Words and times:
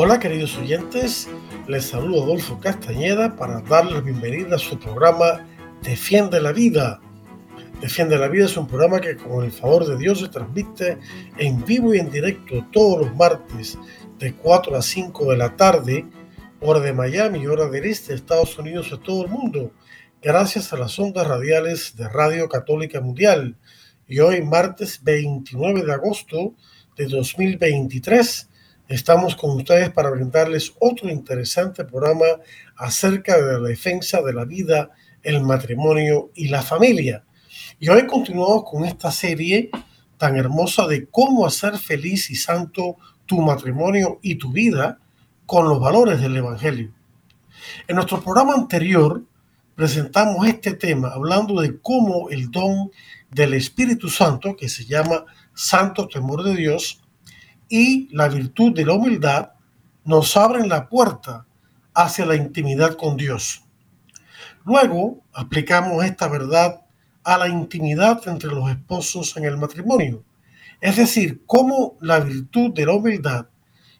Hola 0.00 0.20
queridos 0.20 0.56
oyentes, 0.58 1.28
les 1.66 1.86
saludo 1.86 2.22
Adolfo 2.22 2.60
Castañeda 2.60 3.34
para 3.34 3.62
darles 3.62 4.04
bienvenida 4.04 4.54
a 4.54 4.58
su 4.60 4.78
programa 4.78 5.44
Defiende 5.82 6.40
la 6.40 6.52
Vida. 6.52 7.00
Defiende 7.80 8.16
la 8.16 8.28
Vida 8.28 8.44
es 8.44 8.56
un 8.56 8.68
programa 8.68 9.00
que 9.00 9.16
con 9.16 9.44
el 9.44 9.50
favor 9.50 9.84
de 9.88 9.96
Dios 9.96 10.20
se 10.20 10.28
transmite 10.28 10.98
en 11.38 11.64
vivo 11.64 11.92
y 11.92 11.98
en 11.98 12.12
directo 12.12 12.64
todos 12.70 13.06
los 13.06 13.16
martes 13.16 13.76
de 14.20 14.34
4 14.34 14.76
a 14.76 14.82
5 14.82 15.32
de 15.32 15.36
la 15.36 15.56
tarde, 15.56 16.06
hora 16.60 16.78
de 16.78 16.92
Miami, 16.92 17.44
hora 17.48 17.68
del 17.68 17.86
este 17.86 18.12
de 18.12 18.18
Estados 18.18 18.56
Unidos 18.56 18.90
y 18.92 18.98
todo 18.98 19.24
el 19.24 19.32
mundo, 19.32 19.72
gracias 20.22 20.72
a 20.72 20.76
las 20.76 20.96
ondas 21.00 21.26
radiales 21.26 21.96
de 21.96 22.08
Radio 22.08 22.48
Católica 22.48 23.00
Mundial. 23.00 23.56
Y 24.06 24.20
hoy 24.20 24.42
martes 24.42 25.02
29 25.02 25.82
de 25.82 25.92
agosto 25.92 26.54
de 26.96 27.06
2023 27.06 28.48
Estamos 28.88 29.36
con 29.36 29.50
ustedes 29.50 29.90
para 29.90 30.08
brindarles 30.08 30.72
otro 30.80 31.10
interesante 31.10 31.84
programa 31.84 32.24
acerca 32.74 33.36
de 33.36 33.60
la 33.60 33.68
defensa 33.68 34.22
de 34.22 34.32
la 34.32 34.46
vida, 34.46 34.92
el 35.22 35.42
matrimonio 35.42 36.30
y 36.34 36.48
la 36.48 36.62
familia. 36.62 37.22
Y 37.78 37.90
hoy 37.90 38.06
continuamos 38.06 38.64
con 38.64 38.86
esta 38.86 39.10
serie 39.10 39.70
tan 40.16 40.36
hermosa 40.36 40.86
de 40.86 41.06
cómo 41.06 41.44
hacer 41.44 41.76
feliz 41.76 42.30
y 42.30 42.34
santo 42.34 42.96
tu 43.26 43.42
matrimonio 43.42 44.20
y 44.22 44.36
tu 44.36 44.52
vida 44.52 44.98
con 45.44 45.68
los 45.68 45.78
valores 45.78 46.22
del 46.22 46.38
Evangelio. 46.38 46.90
En 47.88 47.96
nuestro 47.96 48.22
programa 48.22 48.54
anterior 48.54 49.22
presentamos 49.74 50.48
este 50.48 50.72
tema 50.72 51.08
hablando 51.08 51.60
de 51.60 51.78
cómo 51.78 52.30
el 52.30 52.50
don 52.50 52.90
del 53.30 53.52
Espíritu 53.52 54.08
Santo, 54.08 54.56
que 54.56 54.70
se 54.70 54.86
llama 54.86 55.26
Santo 55.52 56.08
Temor 56.08 56.42
de 56.42 56.56
Dios, 56.56 57.02
y 57.68 58.08
la 58.14 58.28
virtud 58.28 58.74
de 58.74 58.86
la 58.86 58.94
humildad 58.94 59.52
nos 60.04 60.36
abren 60.36 60.68
la 60.68 60.88
puerta 60.88 61.46
hacia 61.94 62.24
la 62.24 62.36
intimidad 62.36 62.94
con 62.94 63.16
Dios. 63.16 63.62
Luego 64.64 65.22
aplicamos 65.32 66.04
esta 66.04 66.28
verdad 66.28 66.82
a 67.24 67.38
la 67.38 67.48
intimidad 67.48 68.26
entre 68.26 68.50
los 68.50 68.70
esposos 68.70 69.36
en 69.36 69.44
el 69.44 69.58
matrimonio, 69.58 70.24
es 70.80 70.96
decir, 70.96 71.42
cómo 71.46 71.96
la 72.00 72.20
virtud 72.20 72.72
de 72.72 72.86
la 72.86 72.94
humildad 72.94 73.46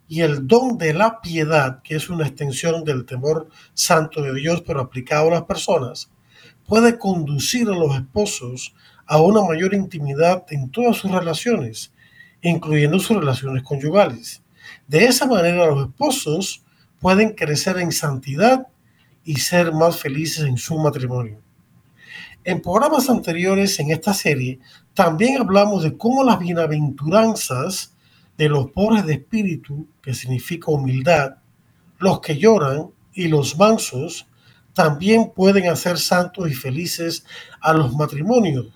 y 0.06 0.22
el 0.22 0.46
don 0.46 0.78
de 0.78 0.94
la 0.94 1.20
piedad, 1.20 1.83
que 1.83 1.96
es 1.96 2.08
una 2.08 2.27
extensión 2.27 2.84
del 2.84 3.05
temor 3.05 3.48
santo 3.74 4.22
de 4.22 4.33
Dios 4.34 4.62
pero 4.66 4.80
aplicado 4.80 5.28
a 5.28 5.33
las 5.33 5.42
personas, 5.42 6.11
puede 6.66 6.98
conducir 6.98 7.69
a 7.69 7.74
los 7.74 7.94
esposos 7.94 8.74
a 9.06 9.20
una 9.20 9.42
mayor 9.42 9.74
intimidad 9.74 10.44
en 10.50 10.70
todas 10.70 10.96
sus 10.96 11.11
relaciones 11.11 11.92
incluyendo 12.42 12.98
sus 12.98 13.17
relaciones 13.17 13.62
conyugales. 13.62 14.42
De 14.86 15.05
esa 15.05 15.27
manera 15.27 15.67
los 15.67 15.89
esposos 15.89 16.64
pueden 17.00 17.34
crecer 17.34 17.78
en 17.78 17.92
santidad 17.92 18.67
y 19.25 19.36
ser 19.36 19.72
más 19.72 19.98
felices 19.98 20.45
en 20.45 20.57
su 20.57 20.79
matrimonio. 20.79 21.40
En 22.45 22.63
programas 22.63 23.11
anteriores 23.11 23.79
en 23.79 23.90
esta 23.90 24.14
serie 24.14 24.58
también 24.95 25.39
hablamos 25.40 25.83
de 25.83 25.96
cómo 25.96 26.24
las 26.24 26.39
bienaventuranzas 26.39 27.95
de 28.36 28.48
los 28.48 28.70
pobres 28.70 29.05
de 29.05 29.14
espíritu, 29.14 29.86
que 30.01 30.14
significa 30.14 30.70
humildad, 30.70 31.36
los 31.98 32.20
que 32.20 32.39
lloran 32.39 32.90
y 33.13 33.29
los 33.29 33.58
mansos, 33.58 34.27
también 34.73 35.33
pueden 35.34 35.68
hacer 35.68 35.98
santos 35.98 36.48
y 36.48 36.55
felices 36.55 37.24
a 37.61 37.73
los 37.73 37.95
matrimonios 37.95 38.68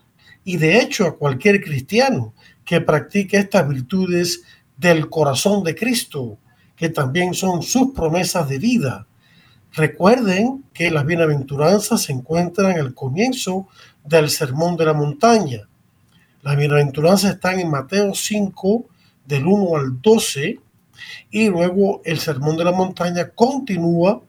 y 0.44 0.56
de 0.56 0.78
hecho 0.78 1.06
a 1.06 1.16
cualquier 1.16 1.62
cristiano 1.62 2.34
que 2.65 2.81
practique 2.81 3.39
estas 3.39 3.69
virtudes 3.69 4.43
del 4.77 5.09
corazón 5.09 5.62
de 5.65 5.75
Cristo, 5.75 6.39
que 6.77 6.89
también 6.89 7.34
son 7.34 7.62
sus 7.62 7.93
promesas 7.93 8.49
de 8.49 8.59
vida. 8.59 9.06
Recuerden 9.73 10.65
que 10.75 10.91
las 10.91 11.06
bienaventuranzas 11.06 12.03
se 12.03 12.12
encuentran 12.12 12.78
al 12.78 12.95
comienzo 12.95 13.69
del 14.05 14.28
Sermón 14.28 14.77
de 14.77 14.84
la 14.84 14.93
Montaña. 14.93 15.69
Las 16.43 16.56
bienaventuranzas 16.56 17.34
están 17.34 17.61
en 17.61 17.71
Mateo 17.71 18.15
5, 18.15 18.84
del 19.25 19.47
1 19.47 19.77
al 19.77 20.03
12, 20.03 20.61
y 21.31 21.49
luego 21.49 22.03
el 22.05 22.19
Sermón 22.19 22.56
de 22.56 22.65
la 22.65 22.73
Montaña 22.73 23.29
continúa 23.31 24.21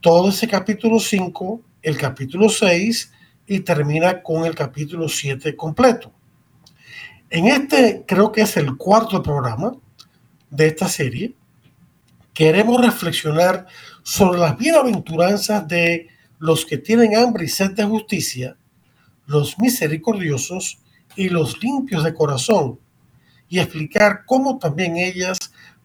todo 0.00 0.28
ese 0.28 0.46
capítulo 0.46 0.98
5, 0.98 1.60
el 1.82 1.96
capítulo 1.96 2.48
6, 2.48 3.12
y 3.46 3.60
termina 3.60 4.22
con 4.22 4.44
el 4.44 4.54
capítulo 4.54 5.08
7 5.08 5.56
completo. 5.56 6.12
En 7.28 7.48
este 7.48 8.04
creo 8.06 8.30
que 8.30 8.42
es 8.42 8.56
el 8.56 8.76
cuarto 8.76 9.22
programa 9.22 9.74
de 10.50 10.68
esta 10.68 10.88
serie. 10.88 11.34
Queremos 12.32 12.80
reflexionar 12.80 13.66
sobre 14.04 14.38
las 14.38 14.56
bienaventuranzas 14.56 15.66
de 15.66 16.08
los 16.38 16.64
que 16.64 16.78
tienen 16.78 17.16
hambre 17.16 17.46
y 17.46 17.48
sed 17.48 17.72
de 17.72 17.84
justicia, 17.84 18.56
los 19.26 19.58
misericordiosos 19.58 20.78
y 21.16 21.28
los 21.28 21.60
limpios 21.62 22.04
de 22.04 22.14
corazón, 22.14 22.78
y 23.48 23.58
explicar 23.58 24.24
cómo 24.24 24.58
también 24.58 24.96
ellas 24.96 25.38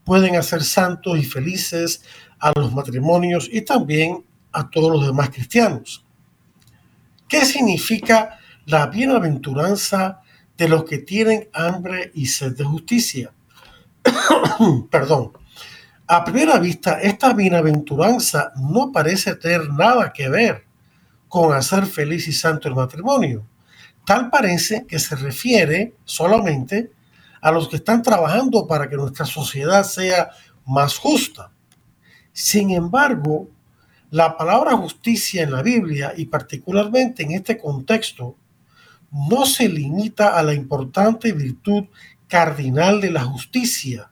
pueden 0.04 0.36
hacer 0.36 0.62
santos 0.62 1.18
y 1.18 1.24
felices 1.24 2.02
a 2.38 2.52
los 2.54 2.72
matrimonios 2.72 3.48
y 3.50 3.62
también 3.62 4.24
a 4.52 4.68
todos 4.70 4.92
los 4.92 5.06
demás 5.06 5.30
cristianos. 5.30 6.04
¿Qué 7.28 7.44
significa 7.44 8.38
la 8.66 8.86
bienaventuranza 8.86 10.21
de 10.56 10.68
los 10.68 10.84
que 10.84 10.98
tienen 10.98 11.48
hambre 11.52 12.10
y 12.14 12.26
sed 12.26 12.56
de 12.56 12.64
justicia. 12.64 13.32
Perdón. 14.90 15.32
A 16.06 16.24
primera 16.24 16.58
vista, 16.58 17.00
esta 17.00 17.32
bienaventuranza 17.32 18.52
no 18.56 18.92
parece 18.92 19.34
tener 19.36 19.70
nada 19.70 20.12
que 20.12 20.28
ver 20.28 20.64
con 21.28 21.54
hacer 21.54 21.86
feliz 21.86 22.28
y 22.28 22.32
santo 22.32 22.68
el 22.68 22.74
matrimonio. 22.74 23.46
Tal 24.04 24.28
parece 24.28 24.84
que 24.86 24.98
se 24.98 25.16
refiere 25.16 25.94
solamente 26.04 26.90
a 27.40 27.50
los 27.50 27.68
que 27.68 27.76
están 27.76 28.02
trabajando 28.02 28.66
para 28.66 28.88
que 28.88 28.96
nuestra 28.96 29.24
sociedad 29.24 29.84
sea 29.84 30.30
más 30.66 30.98
justa. 30.98 31.50
Sin 32.32 32.70
embargo, 32.70 33.48
la 34.10 34.36
palabra 34.36 34.76
justicia 34.76 35.42
en 35.42 35.52
la 35.52 35.62
Biblia 35.62 36.12
y 36.16 36.26
particularmente 36.26 37.22
en 37.22 37.32
este 37.32 37.56
contexto 37.58 38.36
no 39.12 39.44
se 39.44 39.68
limita 39.68 40.38
a 40.38 40.42
la 40.42 40.54
importante 40.54 41.32
virtud 41.32 41.84
cardinal 42.28 43.00
de 43.00 43.10
la 43.10 43.24
justicia, 43.24 44.10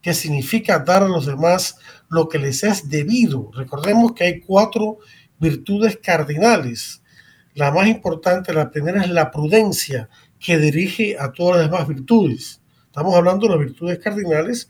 que 0.00 0.14
significa 0.14 0.78
dar 0.78 1.02
a 1.02 1.08
los 1.08 1.26
demás 1.26 1.78
lo 2.08 2.28
que 2.28 2.38
les 2.38 2.62
es 2.62 2.88
debido. 2.88 3.50
Recordemos 3.52 4.12
que 4.12 4.24
hay 4.24 4.40
cuatro 4.40 4.98
virtudes 5.40 5.98
cardinales. 6.00 7.02
La 7.54 7.72
más 7.72 7.88
importante, 7.88 8.52
la 8.52 8.70
primera 8.70 9.02
es 9.02 9.10
la 9.10 9.32
prudencia, 9.32 10.08
que 10.38 10.58
dirige 10.58 11.16
a 11.18 11.32
todas 11.32 11.56
las 11.56 11.70
demás 11.70 11.88
virtudes. 11.88 12.60
Estamos 12.84 13.16
hablando 13.16 13.46
de 13.46 13.56
las 13.56 13.66
virtudes 13.66 13.98
cardinales, 13.98 14.68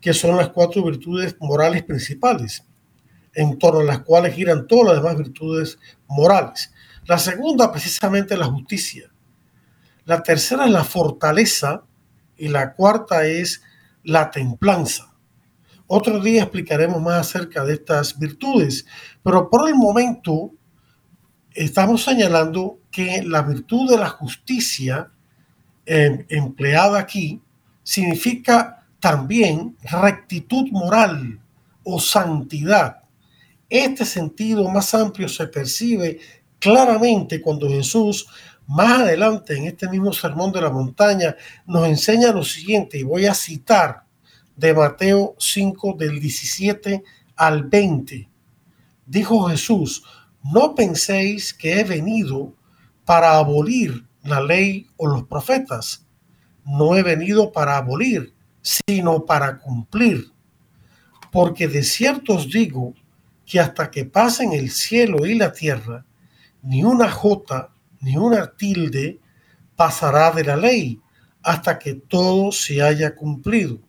que 0.00 0.12
son 0.12 0.36
las 0.36 0.48
cuatro 0.48 0.82
virtudes 0.82 1.36
morales 1.38 1.84
principales, 1.84 2.64
en 3.34 3.56
torno 3.56 3.80
a 3.80 3.84
las 3.84 4.00
cuales 4.00 4.34
giran 4.34 4.66
todas 4.66 4.94
las 4.94 5.02
demás 5.02 5.16
virtudes 5.16 5.78
morales. 6.08 6.72
La 7.06 7.18
segunda, 7.18 7.70
precisamente, 7.70 8.36
la 8.36 8.46
justicia. 8.46 9.11
La 10.04 10.22
tercera 10.22 10.64
es 10.64 10.70
la 10.70 10.84
fortaleza 10.84 11.84
y 12.36 12.48
la 12.48 12.74
cuarta 12.74 13.26
es 13.26 13.62
la 14.02 14.30
templanza. 14.30 15.12
Otro 15.86 16.20
día 16.20 16.42
explicaremos 16.42 17.00
más 17.00 17.20
acerca 17.20 17.64
de 17.64 17.74
estas 17.74 18.18
virtudes, 18.18 18.86
pero 19.22 19.48
por 19.50 19.68
el 19.68 19.74
momento 19.74 20.52
estamos 21.54 22.02
señalando 22.02 22.80
que 22.90 23.22
la 23.22 23.42
virtud 23.42 23.90
de 23.90 23.98
la 23.98 24.08
justicia 24.08 25.10
em, 25.84 26.24
empleada 26.28 26.98
aquí 26.98 27.40
significa 27.82 28.86
también 29.00 29.76
rectitud 29.82 30.68
moral 30.70 31.40
o 31.84 32.00
santidad. 32.00 33.02
Este 33.68 34.04
sentido 34.04 34.68
más 34.68 34.94
amplio 34.94 35.28
se 35.28 35.46
percibe 35.46 36.20
claramente 36.58 37.40
cuando 37.40 37.68
Jesús 37.68 38.28
más 38.66 39.00
adelante, 39.00 39.56
en 39.56 39.66
este 39.66 39.88
mismo 39.88 40.12
sermón 40.12 40.52
de 40.52 40.60
la 40.60 40.70
montaña, 40.70 41.36
nos 41.66 41.86
enseña 41.86 42.32
lo 42.32 42.44
siguiente, 42.44 42.98
y 42.98 43.02
voy 43.02 43.26
a 43.26 43.34
citar 43.34 44.04
de 44.56 44.74
Mateo 44.74 45.34
5 45.38 45.96
del 45.98 46.20
17 46.20 47.02
al 47.36 47.64
20. 47.64 48.28
Dijo 49.06 49.48
Jesús, 49.48 50.04
no 50.42 50.74
penséis 50.74 51.52
que 51.54 51.80
he 51.80 51.84
venido 51.84 52.54
para 53.04 53.36
abolir 53.36 54.06
la 54.22 54.40
ley 54.40 54.86
o 54.96 55.06
los 55.06 55.24
profetas. 55.24 56.06
No 56.64 56.96
he 56.96 57.02
venido 57.02 57.50
para 57.52 57.76
abolir, 57.76 58.32
sino 58.60 59.24
para 59.24 59.58
cumplir. 59.58 60.30
Porque 61.30 61.66
de 61.66 61.82
cierto 61.82 62.34
os 62.34 62.48
digo 62.48 62.94
que 63.44 63.58
hasta 63.58 63.90
que 63.90 64.04
pasen 64.04 64.52
el 64.52 64.70
cielo 64.70 65.26
y 65.26 65.34
la 65.34 65.52
tierra, 65.52 66.04
ni 66.62 66.84
una 66.84 67.10
jota 67.10 67.71
ni 68.02 68.16
una 68.16 68.46
tilde 68.46 69.18
pasará 69.74 70.30
de 70.32 70.44
la 70.44 70.56
ley 70.56 71.00
hasta 71.42 71.78
que 71.78 71.94
todo 71.94 72.52
se 72.52 72.82
haya 72.82 73.14
cumplido. 73.14 73.80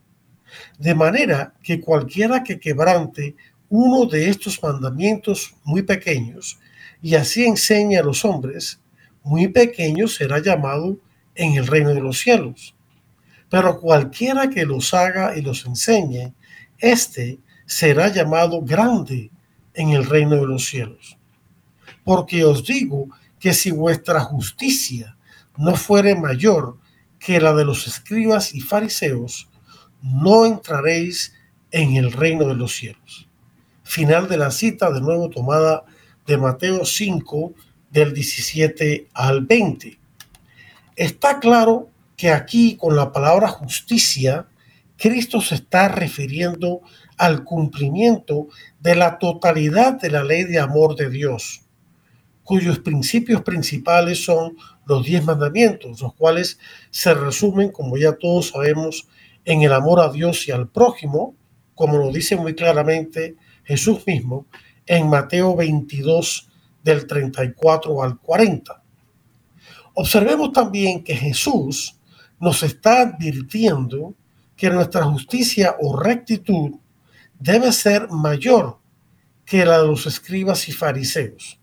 De 0.77 0.95
manera 0.95 1.53
que 1.61 1.81
cualquiera 1.81 2.43
que 2.43 2.59
quebrante 2.59 3.35
uno 3.69 4.05
de 4.05 4.29
estos 4.29 4.61
mandamientos 4.61 5.55
muy 5.63 5.81
pequeños 5.81 6.59
y 7.01 7.15
así 7.15 7.43
enseña 7.45 7.99
a 7.99 8.03
los 8.03 8.23
hombres, 8.23 8.79
muy 9.23 9.47
pequeño 9.47 10.07
será 10.07 10.39
llamado 10.39 10.97
en 11.35 11.53
el 11.53 11.65
reino 11.65 11.89
de 11.89 12.01
los 12.01 12.19
cielos. 12.19 12.75
Pero 13.49 13.79
cualquiera 13.79 14.49
que 14.49 14.65
los 14.65 14.93
haga 14.93 15.35
y 15.35 15.41
los 15.41 15.65
enseñe, 15.65 16.33
éste 16.77 17.39
será 17.65 18.09
llamado 18.09 18.61
grande 18.61 19.31
en 19.73 19.89
el 19.89 20.05
reino 20.05 20.35
de 20.35 20.47
los 20.47 20.65
cielos. 20.65 21.17
Porque 22.03 22.43
os 22.43 22.63
digo 22.65 23.07
que 23.43 23.53
si 23.53 23.71
vuestra 23.71 24.21
justicia 24.21 25.17
no 25.57 25.75
fuere 25.75 26.15
mayor 26.15 26.77
que 27.19 27.41
la 27.41 27.53
de 27.53 27.65
los 27.65 27.87
escribas 27.87 28.55
y 28.55 28.61
fariseos, 28.61 29.49
no 30.01 30.45
entraréis 30.45 31.33
en 31.69 31.97
el 31.97 32.13
reino 32.13 32.47
de 32.47 32.55
los 32.55 32.73
cielos. 32.73 33.27
Final 33.83 34.29
de 34.29 34.37
la 34.37 34.49
cita, 34.49 34.91
de 34.91 35.01
nuevo 35.01 35.29
tomada 35.29 35.83
de 36.25 36.37
Mateo 36.37 36.85
5, 36.85 37.53
del 37.91 38.13
17 38.13 39.09
al 39.13 39.41
20. 39.41 39.99
Está 40.95 41.41
claro 41.41 41.89
que 42.15 42.31
aquí 42.31 42.77
con 42.77 42.95
la 42.95 43.11
palabra 43.11 43.49
justicia, 43.49 44.47
Cristo 44.95 45.41
se 45.41 45.55
está 45.55 45.89
refiriendo 45.89 46.79
al 47.17 47.43
cumplimiento 47.43 48.47
de 48.79 48.95
la 48.95 49.19
totalidad 49.19 49.99
de 49.99 50.11
la 50.11 50.23
ley 50.23 50.45
de 50.45 50.59
amor 50.59 50.95
de 50.95 51.09
Dios, 51.09 51.62
cuyos 52.43 52.79
principios 52.79 53.41
principales 53.41 54.23
son 54.23 54.57
los 54.85 55.05
diez 55.05 55.23
mandamientos, 55.23 56.01
los 56.01 56.13
cuales 56.13 56.59
se 56.89 57.13
resumen, 57.13 57.71
como 57.71 57.97
ya 57.97 58.13
todos 58.13 58.49
sabemos, 58.49 59.07
en 59.45 59.61
el 59.61 59.73
amor 59.73 59.99
a 59.99 60.11
Dios 60.11 60.47
y 60.47 60.51
al 60.51 60.67
prójimo, 60.67 61.35
como 61.75 61.97
lo 61.97 62.11
dice 62.11 62.35
muy 62.35 62.53
claramente 62.55 63.35
Jesús 63.63 64.05
mismo 64.05 64.45
en 64.85 65.09
Mateo 65.09 65.55
22 65.55 66.49
del 66.83 67.07
34 67.07 68.03
al 68.03 68.19
40. 68.19 68.83
Observemos 69.95 70.51
también 70.51 71.03
que 71.03 71.15
Jesús 71.15 71.97
nos 72.39 72.63
está 72.63 73.01
advirtiendo 73.01 74.15
que 74.55 74.69
nuestra 74.69 75.03
justicia 75.03 75.75
o 75.79 75.99
rectitud 75.99 76.71
debe 77.39 77.71
ser 77.71 78.09
mayor 78.09 78.79
que 79.45 79.65
la 79.65 79.81
de 79.81 79.87
los 79.87 80.05
escribas 80.05 80.67
y 80.67 80.71
fariseos. 80.71 81.59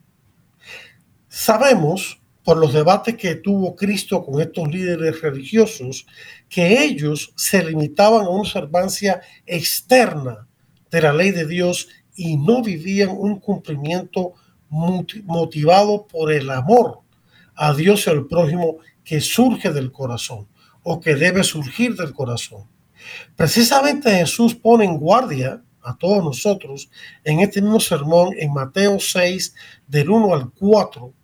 Sabemos 1.32 2.20
por 2.42 2.56
los 2.56 2.72
debates 2.72 3.16
que 3.16 3.36
tuvo 3.36 3.76
Cristo 3.76 4.24
con 4.24 4.40
estos 4.40 4.66
líderes 4.66 5.20
religiosos 5.20 6.04
que 6.48 6.82
ellos 6.82 7.32
se 7.36 7.64
limitaban 7.64 8.24
a 8.26 8.30
una 8.30 8.40
observancia 8.40 9.20
externa 9.46 10.48
de 10.90 11.02
la 11.02 11.12
ley 11.12 11.30
de 11.30 11.46
Dios 11.46 11.86
y 12.16 12.36
no 12.36 12.64
vivían 12.64 13.10
un 13.10 13.38
cumplimiento 13.38 14.32
motivado 14.70 16.08
por 16.08 16.32
el 16.32 16.50
amor 16.50 16.98
a 17.54 17.74
Dios 17.74 18.08
y 18.08 18.10
al 18.10 18.26
prójimo 18.26 18.78
que 19.04 19.20
surge 19.20 19.70
del 19.70 19.92
corazón 19.92 20.48
o 20.82 20.98
que 20.98 21.14
debe 21.14 21.44
surgir 21.44 21.94
del 21.94 22.12
corazón. 22.12 22.64
Precisamente 23.36 24.10
Jesús 24.10 24.56
pone 24.56 24.84
en 24.84 24.98
guardia 24.98 25.62
a 25.80 25.96
todos 25.96 26.24
nosotros 26.24 26.90
en 27.22 27.38
este 27.38 27.62
mismo 27.62 27.78
sermón 27.78 28.34
en 28.36 28.52
Mateo 28.52 28.98
6 28.98 29.54
del 29.86 30.10
1 30.10 30.34
al 30.34 30.50
4 30.50 31.19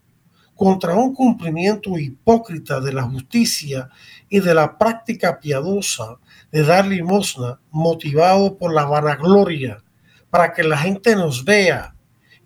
contra 0.57 0.95
un 0.95 1.15
cumplimiento 1.15 1.99
hipócrita 1.99 2.81
de 2.81 2.93
la 2.93 3.03
justicia 3.03 3.91
y 4.29 4.41
de 4.41 4.55
la 4.55 4.79
práctica 4.79 5.39
piadosa 5.39 6.17
de 6.51 6.63
dar 6.63 6.87
limosna 6.87 7.61
motivado 7.71 8.57
por 8.57 8.73
la 8.73 8.87
vanagloria 8.87 9.85
para 10.31 10.55
que 10.55 10.65
la 10.65 10.79
gente 10.79 11.15
nos 11.15 11.45
vea 11.45 11.95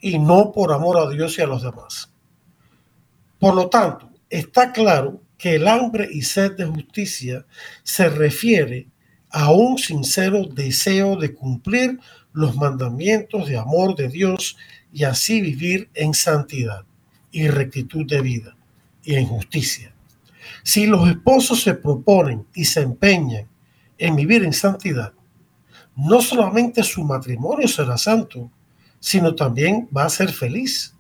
y 0.01 0.19
no 0.19 0.51
por 0.51 0.73
amor 0.73 0.99
a 0.99 1.09
Dios 1.09 1.39
y 1.39 1.43
a 1.43 1.47
los 1.47 1.63
demás. 1.63 2.13
Por 3.39 3.55
lo 3.55 3.69
tanto, 3.69 4.11
está 4.29 4.73
claro 4.73 5.23
que 5.39 5.55
el 5.55 5.69
hambre 5.69 6.09
y 6.11 6.23
sed 6.23 6.57
de 6.57 6.67
justicia 6.67 7.47
se 7.85 8.09
refiere 8.09 8.89
a 9.31 9.53
un 9.53 9.79
sincero 9.79 10.45
deseo 10.47 11.15
de 11.15 11.33
cumplir 11.33 12.01
los 12.33 12.57
mandamientos 12.57 13.49
de 13.49 13.57
amor 13.57 13.95
de 13.95 14.09
Dios 14.09 14.57
y 14.93 15.05
así 15.05 15.41
vivir 15.41 15.89
en 15.95 16.13
santidad 16.13 16.85
y 17.31 17.49
rectitud 17.49 18.07
de 18.07 18.21
vida 18.21 18.57
y 19.03 19.15
en 19.15 19.27
justicia. 19.27 19.93
Si 20.63 20.87
los 20.87 21.09
esposos 21.09 21.63
se 21.63 21.75
proponen 21.75 22.47
y 22.55 22.65
se 22.65 22.83
empeñan 22.83 23.49
en 23.99 24.17
vivir 24.17 24.45
en 24.45 24.53
santidad, 24.53 25.13
no 25.97 26.21
solamente 26.21 26.83
su 26.83 27.05
matrimonio 27.05 27.69
será 27.69 27.97
santo, 27.99 28.51
sino 28.99 29.35
también 29.35 29.89
va 29.97 30.05
a 30.05 30.11
ser 30.11 30.31
feliz. 30.31 30.95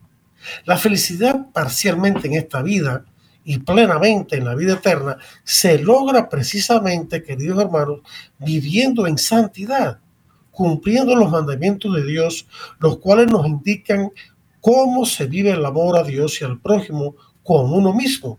La 0.64 0.76
felicidad 0.76 1.50
parcialmente 1.52 2.26
en 2.26 2.34
esta 2.34 2.62
vida 2.62 3.04
y 3.44 3.58
plenamente 3.58 4.36
en 4.36 4.44
la 4.44 4.54
vida 4.54 4.74
eterna 4.74 5.16
se 5.44 5.78
logra 5.78 6.28
precisamente, 6.28 7.22
queridos 7.22 7.62
hermanos, 7.62 8.00
viviendo 8.38 9.06
en 9.06 9.18
santidad, 9.18 9.98
cumpliendo 10.50 11.14
los 11.14 11.30
mandamientos 11.30 11.94
de 11.94 12.04
Dios, 12.04 12.46
los 12.78 12.98
cuales 12.98 13.28
nos 13.28 13.46
indican 13.46 14.10
cómo 14.60 15.06
se 15.06 15.26
vive 15.26 15.50
el 15.50 15.64
amor 15.64 15.98
a 15.98 16.02
Dios 16.02 16.40
y 16.40 16.44
al 16.44 16.60
prójimo 16.60 17.16
con 17.42 17.72
uno 17.72 17.92
mismo, 17.94 18.38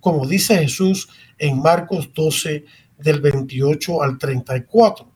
como 0.00 0.26
dice 0.26 0.58
Jesús 0.58 1.08
en 1.38 1.60
Marcos 1.60 2.10
12 2.14 2.64
del 2.98 3.20
28 3.20 4.02
al 4.02 4.18
34. 4.18 5.10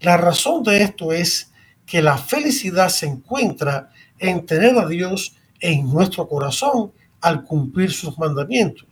La 0.00 0.16
razón 0.16 0.62
de 0.62 0.82
esto 0.82 1.12
es 1.12 1.52
que 1.86 2.02
la 2.02 2.18
felicidad 2.18 2.88
se 2.88 3.06
encuentra 3.06 3.90
en 4.18 4.44
tener 4.46 4.76
a 4.78 4.86
Dios 4.86 5.36
en 5.60 5.90
nuestro 5.90 6.28
corazón 6.28 6.92
al 7.20 7.44
cumplir 7.44 7.90
sus 7.90 8.18
mandamientos. 8.18 8.86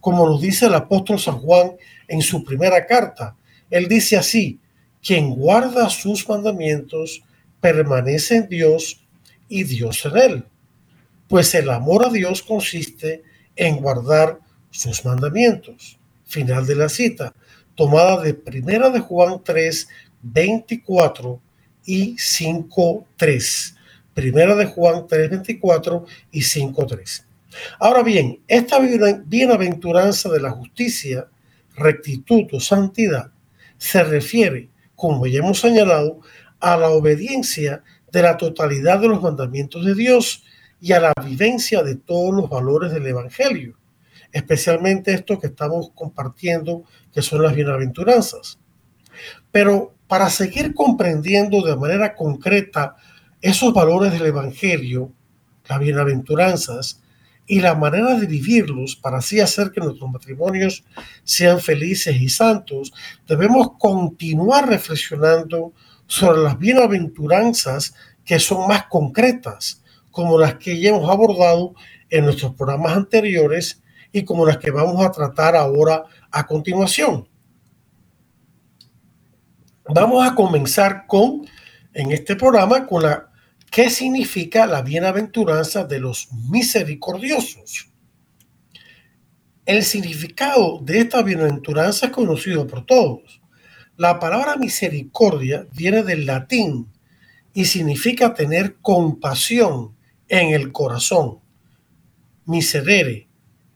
Como 0.00 0.28
nos 0.28 0.40
dice 0.40 0.66
el 0.66 0.74
apóstol 0.74 1.18
San 1.18 1.38
Juan 1.38 1.72
en 2.08 2.22
su 2.22 2.44
primera 2.44 2.86
carta, 2.86 3.36
él 3.70 3.88
dice 3.88 4.16
así, 4.16 4.58
quien 5.02 5.34
guarda 5.34 5.88
sus 5.90 6.28
mandamientos 6.28 7.22
permanece 7.60 8.36
en 8.36 8.48
Dios 8.48 9.03
y 9.54 9.62
Dios 9.62 10.04
en 10.04 10.16
él. 10.16 10.44
Pues 11.28 11.54
el 11.54 11.70
amor 11.70 12.04
a 12.04 12.10
Dios 12.10 12.42
consiste 12.42 13.22
en 13.54 13.76
guardar 13.76 14.40
sus 14.72 15.04
mandamientos. 15.04 15.96
Final 16.24 16.66
de 16.66 16.74
la 16.74 16.88
cita, 16.88 17.32
tomada 17.76 18.20
de 18.20 18.34
Primera 18.34 18.90
de 18.90 18.98
Juan 18.98 19.40
3, 19.44 19.88
24 20.22 21.40
y 21.86 22.16
5.3. 22.16 23.76
Primera 24.12 24.56
de 24.56 24.66
Juan 24.66 25.06
3, 25.06 25.30
24 25.30 26.04
y 26.32 26.40
5.3. 26.40 27.24
Ahora 27.78 28.02
bien, 28.02 28.40
esta 28.48 28.80
bienaventuranza 28.80 30.30
de 30.30 30.40
la 30.40 30.50
justicia, 30.50 31.28
rectitud 31.76 32.46
o 32.52 32.58
santidad 32.58 33.30
se 33.78 34.02
refiere, 34.02 34.68
como 34.96 35.28
ya 35.28 35.38
hemos 35.38 35.60
señalado, 35.60 36.20
a 36.58 36.76
la 36.76 36.88
obediencia 36.88 37.84
de 38.14 38.22
la 38.22 38.36
totalidad 38.36 39.00
de 39.00 39.08
los 39.08 39.20
mandamientos 39.20 39.84
de 39.84 39.94
Dios 39.94 40.44
y 40.80 40.92
a 40.92 41.00
la 41.00 41.12
vivencia 41.22 41.82
de 41.82 41.96
todos 41.96 42.32
los 42.32 42.48
valores 42.48 42.92
del 42.92 43.06
Evangelio, 43.06 43.76
especialmente 44.32 45.12
esto 45.12 45.38
que 45.38 45.48
estamos 45.48 45.90
compartiendo, 45.94 46.84
que 47.12 47.22
son 47.22 47.42
las 47.42 47.54
bienaventuranzas. 47.54 48.58
Pero 49.50 49.94
para 50.06 50.30
seguir 50.30 50.74
comprendiendo 50.74 51.60
de 51.62 51.76
manera 51.76 52.14
concreta 52.14 52.96
esos 53.40 53.74
valores 53.74 54.12
del 54.12 54.26
Evangelio, 54.26 55.12
las 55.68 55.80
bienaventuranzas, 55.80 57.02
y 57.46 57.60
la 57.60 57.74
manera 57.74 58.14
de 58.14 58.26
vivirlos 58.26 58.96
para 58.96 59.18
así 59.18 59.40
hacer 59.40 59.70
que 59.70 59.80
nuestros 59.80 60.10
matrimonios 60.10 60.84
sean 61.24 61.60
felices 61.60 62.16
y 62.18 62.28
santos, 62.28 62.92
debemos 63.26 63.72
continuar 63.78 64.68
reflexionando 64.68 65.74
sobre 66.06 66.42
las 66.42 66.58
bienaventuranzas 66.58 67.94
que 68.24 68.38
son 68.38 68.68
más 68.68 68.86
concretas, 68.86 69.82
como 70.10 70.38
las 70.38 70.54
que 70.54 70.80
ya 70.80 70.90
hemos 70.90 71.10
abordado 71.10 71.74
en 72.10 72.24
nuestros 72.24 72.54
programas 72.54 72.96
anteriores 72.96 73.82
y 74.12 74.24
como 74.24 74.46
las 74.46 74.58
que 74.58 74.70
vamos 74.70 75.04
a 75.04 75.10
tratar 75.10 75.56
ahora 75.56 76.04
a 76.30 76.46
continuación. 76.46 77.28
Vamos 79.86 80.26
a 80.26 80.34
comenzar 80.34 81.06
con, 81.06 81.46
en 81.92 82.12
este 82.12 82.36
programa, 82.36 82.86
con 82.86 83.02
la 83.02 83.30
qué 83.70 83.90
significa 83.90 84.66
la 84.66 84.82
bienaventuranza 84.82 85.84
de 85.84 85.98
los 85.98 86.28
misericordiosos. 86.48 87.90
El 89.66 89.82
significado 89.82 90.78
de 90.80 91.00
esta 91.00 91.22
bienaventuranza 91.22 92.06
es 92.06 92.12
conocido 92.12 92.66
por 92.66 92.86
todos. 92.86 93.40
La 93.96 94.18
palabra 94.18 94.56
misericordia 94.56 95.68
viene 95.72 96.02
del 96.02 96.26
latín 96.26 96.88
y 97.52 97.66
significa 97.66 98.34
tener 98.34 98.76
compasión 98.82 99.94
en 100.28 100.52
el 100.52 100.72
corazón. 100.72 101.38
Miserere, 102.44 103.28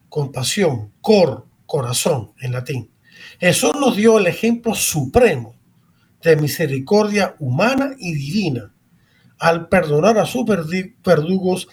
compasión, 0.08 0.92
cor, 1.00 1.46
corazón 1.66 2.32
en 2.40 2.50
latín. 2.50 2.90
Jesús 3.38 3.74
nos 3.78 3.96
dio 3.96 4.18
el 4.18 4.26
ejemplo 4.26 4.74
supremo 4.74 5.54
de 6.20 6.34
misericordia 6.34 7.36
humana 7.38 7.94
y 7.96 8.12
divina 8.14 8.74
al 9.38 9.68
perdonar 9.68 10.18
a 10.18 10.26
sus 10.26 10.44
verdugos 10.44 11.68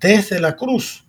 desde 0.00 0.38
la 0.38 0.54
cruz. 0.54 1.04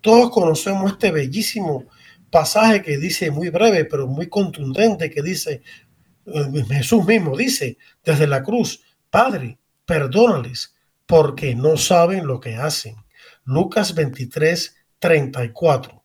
Todos 0.00 0.30
conocemos 0.30 0.92
este 0.92 1.10
bellísimo 1.10 1.84
pasaje 2.30 2.82
que 2.82 2.96
dice 2.96 3.30
muy 3.30 3.50
breve, 3.50 3.84
pero 3.84 4.06
muy 4.06 4.28
contundente, 4.28 5.10
que 5.10 5.20
dice, 5.20 5.60
Jesús 6.68 7.04
mismo 7.06 7.36
dice 7.36 7.78
desde 8.04 8.26
la 8.26 8.42
cruz, 8.42 8.82
Padre, 9.10 9.58
perdónales 9.84 10.74
porque 11.06 11.54
no 11.54 11.76
saben 11.76 12.26
lo 12.26 12.40
que 12.40 12.54
hacen. 12.54 12.96
Lucas 13.44 13.94
23, 13.94 14.76
34. 14.98 16.04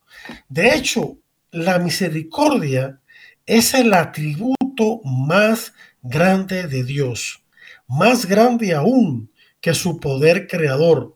De 0.49 0.75
hecho, 0.75 1.17
la 1.51 1.77
misericordia 1.79 2.99
es 3.45 3.73
el 3.73 3.93
atributo 3.93 5.01
más 5.03 5.73
grande 6.01 6.67
de 6.67 6.83
Dios, 6.83 7.43
más 7.87 8.25
grande 8.25 8.73
aún 8.73 9.31
que 9.61 9.73
su 9.73 9.99
poder 9.99 10.47
creador, 10.47 11.15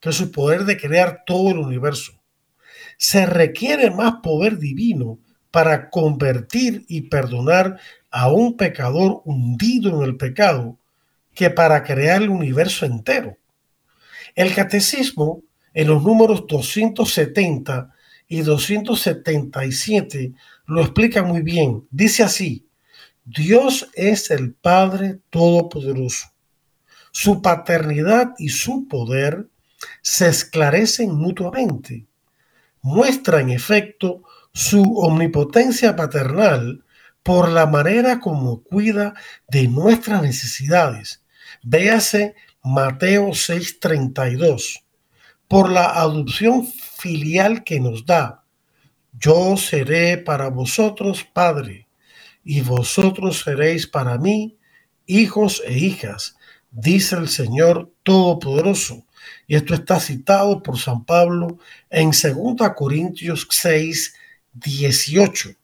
que 0.00 0.12
su 0.12 0.30
poder 0.30 0.64
de 0.64 0.76
crear 0.76 1.24
todo 1.26 1.50
el 1.50 1.58
universo. 1.58 2.12
Se 2.98 3.26
requiere 3.26 3.90
más 3.90 4.16
poder 4.22 4.58
divino 4.58 5.18
para 5.50 5.90
convertir 5.90 6.84
y 6.88 7.02
perdonar 7.02 7.80
a 8.10 8.30
un 8.30 8.56
pecador 8.56 9.22
hundido 9.24 9.96
en 9.96 10.08
el 10.08 10.16
pecado 10.16 10.78
que 11.34 11.50
para 11.50 11.82
crear 11.82 12.22
el 12.22 12.30
universo 12.30 12.86
entero. 12.86 13.36
El 14.34 14.54
catecismo, 14.54 15.42
en 15.74 15.88
los 15.88 16.02
números 16.02 16.46
270 16.46 17.92
y 18.28 18.40
277, 18.42 20.32
lo 20.66 20.82
explica 20.82 21.22
muy 21.22 21.42
bien. 21.42 21.86
Dice 21.90 22.22
así, 22.22 22.66
Dios 23.24 23.88
es 23.94 24.30
el 24.30 24.54
Padre 24.54 25.20
Todopoderoso. 25.30 26.28
Su 27.10 27.42
paternidad 27.42 28.34
y 28.38 28.48
su 28.48 28.88
poder 28.88 29.48
se 30.02 30.28
esclarecen 30.28 31.14
mutuamente. 31.14 32.06
Muestra 32.82 33.40
en 33.40 33.50
efecto 33.50 34.22
su 34.52 34.82
omnipotencia 34.98 35.94
paternal 35.94 36.84
por 37.28 37.50
la 37.50 37.66
manera 37.66 38.20
como 38.20 38.62
cuida 38.62 39.12
de 39.48 39.68
nuestras 39.68 40.22
necesidades. 40.22 41.22
Véase 41.62 42.34
Mateo 42.64 43.34
6:32. 43.34 44.82
Por 45.46 45.70
la 45.70 46.00
adopción 46.00 46.66
filial 46.66 47.64
que 47.64 47.80
nos 47.80 48.06
da. 48.06 48.44
Yo 49.12 49.58
seré 49.58 50.16
para 50.16 50.48
vosotros 50.48 51.22
Padre 51.22 51.86
y 52.44 52.62
vosotros 52.62 53.42
seréis 53.44 53.86
para 53.86 54.16
mí 54.16 54.56
hijos 55.04 55.62
e 55.66 55.76
hijas, 55.76 56.34
dice 56.70 57.16
el 57.16 57.28
Señor 57.28 57.92
Todopoderoso. 58.04 59.04
Y 59.46 59.54
esto 59.54 59.74
está 59.74 60.00
citado 60.00 60.62
por 60.62 60.78
San 60.78 61.04
Pablo 61.04 61.58
en 61.90 62.10
2 62.10 62.70
Corintios 62.74 63.46
6, 63.50 64.14
18. 64.54 65.57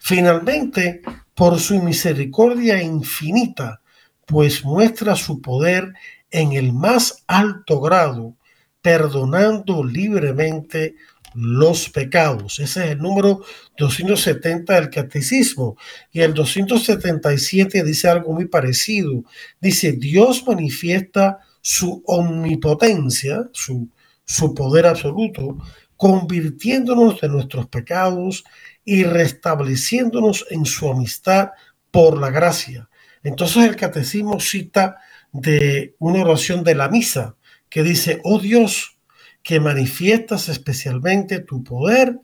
Finalmente, 0.00 1.02
por 1.34 1.58
su 1.58 1.82
misericordia 1.82 2.82
infinita, 2.82 3.80
pues 4.26 4.64
muestra 4.64 5.16
su 5.16 5.40
poder 5.40 5.92
en 6.30 6.52
el 6.52 6.72
más 6.72 7.24
alto 7.26 7.80
grado, 7.80 8.36
perdonando 8.82 9.84
libremente 9.84 10.94
los 11.34 11.88
pecados. 11.90 12.58
Ese 12.60 12.84
es 12.84 12.90
el 12.92 12.98
número 12.98 13.42
270 13.76 14.74
del 14.74 14.90
catecismo. 14.90 15.76
Y 16.12 16.20
el 16.20 16.32
277 16.32 17.82
dice 17.82 18.08
algo 18.08 18.32
muy 18.32 18.46
parecido. 18.46 19.24
Dice, 19.60 19.92
Dios 19.92 20.44
manifiesta 20.46 21.40
su 21.60 22.02
omnipotencia, 22.06 23.48
su, 23.52 23.88
su 24.24 24.54
poder 24.54 24.86
absoluto, 24.86 25.58
convirtiéndonos 25.96 27.20
de 27.20 27.28
nuestros 27.28 27.66
pecados 27.66 28.44
y 28.84 29.04
restableciéndonos 29.04 30.46
en 30.50 30.66
su 30.66 30.90
amistad 30.90 31.50
por 31.90 32.18
la 32.18 32.30
gracia. 32.30 32.88
Entonces 33.22 33.64
el 33.64 33.76
catecismo 33.76 34.40
cita 34.40 34.98
de 35.32 35.94
una 35.98 36.22
oración 36.22 36.62
de 36.62 36.74
la 36.74 36.88
misa 36.88 37.36
que 37.68 37.82
dice, 37.82 38.20
oh 38.24 38.38
Dios, 38.38 38.98
que 39.42 39.60
manifiestas 39.60 40.48
especialmente 40.48 41.40
tu 41.40 41.62
poder 41.64 42.18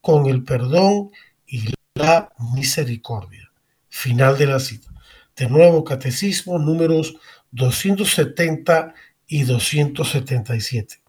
con 0.00 0.26
el 0.26 0.44
perdón 0.44 1.10
y 1.46 1.64
la 1.94 2.30
misericordia. 2.54 3.50
Final 3.88 4.36
de 4.36 4.46
la 4.46 4.60
cita. 4.60 4.90
De 5.36 5.48
nuevo, 5.48 5.84
Catecismo 5.84 6.58
números 6.58 7.16
270 7.50 8.94
y 9.26 9.44
277. 9.44 11.05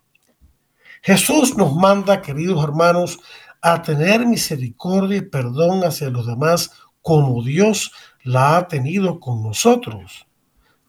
Jesús 1.01 1.55
nos 1.57 1.75
manda, 1.75 2.21
queridos 2.21 2.63
hermanos, 2.63 3.19
a 3.61 3.81
tener 3.81 4.25
misericordia 4.25 5.17
y 5.17 5.21
perdón 5.21 5.83
hacia 5.83 6.09
los 6.09 6.27
demás 6.27 6.71
como 7.01 7.43
Dios 7.43 7.91
la 8.23 8.57
ha 8.57 8.67
tenido 8.67 9.19
con 9.19 9.43
nosotros. 9.43 10.27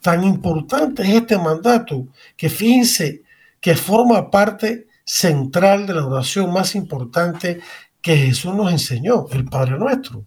Tan 0.03 0.25
importante 0.25 1.03
es 1.03 1.11
este 1.11 1.39
mandato 1.39 2.09
que 2.37 2.49
fíjense 2.49 3.23
que 3.61 3.75
forma 3.75 4.31
parte 4.31 4.87
central 5.05 5.87
de 5.87 5.95
la 5.95 6.07
oración 6.07 6.53
más 6.53 6.75
importante 6.75 7.61
que 8.01 8.17
Jesús 8.17 8.55
nos 8.55 8.71
enseñó, 8.71 9.27
el 9.33 9.45
Padre 9.45 9.79
nuestro. 9.79 10.25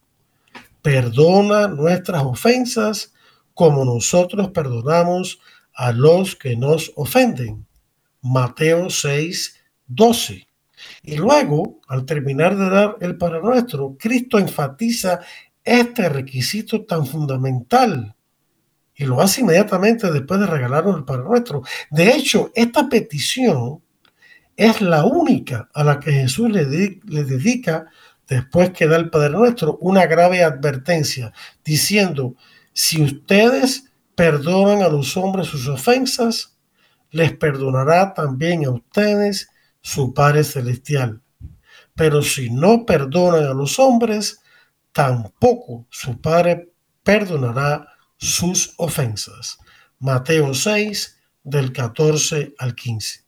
Perdona 0.82 1.68
nuestras 1.68 2.24
ofensas 2.24 3.14
como 3.54 3.86
nosotros 3.86 4.50
perdonamos 4.50 5.40
a 5.74 5.92
los 5.92 6.36
que 6.36 6.56
nos 6.56 6.92
ofenden. 6.96 7.66
Mateo 8.22 8.90
6, 8.90 9.61
12. 9.96 10.48
Y 11.04 11.18
luego, 11.18 11.80
al 11.88 12.06
terminar 12.06 12.58
de 12.58 12.70
dar 12.70 12.98
el 13.02 13.18
Padre 13.18 13.42
Nuestro, 13.42 13.96
Cristo 14.00 14.40
enfatiza 14.40 15.20
este 15.64 16.10
requisito 16.10 16.86
tan 16.86 17.06
fundamental 17.06 18.16
y 18.96 19.06
lo 19.06 19.22
hace 19.22 19.42
inmediatamente 19.42 20.12
después 20.12 20.40
de 20.40 20.48
regalarnos 20.48 20.98
el 20.98 21.06
Padre 21.06 21.24
Nuestro. 21.24 21.64
De 21.90 22.12
hecho, 22.12 22.52
esta 22.56 22.88
petición 22.90 23.82
es 24.56 24.82
la 24.82 25.06
única 25.06 25.70
a 25.74 25.84
la 25.84 26.00
que 26.00 26.12
Jesús 26.12 26.50
le, 26.50 26.66
le 26.66 27.24
dedica, 27.24 27.88
después 28.28 28.72
que 28.72 28.88
da 28.88 28.98
el 28.98 29.10
Padre 29.10 29.32
Nuestro, 29.32 29.78
una 29.82 30.06
grave 30.06 30.44
advertencia, 30.44 31.34
diciendo, 31.64 32.36
si 32.74 33.02
ustedes 33.02 33.92
perdonan 34.16 34.84
a 34.84 34.90
los 34.90 35.18
hombres 35.18 35.48
sus 35.48 35.68
ofensas, 35.68 36.58
les 37.10 37.34
perdonará 37.34 38.14
también 38.14 38.66
a 38.66 38.72
ustedes 38.72 39.50
su 39.82 40.14
Padre 40.14 40.44
Celestial. 40.44 41.22
Pero 41.96 42.22
si 42.22 42.50
no 42.50 42.86
perdonan 42.86 43.46
a 43.46 43.54
los 43.54 43.80
hombres, 43.80 44.42
tampoco 44.92 45.88
su 45.90 46.20
Padre 46.20 46.72
perdonará 47.04 47.88
sus 48.18 48.74
ofensas. 48.78 49.58
Mateo 50.00 50.54
6, 50.54 51.18
del 51.44 51.72
14 51.72 52.56
al 52.58 52.76
15. 52.76 53.22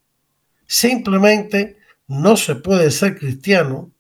Simplemente 0.66 1.78
no 2.08 2.38
se 2.38 2.56
puede 2.56 2.92
ser 2.92 3.18
cristiano 3.18 3.92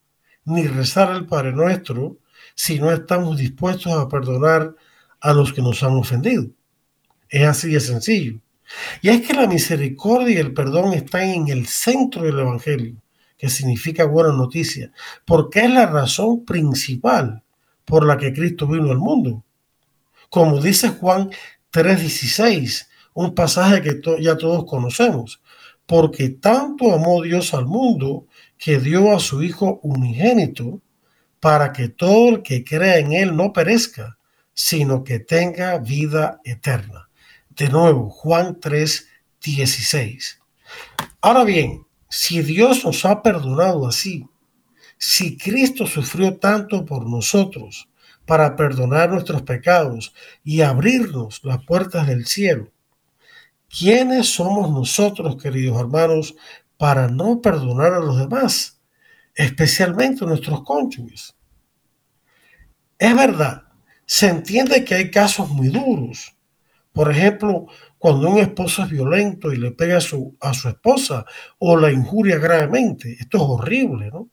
ni 0.45 0.67
rezar 0.67 1.15
el 1.15 1.25
Padre 1.25 1.51
Nuestro 1.53 2.17
si 2.55 2.79
no 2.79 2.91
estamos 2.91 3.37
dispuestos 3.37 3.93
a 3.93 4.07
perdonar 4.07 4.75
a 5.19 5.33
los 5.33 5.53
que 5.53 5.61
nos 5.61 5.81
han 5.83 5.93
ofendido. 5.93 6.45
Es 7.29 7.47
así 7.47 7.71
de 7.71 7.79
sencillo. 7.79 8.39
Y 9.01 9.09
es 9.09 9.21
que 9.21 9.33
la 9.33 9.47
misericordia 9.47 10.35
y 10.35 10.39
el 10.39 10.53
perdón 10.53 10.93
están 10.93 11.29
en 11.29 11.47
el 11.49 11.67
centro 11.67 12.23
del 12.23 12.39
Evangelio, 12.39 12.95
que 13.37 13.49
significa 13.49 14.05
buena 14.05 14.33
noticia, 14.33 14.91
porque 15.25 15.61
es 15.61 15.71
la 15.71 15.85
razón 15.85 16.45
principal 16.45 17.43
por 17.85 18.05
la 18.05 18.17
que 18.17 18.33
Cristo 18.33 18.67
vino 18.67 18.91
al 18.91 18.99
mundo 18.99 19.43
como 20.33 20.59
dice 20.59 20.89
Juan 20.89 21.29
3:16, 21.71 22.87
un 23.13 23.35
pasaje 23.35 23.83
que 23.83 24.01
ya 24.19 24.35
todos 24.35 24.65
conocemos, 24.65 25.43
porque 25.85 26.29
tanto 26.29 26.91
amó 26.91 27.21
Dios 27.21 27.53
al 27.53 27.67
mundo 27.67 28.25
que 28.57 28.79
dio 28.79 29.15
a 29.15 29.19
su 29.19 29.43
Hijo 29.43 29.79
unigénito 29.83 30.81
para 31.39 31.71
que 31.71 31.89
todo 31.89 32.29
el 32.29 32.41
que 32.41 32.63
crea 32.63 32.97
en 32.97 33.13
Él 33.13 33.35
no 33.35 33.53
perezca, 33.53 34.17
sino 34.55 35.03
que 35.03 35.19
tenga 35.19 35.77
vida 35.77 36.39
eterna. 36.43 37.09
De 37.55 37.69
nuevo, 37.69 38.09
Juan 38.09 38.59
3, 38.59 39.07
16. 39.43 40.41
Ahora 41.21 41.43
bien, 41.43 41.85
si 42.09 42.41
Dios 42.41 42.83
nos 42.83 43.05
ha 43.05 43.21
perdonado 43.21 43.87
así, 43.87 44.27
si 44.97 45.37
Cristo 45.37 45.85
sufrió 45.85 46.37
tanto 46.37 46.83
por 46.83 47.07
nosotros 47.07 47.87
para 48.25 48.55
perdonar 48.55 49.11
nuestros 49.11 49.43
pecados 49.43 50.15
y 50.43 50.61
abrirnos 50.61 51.41
las 51.43 51.63
puertas 51.63 52.07
del 52.07 52.25
cielo, 52.25 52.71
¿quiénes 53.69 54.33
somos 54.33 54.71
nosotros, 54.71 55.39
queridos 55.39 55.79
hermanos, 55.79 56.35
para 56.77 57.07
no 57.07 57.39
perdonar 57.39 57.93
a 57.93 57.99
los 57.99 58.17
demás, 58.17 58.79
especialmente 59.35 60.25
a 60.25 60.27
nuestros 60.27 60.63
cónyuges? 60.63 61.35
Es 62.97 63.15
verdad, 63.15 63.65
se 64.07 64.29
entiende 64.29 64.83
que 64.83 64.95
hay 64.95 65.11
casos 65.11 65.49
muy 65.49 65.67
duros. 65.67 66.32
Por 66.93 67.11
ejemplo, 67.11 67.65
cuando 67.97 68.29
un 68.29 68.37
esposo 68.37 68.83
es 68.83 68.89
violento 68.89 69.51
y 69.51 69.57
le 69.57 69.71
pega 69.71 69.97
a 69.97 70.01
su, 70.01 70.37
a 70.39 70.53
su 70.53 70.69
esposa 70.69 71.25
o 71.57 71.75
la 71.75 71.91
injuria 71.91 72.37
gravemente. 72.37 73.17
Esto 73.19 73.37
es 73.37 73.43
horrible, 73.43 74.11
¿no? 74.11 74.29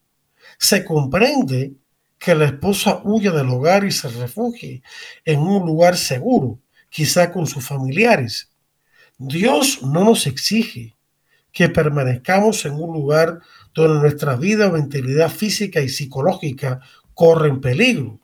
Se 0.59 0.85
comprende 0.85 1.75
que 2.19 2.35
la 2.35 2.45
esposa 2.45 3.01
huya 3.03 3.33
del 3.33 3.49
hogar 3.49 3.85
y 3.85 3.91
se 3.91 4.09
refugie 4.09 4.83
en 5.25 5.41
un 5.41 5.67
lugar 5.67 5.97
seguro, 5.97 6.61
quizá 6.91 7.33
con 7.33 7.47
sus 7.47 7.67
familiares. 7.67 8.51
Dios 9.17 9.83
no 9.83 10.05
nos 10.05 10.27
exige 10.27 10.97
que 11.53 11.71
permanezcamos 11.71 12.67
en 12.67 12.75
un 12.75 12.93
lugar 12.93 13.41
donde 13.75 14.01
nuestra 14.01 14.37
vida 14.37 14.69
o 14.69 14.77
integridad 14.77 15.31
física 15.31 15.81
y 15.81 15.89
psicológica 15.89 16.81
corren 17.15 17.61
peligro, 17.61 18.21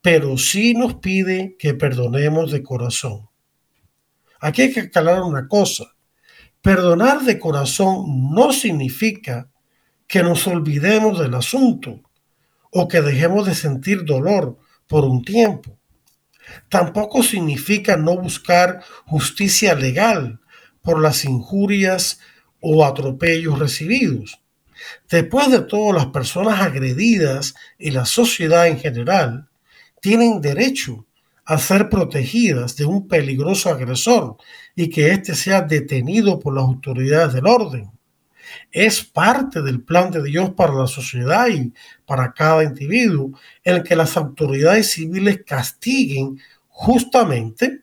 pero 0.00 0.38
sí 0.38 0.74
nos 0.74 0.94
pide 0.94 1.56
que 1.58 1.74
perdonemos 1.74 2.52
de 2.52 2.62
corazón. 2.62 3.28
Aquí 4.44 4.60
hay 4.60 4.72
que 4.74 4.80
aclarar 4.80 5.22
una 5.22 5.48
cosa. 5.48 5.84
Perdonar 6.60 7.22
de 7.22 7.38
corazón 7.38 8.30
no 8.30 8.52
significa 8.52 9.48
que 10.06 10.22
nos 10.22 10.46
olvidemos 10.46 11.18
del 11.18 11.34
asunto 11.34 12.02
o 12.70 12.86
que 12.86 13.00
dejemos 13.00 13.46
de 13.46 13.54
sentir 13.54 14.04
dolor 14.04 14.58
por 14.86 15.06
un 15.06 15.24
tiempo. 15.24 15.78
Tampoco 16.68 17.22
significa 17.22 17.96
no 17.96 18.18
buscar 18.18 18.84
justicia 19.06 19.74
legal 19.74 20.38
por 20.82 21.00
las 21.00 21.24
injurias 21.24 22.20
o 22.60 22.84
atropellos 22.84 23.58
recibidos. 23.58 24.42
Después 25.08 25.50
de 25.50 25.62
todo, 25.62 25.94
las 25.94 26.08
personas 26.08 26.60
agredidas 26.60 27.54
y 27.78 27.92
la 27.92 28.04
sociedad 28.04 28.68
en 28.68 28.78
general 28.78 29.48
tienen 30.02 30.42
derecho 30.42 31.06
a 31.44 31.58
ser 31.58 31.88
protegidas 31.88 32.76
de 32.76 32.86
un 32.86 33.06
peligroso 33.06 33.70
agresor 33.70 34.36
y 34.74 34.88
que 34.88 35.10
éste 35.12 35.34
sea 35.34 35.62
detenido 35.62 36.40
por 36.40 36.54
las 36.54 36.64
autoridades 36.64 37.34
del 37.34 37.46
orden 37.46 37.94
es 38.70 39.04
parte 39.04 39.62
del 39.62 39.82
plan 39.82 40.10
de 40.10 40.22
Dios 40.22 40.50
para 40.50 40.74
la 40.74 40.86
sociedad 40.86 41.48
y 41.48 41.72
para 42.06 42.32
cada 42.32 42.64
individuo, 42.64 43.32
en 43.62 43.76
el 43.76 43.82
que 43.82 43.96
las 43.96 44.16
autoridades 44.16 44.92
civiles 44.92 45.42
castiguen 45.46 46.40
justamente, 46.68 47.82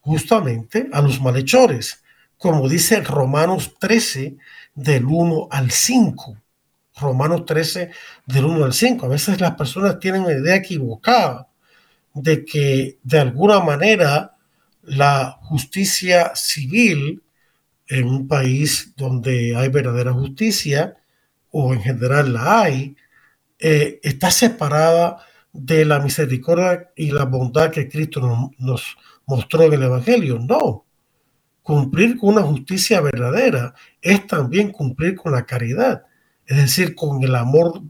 justamente 0.00 0.88
a 0.92 1.00
los 1.00 1.20
malhechores, 1.20 2.02
como 2.38 2.68
dice 2.68 3.00
Romanos 3.00 3.74
13 3.78 4.36
del 4.74 5.04
1 5.06 5.48
al 5.50 5.70
5. 5.70 6.36
Romanos 6.96 7.44
13 7.46 7.90
del 8.26 8.44
1 8.44 8.64
al 8.64 8.72
5. 8.72 9.06
A 9.06 9.08
veces 9.08 9.40
las 9.40 9.54
personas 9.54 9.98
tienen 9.98 10.22
una 10.22 10.32
idea 10.32 10.56
equivocada 10.56 11.48
de 12.14 12.44
que 12.44 12.98
de 13.02 13.18
alguna 13.18 13.60
manera 13.60 14.36
la 14.82 15.38
justicia 15.42 16.32
civil 16.34 17.22
en 17.88 18.06
un 18.06 18.28
país 18.28 18.94
donde 18.96 19.54
hay 19.56 19.68
verdadera 19.68 20.12
justicia, 20.12 20.96
o 21.50 21.72
en 21.74 21.82
general 21.82 22.32
la 22.32 22.62
hay, 22.62 22.96
eh, 23.58 24.00
está 24.02 24.30
separada 24.30 25.18
de 25.52 25.84
la 25.84 26.00
misericordia 26.00 26.90
y 26.96 27.10
la 27.12 27.24
bondad 27.24 27.70
que 27.70 27.88
Cristo 27.88 28.20
nos, 28.20 28.50
nos 28.58 28.96
mostró 29.26 29.62
en 29.62 29.74
el 29.74 29.82
Evangelio. 29.84 30.38
No. 30.38 30.84
Cumplir 31.62 32.18
con 32.18 32.30
una 32.30 32.42
justicia 32.42 33.00
verdadera 33.00 33.74
es 34.02 34.26
también 34.26 34.70
cumplir 34.70 35.14
con 35.14 35.32
la 35.32 35.46
caridad, 35.46 36.04
es 36.46 36.56
decir, 36.56 36.94
con 36.94 37.22
el 37.22 37.34
amor 37.34 37.82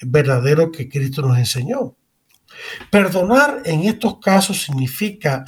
verdadero 0.00 0.70
que 0.70 0.88
Cristo 0.88 1.22
nos 1.22 1.36
enseñó. 1.36 1.96
Perdonar 2.90 3.62
en 3.64 3.82
estos 3.82 4.18
casos 4.18 4.62
significa, 4.62 5.44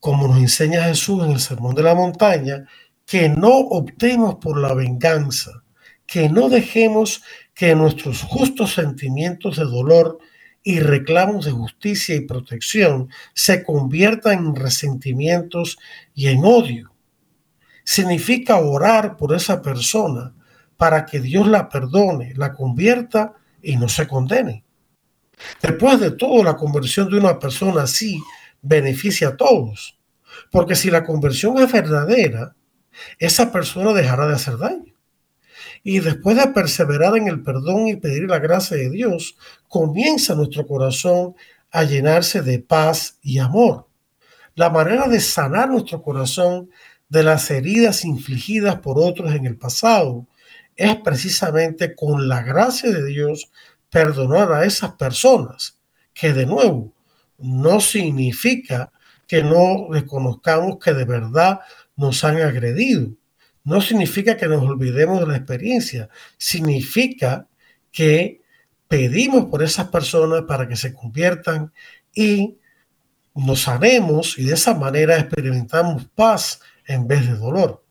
como 0.00 0.28
nos 0.28 0.38
enseña 0.38 0.84
Jesús 0.84 1.24
en 1.24 1.32
el 1.32 1.40
Sermón 1.40 1.74
de 1.74 1.82
la 1.82 1.94
Montaña, 1.94 2.66
que 3.06 3.28
no 3.28 3.50
optemos 3.50 4.36
por 4.36 4.58
la 4.58 4.74
venganza, 4.74 5.62
que 6.06 6.28
no 6.28 6.48
dejemos 6.48 7.22
que 7.54 7.74
nuestros 7.74 8.22
justos 8.22 8.74
sentimientos 8.74 9.56
de 9.56 9.64
dolor 9.64 10.18
y 10.62 10.80
reclamos 10.80 11.44
de 11.44 11.52
justicia 11.52 12.14
y 12.14 12.20
protección 12.20 13.10
se 13.34 13.62
conviertan 13.62 14.38
en 14.38 14.56
resentimientos 14.56 15.78
y 16.14 16.28
en 16.28 16.44
odio. 16.44 16.92
Significa 17.84 18.56
orar 18.56 19.16
por 19.16 19.34
esa 19.34 19.60
persona 19.60 20.34
para 20.76 21.04
que 21.04 21.20
Dios 21.20 21.46
la 21.46 21.68
perdone, 21.68 22.32
la 22.34 22.54
convierta 22.54 23.34
y 23.62 23.76
no 23.76 23.88
se 23.88 24.08
condene. 24.08 24.64
Después 25.60 26.00
de 26.00 26.10
todo, 26.12 26.42
la 26.42 26.56
conversión 26.56 27.08
de 27.10 27.18
una 27.18 27.38
persona 27.38 27.82
así 27.82 28.22
beneficia 28.62 29.28
a 29.28 29.36
todos, 29.36 29.98
porque 30.50 30.74
si 30.74 30.90
la 30.90 31.04
conversión 31.04 31.58
es 31.58 31.70
verdadera, 31.70 32.54
esa 33.18 33.52
persona 33.52 33.92
dejará 33.92 34.26
de 34.26 34.34
hacer 34.34 34.58
daño. 34.58 34.94
Y 35.82 36.00
después 36.00 36.36
de 36.36 36.46
perseverar 36.48 37.16
en 37.16 37.28
el 37.28 37.42
perdón 37.42 37.88
y 37.88 37.96
pedir 37.96 38.24
la 38.24 38.38
gracia 38.38 38.76
de 38.76 38.90
Dios, 38.90 39.36
comienza 39.68 40.34
nuestro 40.34 40.66
corazón 40.66 41.34
a 41.70 41.84
llenarse 41.84 42.40
de 42.40 42.58
paz 42.60 43.18
y 43.20 43.38
amor. 43.38 43.88
La 44.54 44.70
manera 44.70 45.08
de 45.08 45.20
sanar 45.20 45.68
nuestro 45.68 46.00
corazón 46.02 46.70
de 47.08 47.22
las 47.22 47.50
heridas 47.50 48.04
infligidas 48.04 48.76
por 48.76 48.98
otros 48.98 49.34
en 49.34 49.46
el 49.46 49.56
pasado 49.56 50.26
es 50.76 50.96
precisamente 50.96 51.94
con 51.94 52.28
la 52.28 52.42
gracia 52.42 52.90
de 52.90 53.04
Dios 53.04 53.50
perdonar 53.94 54.52
a 54.52 54.64
esas 54.64 54.94
personas, 54.94 55.78
que 56.12 56.32
de 56.32 56.46
nuevo 56.46 56.92
no 57.38 57.78
significa 57.78 58.90
que 59.28 59.40
no 59.44 59.86
reconozcamos 59.88 60.78
que 60.82 60.92
de 60.92 61.04
verdad 61.04 61.60
nos 61.94 62.24
han 62.24 62.42
agredido. 62.42 63.12
No 63.62 63.80
significa 63.80 64.36
que 64.36 64.48
nos 64.48 64.64
olvidemos 64.64 65.20
de 65.20 65.28
la 65.28 65.36
experiencia, 65.36 66.08
significa 66.36 67.46
que 67.92 68.42
pedimos 68.88 69.44
por 69.44 69.62
esas 69.62 69.86
personas 69.90 70.42
para 70.42 70.66
que 70.66 70.74
se 70.74 70.92
conviertan 70.92 71.72
y 72.12 72.58
nos 73.32 73.60
sanemos 73.60 74.36
y 74.40 74.46
de 74.46 74.54
esa 74.54 74.74
manera 74.74 75.18
experimentamos 75.18 76.04
paz 76.16 76.60
en 76.84 77.06
vez 77.06 77.28
de 77.28 77.36
dolor. 77.36 77.84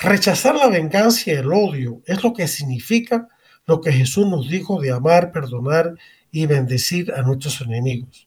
Rechazar 0.00 0.54
la 0.54 0.68
venganza 0.68 1.22
y 1.26 1.34
el 1.34 1.52
odio 1.52 2.02
es 2.06 2.22
lo 2.22 2.32
que 2.32 2.46
significa 2.46 3.26
lo 3.68 3.82
que 3.82 3.92
Jesús 3.92 4.26
nos 4.26 4.48
dijo 4.48 4.80
de 4.80 4.90
amar, 4.90 5.30
perdonar 5.30 5.94
y 6.32 6.46
bendecir 6.46 7.12
a 7.12 7.20
nuestros 7.20 7.60
enemigos. 7.60 8.26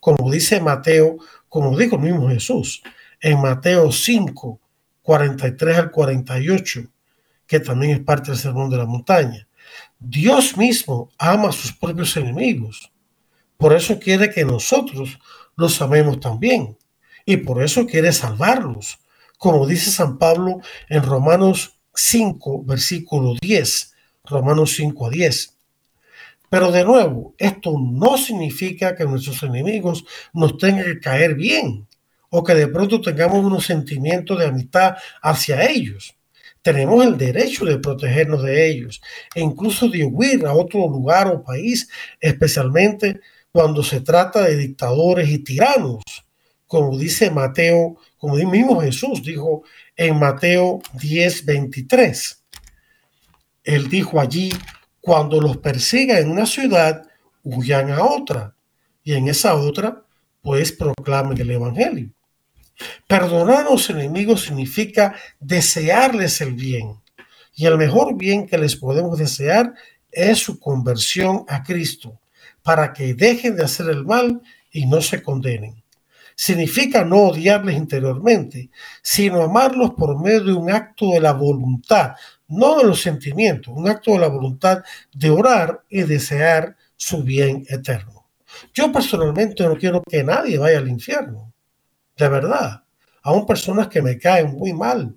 Como 0.00 0.28
dice 0.30 0.60
Mateo, 0.60 1.16
como 1.48 1.78
dijo 1.78 1.94
el 1.94 2.02
mismo 2.02 2.28
Jesús, 2.28 2.82
en 3.20 3.40
Mateo 3.40 3.92
5, 3.92 4.60
43 5.02 5.78
al 5.78 5.90
48, 5.92 6.80
que 7.46 7.60
también 7.60 7.92
es 7.92 8.00
parte 8.00 8.32
del 8.32 8.40
Sermón 8.40 8.68
de 8.68 8.78
la 8.78 8.84
Montaña. 8.84 9.46
Dios 10.00 10.56
mismo 10.56 11.08
ama 11.18 11.50
a 11.50 11.52
sus 11.52 11.72
propios 11.72 12.16
enemigos. 12.16 12.90
Por 13.56 13.72
eso 13.72 13.96
quiere 14.00 14.30
que 14.30 14.44
nosotros 14.44 15.20
los 15.56 15.80
amemos 15.80 16.18
también. 16.18 16.76
Y 17.24 17.36
por 17.36 17.62
eso 17.62 17.86
quiere 17.86 18.12
salvarlos. 18.12 18.98
Como 19.38 19.68
dice 19.68 19.92
San 19.92 20.18
Pablo 20.18 20.60
en 20.88 21.04
Romanos 21.04 21.78
5, 21.94 22.64
versículo 22.64 23.34
10. 23.40 23.89
Romanos 24.30 24.74
5 24.76 25.06
a 25.06 25.10
10. 25.10 25.56
Pero 26.48 26.72
de 26.72 26.84
nuevo, 26.84 27.34
esto 27.38 27.76
no 27.78 28.18
significa 28.18 28.96
que 28.96 29.04
nuestros 29.04 29.42
enemigos 29.42 30.04
nos 30.32 30.58
tengan 30.58 30.84
que 30.84 31.00
caer 31.00 31.34
bien 31.34 31.86
o 32.30 32.42
que 32.42 32.54
de 32.54 32.68
pronto 32.68 33.00
tengamos 33.00 33.44
unos 33.44 33.66
sentimientos 33.66 34.38
de 34.38 34.46
amistad 34.46 34.96
hacia 35.22 35.68
ellos. 35.68 36.14
Tenemos 36.62 37.04
el 37.04 37.16
derecho 37.16 37.64
de 37.64 37.78
protegernos 37.78 38.42
de 38.42 38.68
ellos 38.68 39.00
e 39.34 39.40
incluso 39.40 39.88
de 39.88 40.04
huir 40.04 40.46
a 40.46 40.52
otro 40.52 40.80
lugar 40.88 41.28
o 41.28 41.42
país, 41.42 41.88
especialmente 42.20 43.20
cuando 43.52 43.82
se 43.82 44.00
trata 44.00 44.42
de 44.42 44.56
dictadores 44.56 45.28
y 45.28 45.38
tiranos, 45.38 46.02
como 46.66 46.96
dice 46.98 47.30
Mateo, 47.30 47.96
como 48.16 48.36
mismo 48.36 48.80
Jesús 48.80 49.22
dijo 49.22 49.64
en 49.96 50.18
Mateo 50.18 50.80
10, 51.00 51.44
23. 51.44 52.39
Él 53.64 53.88
dijo 53.88 54.20
allí, 54.20 54.50
cuando 55.00 55.40
los 55.40 55.58
persiga 55.58 56.18
en 56.18 56.30
una 56.30 56.46
ciudad, 56.46 57.02
huyan 57.42 57.90
a 57.90 58.04
otra 58.04 58.54
y 59.02 59.14
en 59.14 59.28
esa 59.28 59.54
otra, 59.54 60.02
pues 60.42 60.72
proclamen 60.72 61.38
el 61.40 61.50
Evangelio. 61.50 62.10
Perdonar 63.06 63.66
a 63.66 63.70
los 63.70 63.90
enemigos 63.90 64.42
significa 64.42 65.14
desearles 65.38 66.40
el 66.40 66.54
bien. 66.54 66.96
Y 67.54 67.66
el 67.66 67.76
mejor 67.76 68.16
bien 68.16 68.46
que 68.46 68.56
les 68.56 68.76
podemos 68.76 69.18
desear 69.18 69.74
es 70.10 70.38
su 70.38 70.58
conversión 70.58 71.44
a 71.48 71.62
Cristo, 71.62 72.18
para 72.62 72.92
que 72.92 73.14
dejen 73.14 73.56
de 73.56 73.64
hacer 73.64 73.88
el 73.90 74.04
mal 74.04 74.40
y 74.70 74.86
no 74.86 75.00
se 75.02 75.22
condenen. 75.22 75.82
Significa 76.34 77.04
no 77.04 77.24
odiarles 77.24 77.76
interiormente, 77.76 78.70
sino 79.02 79.42
amarlos 79.42 79.90
por 79.90 80.18
medio 80.22 80.44
de 80.44 80.52
un 80.54 80.70
acto 80.70 81.10
de 81.10 81.20
la 81.20 81.32
voluntad, 81.32 82.12
no 82.50 82.78
de 82.78 82.84
los 82.84 83.00
sentimientos, 83.00 83.72
un 83.74 83.88
acto 83.88 84.12
de 84.12 84.18
la 84.18 84.28
voluntad 84.28 84.82
de 85.12 85.30
orar 85.30 85.84
y 85.88 86.02
desear 86.02 86.76
su 86.96 87.22
bien 87.22 87.64
eterno. 87.68 88.28
Yo 88.74 88.92
personalmente 88.92 89.64
no 89.64 89.76
quiero 89.76 90.02
que 90.02 90.22
nadie 90.22 90.58
vaya 90.58 90.78
al 90.78 90.88
infierno, 90.88 91.52
de 92.16 92.28
verdad. 92.28 92.84
Aún 93.22 93.46
personas 93.46 93.88
que 93.88 94.02
me 94.02 94.18
caen 94.18 94.52
muy 94.56 94.72
mal, 94.72 95.16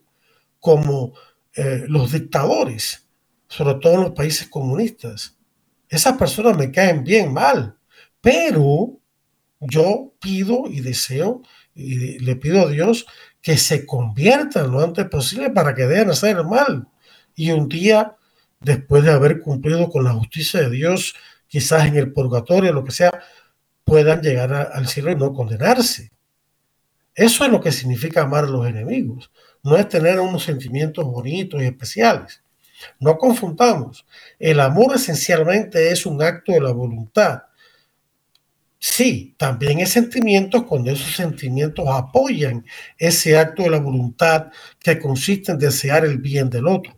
como 0.60 1.14
eh, 1.56 1.84
los 1.88 2.12
dictadores, 2.12 3.08
sobre 3.48 3.76
todo 3.76 3.94
en 3.96 4.02
los 4.02 4.12
países 4.12 4.48
comunistas. 4.48 5.38
Esas 5.90 6.18
personas 6.18 6.58
me 6.58 6.72
caen 6.72 7.04
bien 7.04 7.34
mal, 7.34 7.78
pero 8.22 9.00
yo 9.60 10.14
pido 10.20 10.64
y 10.68 10.82
deseo 10.82 11.42
y 11.76 12.20
le 12.20 12.36
pido 12.36 12.62
a 12.62 12.70
Dios 12.70 13.06
que 13.42 13.58
se 13.58 13.86
conviertan 13.86 14.72
lo 14.72 14.82
antes 14.82 15.06
posible 15.08 15.50
para 15.50 15.76
que 15.76 15.86
dejen 15.86 16.12
hacer 16.12 16.44
mal. 16.44 16.88
Y 17.36 17.52
un 17.52 17.68
día, 17.68 18.16
después 18.60 19.04
de 19.04 19.12
haber 19.12 19.42
cumplido 19.42 19.90
con 19.90 20.04
la 20.04 20.14
justicia 20.14 20.62
de 20.62 20.70
Dios, 20.70 21.16
quizás 21.48 21.88
en 21.88 21.98
el 21.98 22.12
purgatorio, 22.14 22.74
lo 22.74 22.84
que 22.84 22.92
sea, 22.92 23.22
puedan 23.84 24.22
llegar 24.22 24.54
al 24.54 24.88
cielo 24.88 25.12
y 25.12 25.16
no 25.16 25.34
condenarse. 25.34 26.12
Eso 27.16 27.46
es 27.46 27.52
lo 27.52 27.62
que 27.62 27.72
significa 27.72 28.24
amar 28.24 28.46
a 28.46 28.48
los 28.48 28.68
enemigos. 28.68 29.32
No 29.62 29.78
es 29.78 29.88
tener 29.88 30.20
unos 30.20 30.44
sentimientos 30.44 31.06
bonitos 31.06 31.62
y 31.62 31.66
especiales. 31.66 32.42
No 33.00 33.18
confundamos. 33.18 34.06
El 34.40 34.60
amor 34.60 34.96
esencialmente 34.96 35.92
es 35.92 36.06
un 36.06 36.22
acto 36.22 36.52
de 36.52 36.62
la 36.62 36.72
voluntad. 36.72 37.44
Sí, 38.80 39.36
también 39.38 39.80
es 39.80 39.92
sentimientos 39.92 40.64
cuando 40.64 40.92
esos 40.92 41.16
sentimientos 41.16 41.86
apoyan 41.88 42.66
ese 42.98 43.38
acto 43.38 43.64
de 43.64 43.70
la 43.70 43.80
voluntad 43.80 44.48
que 44.80 45.00
consiste 45.00 45.54
en 45.54 45.60
desear 45.60 46.04
el 46.04 46.18
bien 46.18 46.50
del 46.50 46.68
otro 46.68 46.94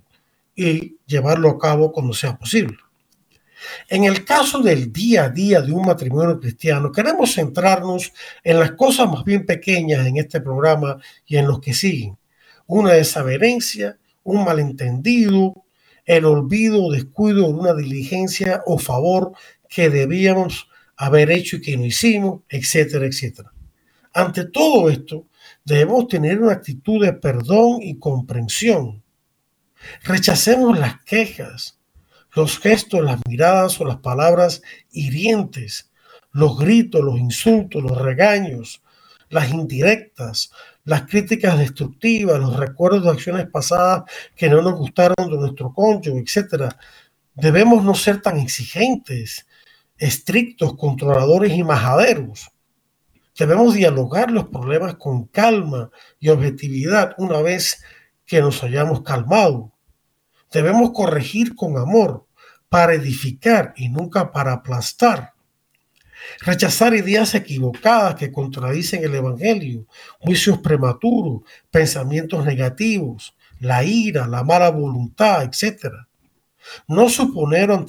y 0.56 0.98
llevarlo 1.06 1.50
a 1.50 1.60
cabo 1.60 1.92
cuando 1.92 2.14
sea 2.14 2.38
posible. 2.38 2.78
En 3.90 4.04
el 4.04 4.24
caso 4.24 4.60
del 4.60 4.92
día 4.92 5.26
a 5.26 5.30
día 5.30 5.62
de 5.62 5.72
un 5.72 5.86
matrimonio 5.86 6.40
cristiano, 6.40 6.92
queremos 6.92 7.34
centrarnos 7.34 8.14
en 8.44 8.60
las 8.60 8.72
cosas 8.72 9.10
más 9.10 9.24
bien 9.24 9.46
pequeñas 9.46 10.06
en 10.06 10.18
este 10.18 10.42
programa 10.42 10.98
y 11.26 11.38
en 11.38 11.48
los 11.48 11.60
que 11.60 11.74
siguen. 11.74 12.18
Una 12.68 12.94
desavenencia, 12.94 13.98
un 14.24 14.44
malentendido, 14.44 15.66
el 16.06 16.26
olvido 16.26 16.84
o 16.84 16.92
descuido 16.92 17.48
de 17.48 17.54
una 17.54 17.74
diligencia 17.74 18.62
o 18.66 18.78
favor 18.78 19.34
que 19.68 19.90
debíamos 19.90 20.68
haber 20.98 21.32
hecho 21.32 21.58
y 21.58 21.62
que 21.62 21.78
no 21.78 21.86
hicimos, 21.86 22.42
etcétera, 22.50 23.06
etcétera. 23.06 23.52
Ante 24.14 24.46
todo 24.46 24.90
esto, 24.90 25.28
debemos 25.64 26.08
tener 26.08 26.42
una 26.42 26.54
actitud 26.54 27.04
de 27.04 27.14
perdón 27.14 27.82
y 27.82 28.00
comprensión. 28.00 29.04
Rechacemos 30.04 30.78
las 30.78 31.02
quejas, 31.04 31.80
los 32.34 32.60
gestos, 32.60 33.04
las 33.04 33.20
miradas 33.28 33.80
o 33.80 33.86
las 33.86 33.98
palabras 33.98 34.62
hirientes, 34.92 35.92
los 36.32 36.58
gritos, 36.58 37.02
los 37.02 37.18
insultos, 37.18 37.82
los 37.82 37.98
regaños, 37.98 38.82
las 39.30 39.52
indirectas, 39.52 40.52
las 40.84 41.04
críticas 41.04 41.58
destructivas, 41.58 42.40
los 42.40 42.56
recuerdos 42.58 43.04
de 43.04 43.10
acciones 43.10 43.48
pasadas 43.50 44.04
que 44.36 44.50
no 44.50 44.62
nos 44.62 44.76
gustaron 44.76 45.16
de 45.18 45.38
nuestro 45.38 45.74
cónyuge, 45.74 46.20
etc. 46.20 46.74
Debemos 47.34 47.84
no 47.84 47.96
ser 47.96 48.22
tan 48.22 48.38
exigentes, 48.38 49.48
estrictos, 49.98 50.76
controladores 50.76 51.54
y 51.54 51.64
majaderos. 51.64 52.52
Debemos 53.38 53.74
dialogar 53.74 54.32
los 54.32 54.48
problemas 54.48 54.96
con 54.96 55.26
calma 55.26 55.90
y 56.20 56.30
objetividad 56.30 57.16
una 57.18 57.42
vez 57.42 57.84
que 58.26 58.42
nos 58.42 58.64
hayamos 58.64 59.02
calmado. 59.02 59.74
Debemos 60.56 60.92
corregir 60.94 61.54
con 61.54 61.78
amor 61.78 62.28
para 62.70 62.94
edificar 62.94 63.74
y 63.76 63.90
nunca 63.90 64.32
para 64.32 64.54
aplastar. 64.54 65.34
Rechazar 66.40 66.94
ideas 66.94 67.36
equivocadas 67.36 68.16
que 68.16 68.32
contradicen 68.32 69.04
el 69.04 69.16
Evangelio, 69.16 69.86
juicios 70.18 70.60
prematuros, 70.60 71.42
pensamientos 71.70 72.46
negativos, 72.46 73.36
la 73.60 73.84
ira, 73.84 74.28
la 74.28 74.46
mala 74.46 74.70
voluntad, 74.70 75.44
etc. 75.44 75.88
No 76.88 77.10
suponer 77.10 77.70
o 77.70 77.86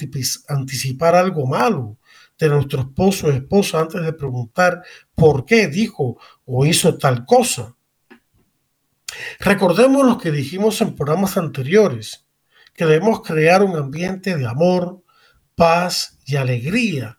anticipar 0.48 1.14
algo 1.14 1.46
malo 1.46 1.98
de 2.36 2.48
nuestro 2.48 2.80
esposo 2.80 3.28
o 3.28 3.30
esposa 3.30 3.78
antes 3.78 4.02
de 4.02 4.12
preguntar 4.12 4.82
por 5.14 5.44
qué 5.44 5.68
dijo 5.68 6.18
o 6.44 6.66
hizo 6.66 6.98
tal 6.98 7.24
cosa. 7.24 7.76
Recordemos 9.38 10.04
lo 10.04 10.18
que 10.18 10.32
dijimos 10.32 10.80
en 10.80 10.96
programas 10.96 11.36
anteriores, 11.36 12.25
que 12.76 12.84
debemos 12.84 13.22
crear 13.22 13.62
un 13.62 13.76
ambiente 13.76 14.36
de 14.36 14.46
amor, 14.46 15.02
paz 15.54 16.18
y 16.26 16.36
alegría 16.36 17.18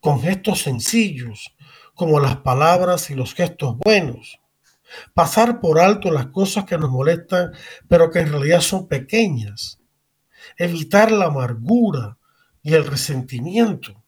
con 0.00 0.20
gestos 0.20 0.62
sencillos, 0.62 1.54
como 1.94 2.20
las 2.20 2.36
palabras 2.38 3.10
y 3.10 3.14
los 3.14 3.34
gestos 3.34 3.76
buenos. 3.78 4.40
Pasar 5.14 5.60
por 5.60 5.80
alto 5.80 6.10
las 6.10 6.26
cosas 6.26 6.64
que 6.64 6.78
nos 6.78 6.90
molestan, 6.90 7.52
pero 7.88 8.10
que 8.10 8.20
en 8.20 8.30
realidad 8.30 8.60
son 8.60 8.88
pequeñas. 8.88 9.80
Evitar 10.56 11.12
la 11.12 11.26
amargura 11.26 12.18
y 12.62 12.74
el 12.74 12.86
resentimiento 12.86 14.02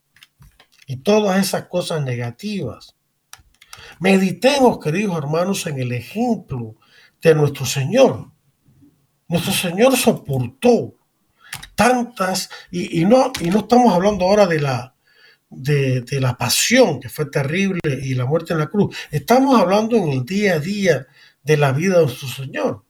y 0.87 0.97
todas 0.97 1.39
esas 1.39 1.67
cosas 1.67 2.03
negativas. 2.03 2.97
Meditemos, 4.01 4.81
queridos 4.81 5.17
hermanos, 5.19 5.67
en 5.67 5.79
el 5.79 5.93
ejemplo 5.93 6.75
de 7.23 7.35
nuestro 7.35 7.67
Señor. 7.67 8.33
Nuestro 9.31 9.53
Señor 9.53 9.97
soportó 9.97 10.97
tantas, 11.77 12.51
y, 12.73 13.05
no, 13.05 13.33
y 13.41 13.49
no 13.49 13.61
estamos 13.61 13.95
hablando 13.95 14.25
ahora 14.25 14.45
de 14.49 14.61
la, 14.61 14.97
de, 15.49 16.05
la 16.21 16.37
pasión, 16.37 16.99
que 16.99 17.09
fue 17.09 17.27
terrible, 17.27 17.81
y 18.03 18.15
la 18.15 18.27
muerte 18.27 18.55
en 18.55 18.59
la 18.59 18.67
cruz. 18.67 18.97
Estamos 19.13 19.59
hablando 19.59 19.97
en 19.97 20.09
el 20.09 20.25
día 20.25 20.55
a 20.55 20.59
día 20.59 21.07
de 21.45 21.57
la 21.57 21.71
vida 21.71 21.99
de 21.99 22.07
nuestro 22.07 22.27
Señor. 22.27 22.85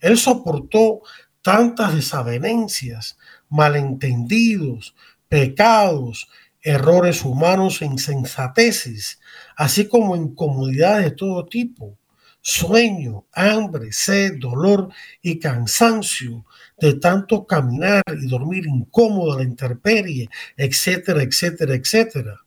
Él 0.00 0.16
soportó 0.16 1.02
tantas 1.42 1.94
desavenencias, 1.94 3.18
malentendidos, 3.50 4.94
pecados, 5.28 6.26
errores 6.62 7.22
humanos 7.22 7.82
e 7.82 7.84
insensateces, 7.84 9.20
así 9.58 9.88
como 9.88 10.16
incomodidades 10.16 11.04
de 11.04 11.10
todo 11.10 11.44
tipo, 11.44 11.98
sueño, 12.42 13.24
hambre, 13.32 13.92
sed, 13.92 14.38
dolor 14.38 14.90
y 15.22 15.38
cansancio, 15.38 16.44
de 16.78 16.94
tanto 16.94 17.46
caminar 17.46 18.02
y 18.20 18.26
dormir 18.26 18.66
incómodo 18.66 19.32
a 19.32 19.36
la 19.38 19.44
intemperie, 19.44 20.28
etcétera, 20.56 21.22
etcétera, 21.22 21.74
etcétera. 21.74 22.40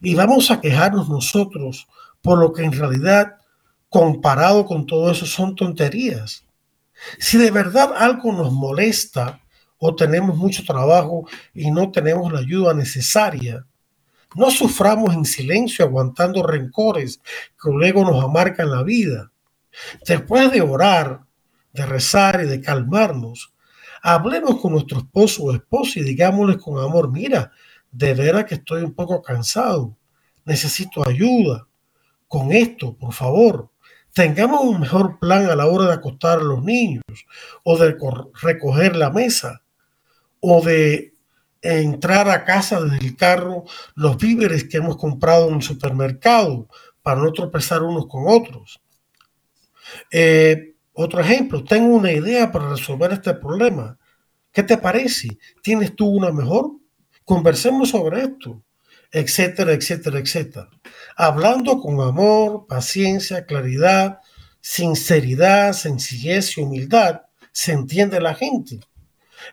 Y 0.00 0.14
vamos 0.14 0.50
a 0.50 0.60
quejarnos 0.60 1.08
nosotros 1.08 1.86
por 2.22 2.38
lo 2.38 2.52
que 2.52 2.64
en 2.64 2.72
realidad, 2.72 3.36
comparado 3.90 4.64
con 4.64 4.86
todo 4.86 5.10
eso, 5.10 5.26
son 5.26 5.54
tonterías. 5.54 6.46
Si 7.18 7.36
de 7.36 7.50
verdad 7.50 7.92
algo 7.94 8.32
nos 8.32 8.52
molesta 8.52 9.40
o 9.78 9.94
tenemos 9.94 10.36
mucho 10.36 10.64
trabajo 10.64 11.28
y 11.52 11.70
no 11.70 11.90
tenemos 11.90 12.32
la 12.32 12.38
ayuda 12.38 12.72
necesaria, 12.72 13.66
no 14.34 14.50
suframos 14.50 15.14
en 15.14 15.24
silencio 15.24 15.84
aguantando 15.84 16.42
rencores 16.42 17.20
que 17.62 17.70
luego 17.70 18.04
nos 18.04 18.24
amargan 18.24 18.70
la 18.70 18.82
vida. 18.82 19.30
Después 20.06 20.50
de 20.52 20.60
orar, 20.60 21.20
de 21.72 21.86
rezar 21.86 22.40
y 22.42 22.46
de 22.46 22.60
calmarnos, 22.60 23.54
hablemos 24.02 24.60
con 24.60 24.72
nuestro 24.72 24.98
esposo 24.98 25.44
o 25.44 25.54
esposa 25.54 26.00
y 26.00 26.02
digámosle 26.02 26.58
con 26.58 26.78
amor, 26.78 27.10
mira, 27.10 27.52
de 27.90 28.14
veras 28.14 28.44
que 28.44 28.56
estoy 28.56 28.82
un 28.82 28.94
poco 28.94 29.22
cansado, 29.22 29.96
necesito 30.44 31.06
ayuda 31.06 31.66
con 32.28 32.52
esto, 32.52 32.96
por 32.96 33.12
favor. 33.12 33.70
Tengamos 34.12 34.60
un 34.62 34.80
mejor 34.80 35.18
plan 35.18 35.46
a 35.46 35.56
la 35.56 35.66
hora 35.66 35.86
de 35.86 35.94
acostar 35.94 36.38
a 36.38 36.42
los 36.42 36.62
niños 36.62 37.02
o 37.64 37.76
de 37.76 37.96
recoger 38.42 38.96
la 38.96 39.10
mesa 39.10 39.62
o 40.40 40.60
de 40.60 41.13
entrar 41.64 42.28
a 42.28 42.44
casa 42.44 42.80
desde 42.80 43.06
el 43.06 43.16
carro 43.16 43.64
los 43.94 44.16
víveres 44.18 44.64
que 44.64 44.76
hemos 44.76 44.96
comprado 44.96 45.48
en 45.48 45.56
el 45.56 45.62
supermercado 45.62 46.68
para 47.02 47.20
no 47.20 47.32
tropezar 47.32 47.82
unos 47.82 48.06
con 48.06 48.24
otros. 48.26 48.80
Eh, 50.10 50.74
otro 50.92 51.20
ejemplo, 51.20 51.64
tengo 51.64 51.94
una 51.96 52.12
idea 52.12 52.52
para 52.52 52.70
resolver 52.70 53.12
este 53.12 53.34
problema. 53.34 53.98
¿Qué 54.52 54.62
te 54.62 54.78
parece? 54.78 55.38
¿Tienes 55.62 55.96
tú 55.96 56.06
una 56.06 56.30
mejor? 56.30 56.70
Conversemos 57.24 57.90
sobre 57.90 58.22
esto. 58.22 58.62
etcétera, 59.10 59.72
etcétera, 59.72 60.18
etcétera. 60.18 60.68
Hablando 61.16 61.80
con 61.80 62.00
amor, 62.00 62.66
paciencia, 62.66 63.46
claridad, 63.46 64.18
sinceridad, 64.60 65.72
sencillez 65.72 66.58
y 66.58 66.62
humildad, 66.62 67.22
se 67.52 67.72
entiende 67.72 68.20
la 68.20 68.34
gente. 68.34 68.80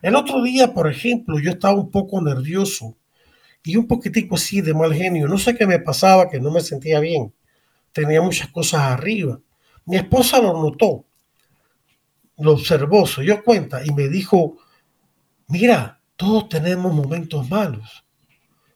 El 0.00 0.16
otro 0.16 0.42
día, 0.42 0.72
por 0.72 0.90
ejemplo, 0.90 1.38
yo 1.38 1.50
estaba 1.50 1.74
un 1.74 1.90
poco 1.90 2.20
nervioso 2.22 2.96
y 3.64 3.76
un 3.76 3.86
poquitico 3.86 4.36
así 4.36 4.60
de 4.60 4.74
mal 4.74 4.94
genio. 4.94 5.28
No 5.28 5.38
sé 5.38 5.54
qué 5.54 5.66
me 5.66 5.78
pasaba, 5.78 6.30
que 6.30 6.40
no 6.40 6.50
me 6.50 6.60
sentía 6.60 7.00
bien. 7.00 7.34
Tenía 7.92 8.22
muchas 8.22 8.48
cosas 8.48 8.80
arriba. 8.82 9.40
Mi 9.84 9.96
esposa 9.96 10.40
lo 10.40 10.52
notó, 10.54 11.04
lo 12.38 12.52
observó, 12.52 13.06
se 13.06 13.22
dio 13.22 13.42
cuenta 13.42 13.84
y 13.84 13.90
me 13.92 14.08
dijo, 14.08 14.56
mira, 15.48 16.00
todos 16.16 16.48
tenemos 16.48 16.92
momentos 16.94 17.48
malos. 17.50 18.04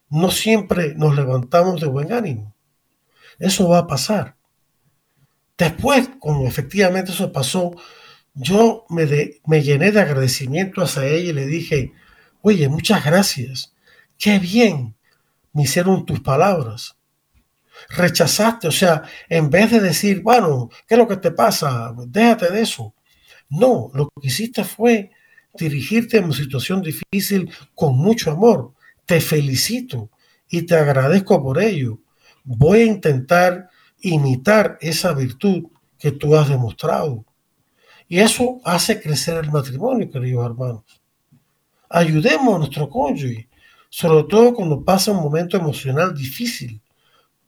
No 0.08 0.30
siempre 0.30 0.94
nos 0.94 1.16
levantamos 1.16 1.80
de 1.80 1.86
buen 1.86 2.12
ánimo. 2.12 2.54
Eso 3.38 3.68
va 3.68 3.78
a 3.78 3.86
pasar. 3.86 4.36
Después, 5.58 6.10
como 6.18 6.46
efectivamente 6.46 7.12
eso 7.12 7.32
pasó, 7.32 7.72
yo 8.36 8.84
me, 8.90 9.06
me 9.46 9.62
llené 9.62 9.90
de 9.90 10.00
agradecimiento 10.00 10.82
hacia 10.82 11.06
ella 11.06 11.30
y 11.30 11.32
le 11.32 11.46
dije, 11.46 11.92
oye, 12.42 12.68
muchas 12.68 13.04
gracias. 13.04 13.74
Qué 14.18 14.38
bien 14.38 14.94
me 15.52 15.62
hicieron 15.62 16.04
tus 16.04 16.20
palabras. 16.20 16.96
Rechazaste, 17.88 18.68
o 18.68 18.72
sea, 18.72 19.02
en 19.28 19.48
vez 19.48 19.70
de 19.70 19.80
decir, 19.80 20.22
bueno, 20.22 20.68
¿qué 20.86 20.94
es 20.94 20.98
lo 20.98 21.08
que 21.08 21.16
te 21.16 21.30
pasa? 21.30 21.94
Déjate 22.06 22.50
de 22.50 22.60
eso. 22.60 22.94
No, 23.48 23.90
lo 23.94 24.08
que 24.20 24.28
hiciste 24.28 24.64
fue 24.64 25.10
dirigirte 25.54 26.18
a 26.18 26.22
una 26.22 26.34
situación 26.34 26.82
difícil 26.82 27.50
con 27.74 27.96
mucho 27.96 28.32
amor. 28.32 28.74
Te 29.06 29.20
felicito 29.20 30.10
y 30.50 30.62
te 30.62 30.76
agradezco 30.76 31.42
por 31.42 31.60
ello. 31.60 32.00
Voy 32.44 32.80
a 32.80 32.86
intentar 32.86 33.70
imitar 34.00 34.76
esa 34.80 35.14
virtud 35.14 35.64
que 35.98 36.12
tú 36.12 36.36
has 36.36 36.48
demostrado. 36.48 37.24
Y 38.08 38.18
eso 38.20 38.60
hace 38.64 39.00
crecer 39.00 39.44
el 39.44 39.50
matrimonio, 39.50 40.10
queridos 40.10 40.46
hermanos. 40.46 40.84
Ayudemos 41.88 42.54
a 42.54 42.58
nuestro 42.58 42.88
cónyuge, 42.88 43.48
sobre 43.88 44.24
todo 44.24 44.54
cuando 44.54 44.84
pasa 44.84 45.12
un 45.12 45.22
momento 45.22 45.56
emocional 45.56 46.14
difícil, 46.14 46.80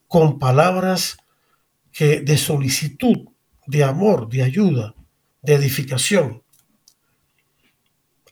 con 0.07 0.38
palabras 0.38 1.16
que, 1.92 2.21
de 2.21 2.37
solicitud, 2.37 3.29
de 3.66 3.85
amor, 3.85 4.29
de 4.29 4.42
ayuda, 4.42 4.94
de 5.42 5.55
edificación. 5.55 6.42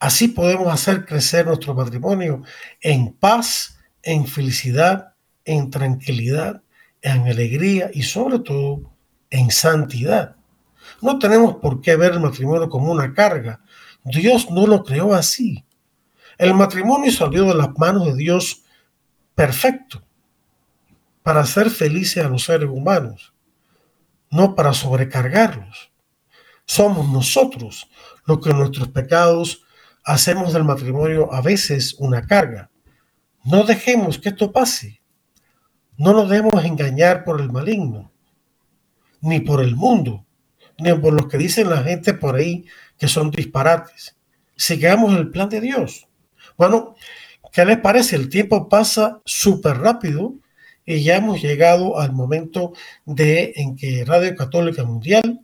Así 0.01 0.29
podemos 0.29 0.73
hacer 0.73 1.05
crecer 1.05 1.47
nuestro 1.47 1.75
matrimonio 1.75 2.43
en 2.81 3.13
paz, 3.13 3.79
en 4.03 4.27
felicidad, 4.27 5.15
en 5.45 5.71
tranquilidad, 5.71 6.63
en 7.03 7.27
alegría 7.27 7.91
y 7.93 8.03
sobre 8.03 8.41
todo 8.41 8.93
en 9.31 9.51
santidad. 9.51 10.37
No 11.01 11.19
tenemos 11.19 11.57
por 11.57 11.81
qué 11.81 11.97
ver 11.97 12.13
el 12.13 12.21
matrimonio 12.21 12.69
como 12.69 12.91
una 12.91 13.13
carga. 13.13 13.61
Dios 14.05 14.51
no 14.51 14.67
lo 14.67 14.83
creó 14.83 15.15
así. 15.15 15.65
El 16.39 16.55
matrimonio 16.55 17.11
salió 17.11 17.45
de 17.45 17.55
las 17.55 17.77
manos 17.79 18.07
de 18.07 18.17
Dios 18.17 18.63
perfecto 19.35 20.03
para 21.23 21.41
hacer 21.41 21.71
felices 21.71 22.25
a 22.25 22.29
los 22.29 22.45
seres 22.45 22.69
humanos, 22.71 23.35
no 24.31 24.55
para 24.55 24.73
sobrecargarlos. 24.73 25.91
Somos 26.65 27.09
nosotros 27.09 27.89
los 28.27 28.41
que 28.41 28.53
nuestros 28.53 28.89
pecados 28.89 29.65
hacemos 30.05 30.53
del 30.53 30.65
matrimonio 30.65 31.33
a 31.33 31.41
veces 31.41 31.95
una 31.99 32.27
carga. 32.27 32.71
No 33.45 33.65
dejemos 33.65 34.19
que 34.19 34.29
esto 34.29 34.53
pase. 34.53 35.01
No 35.97 36.13
nos 36.13 36.29
debemos 36.29 36.65
engañar 36.65 37.25
por 37.25 37.41
el 37.41 37.51
maligno, 37.51 38.13
ni 39.21 39.41
por 39.41 39.63
el 39.63 39.75
mundo, 39.75 40.26
ni 40.79 40.93
por 40.95 41.13
los 41.13 41.29
que 41.29 41.39
dicen 41.39 41.71
la 41.71 41.83
gente 41.83 42.15
por 42.15 42.37
ahí 42.37 42.65
que 42.99 43.09
son 43.09 43.31
disparates. 43.31 44.17
Sigamos 44.57 45.17
el 45.17 45.31
plan 45.31 45.49
de 45.49 45.61
Dios. 45.61 46.09
Bueno, 46.57 46.95
¿qué 47.53 47.65
les 47.65 47.79
parece? 47.79 48.17
El 48.17 48.29
tiempo 48.29 48.69
pasa 48.69 49.21
súper 49.25 49.79
rápido 49.79 50.35
y 50.85 51.03
ya 51.03 51.17
hemos 51.17 51.43
llegado 51.43 51.99
al 51.99 52.13
momento 52.13 52.73
de 53.05 53.53
en 53.57 53.77
que 53.77 54.05
Radio 54.05 54.35
Católica 54.37 54.85
Mundial 54.85 55.41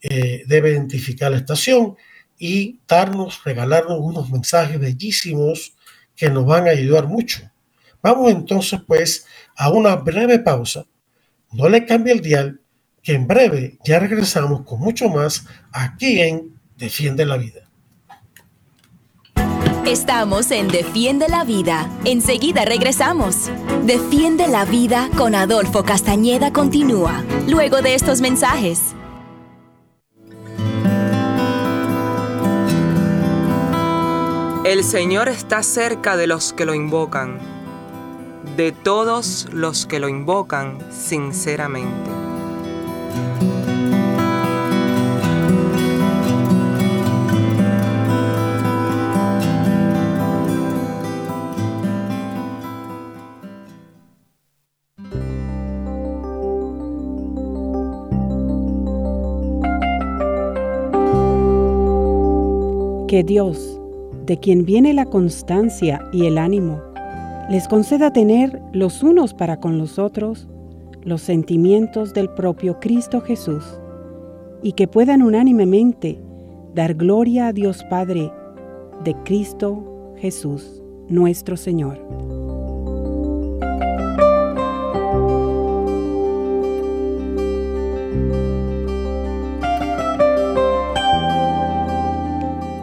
eh, 0.00 0.44
debe 0.46 0.70
identificar 0.70 1.30
la 1.30 1.38
estación 1.38 1.96
y 2.38 2.80
darnos, 2.86 3.42
regalarnos 3.44 3.98
unos 4.00 4.30
mensajes 4.30 4.78
bellísimos 4.78 5.74
que 6.14 6.30
nos 6.30 6.46
van 6.46 6.68
a 6.68 6.72
ayudar 6.72 7.06
mucho. 7.06 7.50
Vamos 8.02 8.30
entonces 8.30 8.80
pues 8.86 9.26
a 9.56 9.70
una 9.70 9.96
breve 9.96 10.38
pausa. 10.38 10.86
No 11.52 11.68
le 11.68 11.86
cambie 11.86 12.12
el 12.12 12.20
dial 12.20 12.60
que 13.04 13.12
en 13.12 13.28
breve 13.28 13.78
ya 13.84 14.00
regresamos 14.00 14.62
con 14.62 14.80
mucho 14.80 15.08
más 15.10 15.46
aquí 15.70 16.20
en 16.20 16.54
Defiende 16.76 17.26
la 17.26 17.36
Vida. 17.36 17.60
Estamos 19.86 20.50
en 20.50 20.68
Defiende 20.68 21.28
la 21.28 21.44
Vida. 21.44 21.88
Enseguida 22.06 22.64
regresamos. 22.64 23.50
Defiende 23.84 24.48
la 24.48 24.64
Vida 24.64 25.10
con 25.18 25.34
Adolfo 25.34 25.84
Castañeda 25.84 26.52
continúa, 26.52 27.22
luego 27.46 27.82
de 27.82 27.94
estos 27.94 28.22
mensajes. 28.22 28.94
El 34.64 34.82
Señor 34.82 35.28
está 35.28 35.62
cerca 35.62 36.16
de 36.16 36.26
los 36.26 36.54
que 36.54 36.64
lo 36.64 36.72
invocan, 36.72 37.38
de 38.56 38.72
todos 38.72 39.46
los 39.52 39.84
que 39.84 40.00
lo 40.00 40.08
invocan 40.08 40.78
sinceramente. 40.90 42.23
Que 63.14 63.22
Dios, 63.22 63.80
de 64.26 64.40
quien 64.40 64.64
viene 64.64 64.92
la 64.92 65.04
constancia 65.04 66.00
y 66.12 66.26
el 66.26 66.36
ánimo, 66.36 66.82
les 67.48 67.68
conceda 67.68 68.12
tener 68.12 68.60
los 68.72 69.04
unos 69.04 69.34
para 69.34 69.60
con 69.60 69.78
los 69.78 70.00
otros 70.00 70.48
los 71.04 71.22
sentimientos 71.22 72.14
del 72.14 72.30
propio 72.30 72.80
Cristo 72.80 73.20
Jesús 73.20 73.78
y 74.62 74.72
que 74.72 74.88
puedan 74.88 75.22
unánimemente 75.22 76.18
dar 76.74 76.94
gloria 76.94 77.48
a 77.48 77.52
Dios 77.52 77.84
Padre 77.90 78.32
de 79.04 79.14
Cristo 79.24 80.14
Jesús, 80.16 80.82
nuestro 81.08 81.56
Señor. 81.56 81.98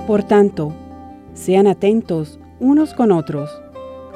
Por 0.05 0.23
tanto, 0.23 0.73
sean 1.34 1.67
atentos 1.67 2.39
unos 2.60 2.93
con 2.93 3.12
otros, 3.12 3.49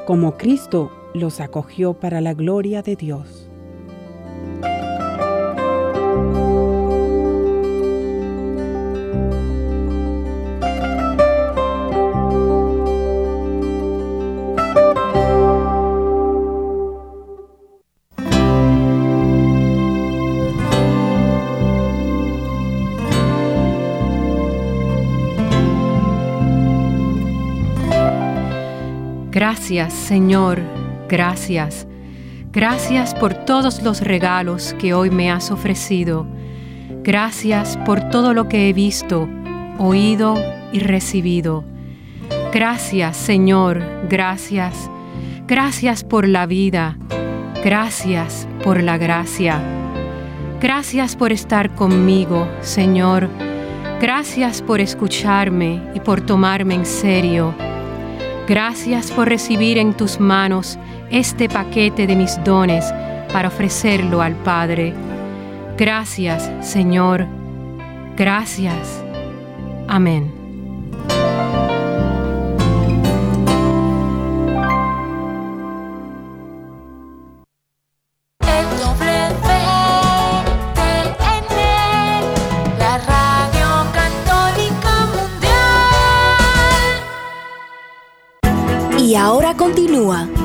como 0.05 0.37
Cristo 0.37 0.91
los 1.13 1.39
acogió 1.39 1.93
para 1.93 2.21
la 2.21 2.33
gloria 2.33 2.81
de 2.81 2.95
Dios. 2.95 3.44
Gracias, 29.35 29.91
Señor, 29.91 30.61
gracias. 31.09 31.85
Gracias 32.53 33.13
por 33.13 33.33
todos 33.33 33.83
los 33.83 33.99
regalos 33.99 34.73
que 34.79 34.93
hoy 34.93 35.09
me 35.09 35.29
has 35.29 35.51
ofrecido. 35.51 36.25
Gracias 37.03 37.75
por 37.85 37.99
todo 38.11 38.33
lo 38.33 38.47
que 38.47 38.69
he 38.69 38.73
visto, 38.73 39.27
oído 39.77 40.35
y 40.71 40.79
recibido. 40.79 41.65
Gracias, 42.53 43.17
Señor, 43.17 43.83
gracias. 44.09 44.89
Gracias 45.47 46.05
por 46.05 46.29
la 46.29 46.45
vida. 46.45 46.97
Gracias 47.61 48.47
por 48.63 48.81
la 48.81 48.97
gracia. 48.97 49.61
Gracias 50.61 51.17
por 51.17 51.33
estar 51.33 51.75
conmigo, 51.75 52.47
Señor. 52.61 53.27
Gracias 53.99 54.61
por 54.61 54.79
escucharme 54.79 55.81
y 55.93 55.99
por 55.99 56.21
tomarme 56.21 56.75
en 56.75 56.85
serio. 56.85 57.53
Gracias 58.47 59.11
por 59.11 59.27
recibir 59.27 59.77
en 59.77 59.93
tus 59.93 60.19
manos 60.19 60.77
este 61.09 61.49
paquete 61.49 62.05
de 62.05 62.15
mis 62.15 62.41
dones 62.43 62.85
para 63.33 63.47
ofrecerlo 63.47 64.21
al 64.21 64.35
Padre. 64.35 64.93
Gracias, 65.77 66.51
Señor. 66.61 67.25
Gracias. 68.15 69.03
Amén. 69.87 70.34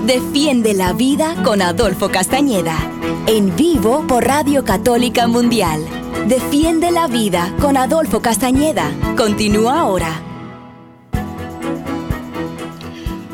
Defiende 0.07 0.73
la 0.73 0.95
Vida 0.95 1.35
con 1.45 1.61
Adolfo 1.61 2.09
Castañeda. 2.09 2.79
En 3.27 3.55
vivo 3.57 4.07
por 4.07 4.25
Radio 4.25 4.65
Católica 4.65 5.27
Mundial. 5.27 5.85
Defiende 6.27 6.91
la 6.91 7.07
Vida 7.09 7.55
con 7.61 7.77
Adolfo 7.77 8.23
Castañeda. 8.23 8.91
Continúa 9.19 9.81
ahora. 9.81 10.23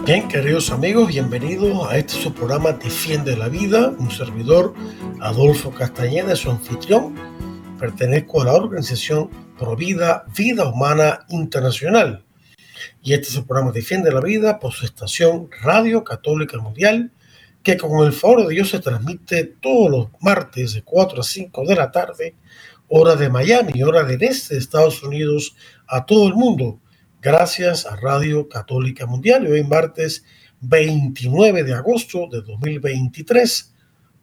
Bien, 0.05 0.27
queridos 0.27 0.73
amigos, 0.73 1.07
bienvenidos 1.07 1.87
a 1.89 1.97
este 1.97 2.15
su 2.15 2.35
programa 2.35 2.73
Defiende 2.73 3.37
la 3.37 3.49
Vida. 3.49 3.95
Un 3.97 4.11
servidor, 4.11 4.75
Adolfo 5.21 5.71
Castañeda, 5.71 6.35
su 6.35 6.51
anfitrión. 6.51 7.15
Pertenezco 7.79 8.43
a 8.43 8.47
la 8.47 8.55
organización 8.55 9.31
Provida 9.57 10.25
Vida 10.37 10.69
Humana 10.69 11.21
Internacional 11.29 12.26
y 13.03 13.15
este 13.15 13.29
es 13.29 13.37
el 13.37 13.45
programa 13.45 13.73
Defiende 13.73 14.11
la 14.11 14.21
Vida 14.21 14.59
por 14.59 14.73
su 14.73 14.85
estación 14.85 15.49
Radio 15.63 16.03
Católica 16.03 16.59
Mundial, 16.59 17.13
que 17.63 17.77
con 17.77 18.07
el 18.07 18.13
favor 18.13 18.47
de 18.47 18.55
Dios 18.55 18.71
se 18.71 18.79
transmite 18.79 19.45
todos 19.45 19.91
los 19.91 20.09
martes 20.21 20.75
de 20.75 20.83
4 20.83 21.21
a 21.21 21.25
5 21.25 21.65
de 21.67 21.75
la 21.75 21.91
tarde, 21.91 22.35
hora 22.89 23.17
de 23.17 23.29
Miami, 23.29 23.83
hora 23.83 24.05
del 24.05 24.23
este 24.23 24.55
de 24.55 24.61
Estados 24.61 25.03
Unidos, 25.03 25.57
a 25.89 26.07
todo 26.07 26.29
el 26.29 26.35
mundo, 26.35 26.81
gracias 27.21 27.87
a 27.87 27.97
Radio 27.97 28.49
Católica 28.49 29.07
Mundial. 29.07 29.47
Y 29.47 29.53
hoy 29.53 29.65
martes 29.65 30.25
29 30.61 31.65
de 31.65 31.75
agosto 31.75 32.29
de 32.31 32.43
2023, 32.43 33.75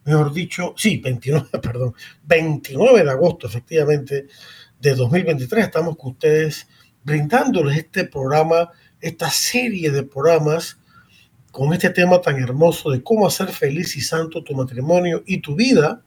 mejor 0.05 0.33
dicho, 0.33 0.73
sí, 0.77 0.97
29, 0.97 1.47
perdón, 1.61 1.93
29 2.23 3.03
de 3.03 3.09
agosto 3.11 3.47
efectivamente 3.47 4.27
de 4.79 4.95
2023, 4.95 5.65
estamos 5.65 5.97
con 5.97 6.11
ustedes 6.11 6.67
brindándoles 7.03 7.77
este 7.77 8.05
programa, 8.05 8.69
esta 8.99 9.29
serie 9.29 9.91
de 9.91 10.03
programas 10.03 10.77
con 11.51 11.71
este 11.71 11.91
tema 11.91 12.19
tan 12.19 12.41
hermoso 12.41 12.89
de 12.89 13.03
cómo 13.03 13.27
hacer 13.27 13.49
feliz 13.49 13.95
y 13.95 14.01
santo 14.01 14.43
tu 14.43 14.55
matrimonio 14.55 15.23
y 15.25 15.39
tu 15.39 15.55
vida 15.55 16.01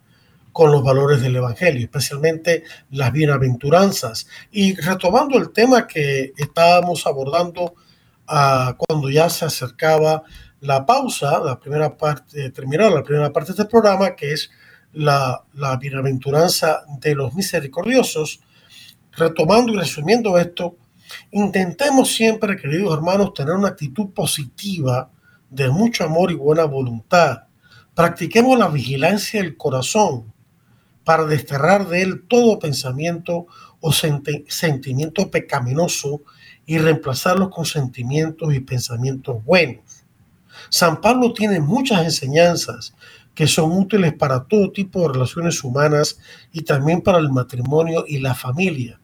con 0.53 0.73
los 0.73 0.83
valores 0.83 1.21
del 1.21 1.37
Evangelio, 1.37 1.85
especialmente 1.85 2.65
las 2.91 3.13
bienaventuranzas. 3.13 4.27
Y 4.51 4.75
retomando 4.75 5.39
el 5.39 5.53
tema 5.53 5.87
que 5.87 6.33
estábamos 6.37 7.07
abordando 7.07 7.75
uh, 8.29 8.73
cuando 8.77 9.11
ya 9.11 9.29
se 9.29 9.45
acercaba 9.45 10.25
la 10.61 10.87
pausa, 10.87 11.39
la 11.41 11.61
primera 11.61 11.97
parte, 11.97 12.51
terminar 12.51 12.91
la 12.91 13.03
primera 13.03 13.31
parte 13.33 13.53
de 13.53 13.63
este 13.63 13.71
programa, 13.71 14.17
que 14.17 14.33
es 14.33 14.51
la, 14.95 15.45
la 15.55 15.77
bienaventuranza 15.77 16.85
de 17.01 17.15
los 17.15 17.35
misericordiosos, 17.35 18.41
retomando 19.13 19.75
y 19.75 19.77
resumiendo 19.77 20.39
esto, 20.39 20.77
Intentemos 21.31 22.15
siempre, 22.15 22.57
queridos 22.57 22.95
hermanos, 22.95 23.35
tener 23.35 23.55
una 23.55 23.69
actitud 23.69 24.11
positiva 24.11 25.11
de 25.51 25.69
mucho 25.71 26.05
amor 26.05 26.31
y 26.31 26.35
buena 26.35 26.65
voluntad. 26.65 27.45
Practiquemos 27.95 28.59
la 28.59 28.69
vigilancia 28.69 29.43
del 29.43 29.57
corazón 29.57 30.33
para 31.05 31.25
desterrar 31.25 31.89
de 31.89 32.03
él 32.03 32.25
todo 32.29 32.59
pensamiento 32.59 33.47
o 33.81 33.93
sentimiento 33.93 35.31
pecaminoso 35.31 36.23
y 36.67 36.79
reemplazarlos 36.79 37.51
con 37.51 37.65
sentimientos 37.65 38.53
y 38.53 38.61
pensamientos 38.61 39.45
buenos. 39.45 40.05
San 40.69 41.01
Pablo 41.01 41.33
tiene 41.33 41.61
muchas 41.61 42.05
enseñanzas 42.05 42.95
que 43.35 43.47
son 43.47 43.71
útiles 43.73 44.15
para 44.15 44.45
todo 44.45 44.73
tipo 44.73 45.03
de 45.03 45.13
relaciones 45.13 45.63
humanas 45.63 46.19
y 46.53 46.63
también 46.63 47.03
para 47.03 47.19
el 47.19 47.31
matrimonio 47.31 48.05
y 48.09 48.19
la 48.19 48.35
familia. 48.35 48.99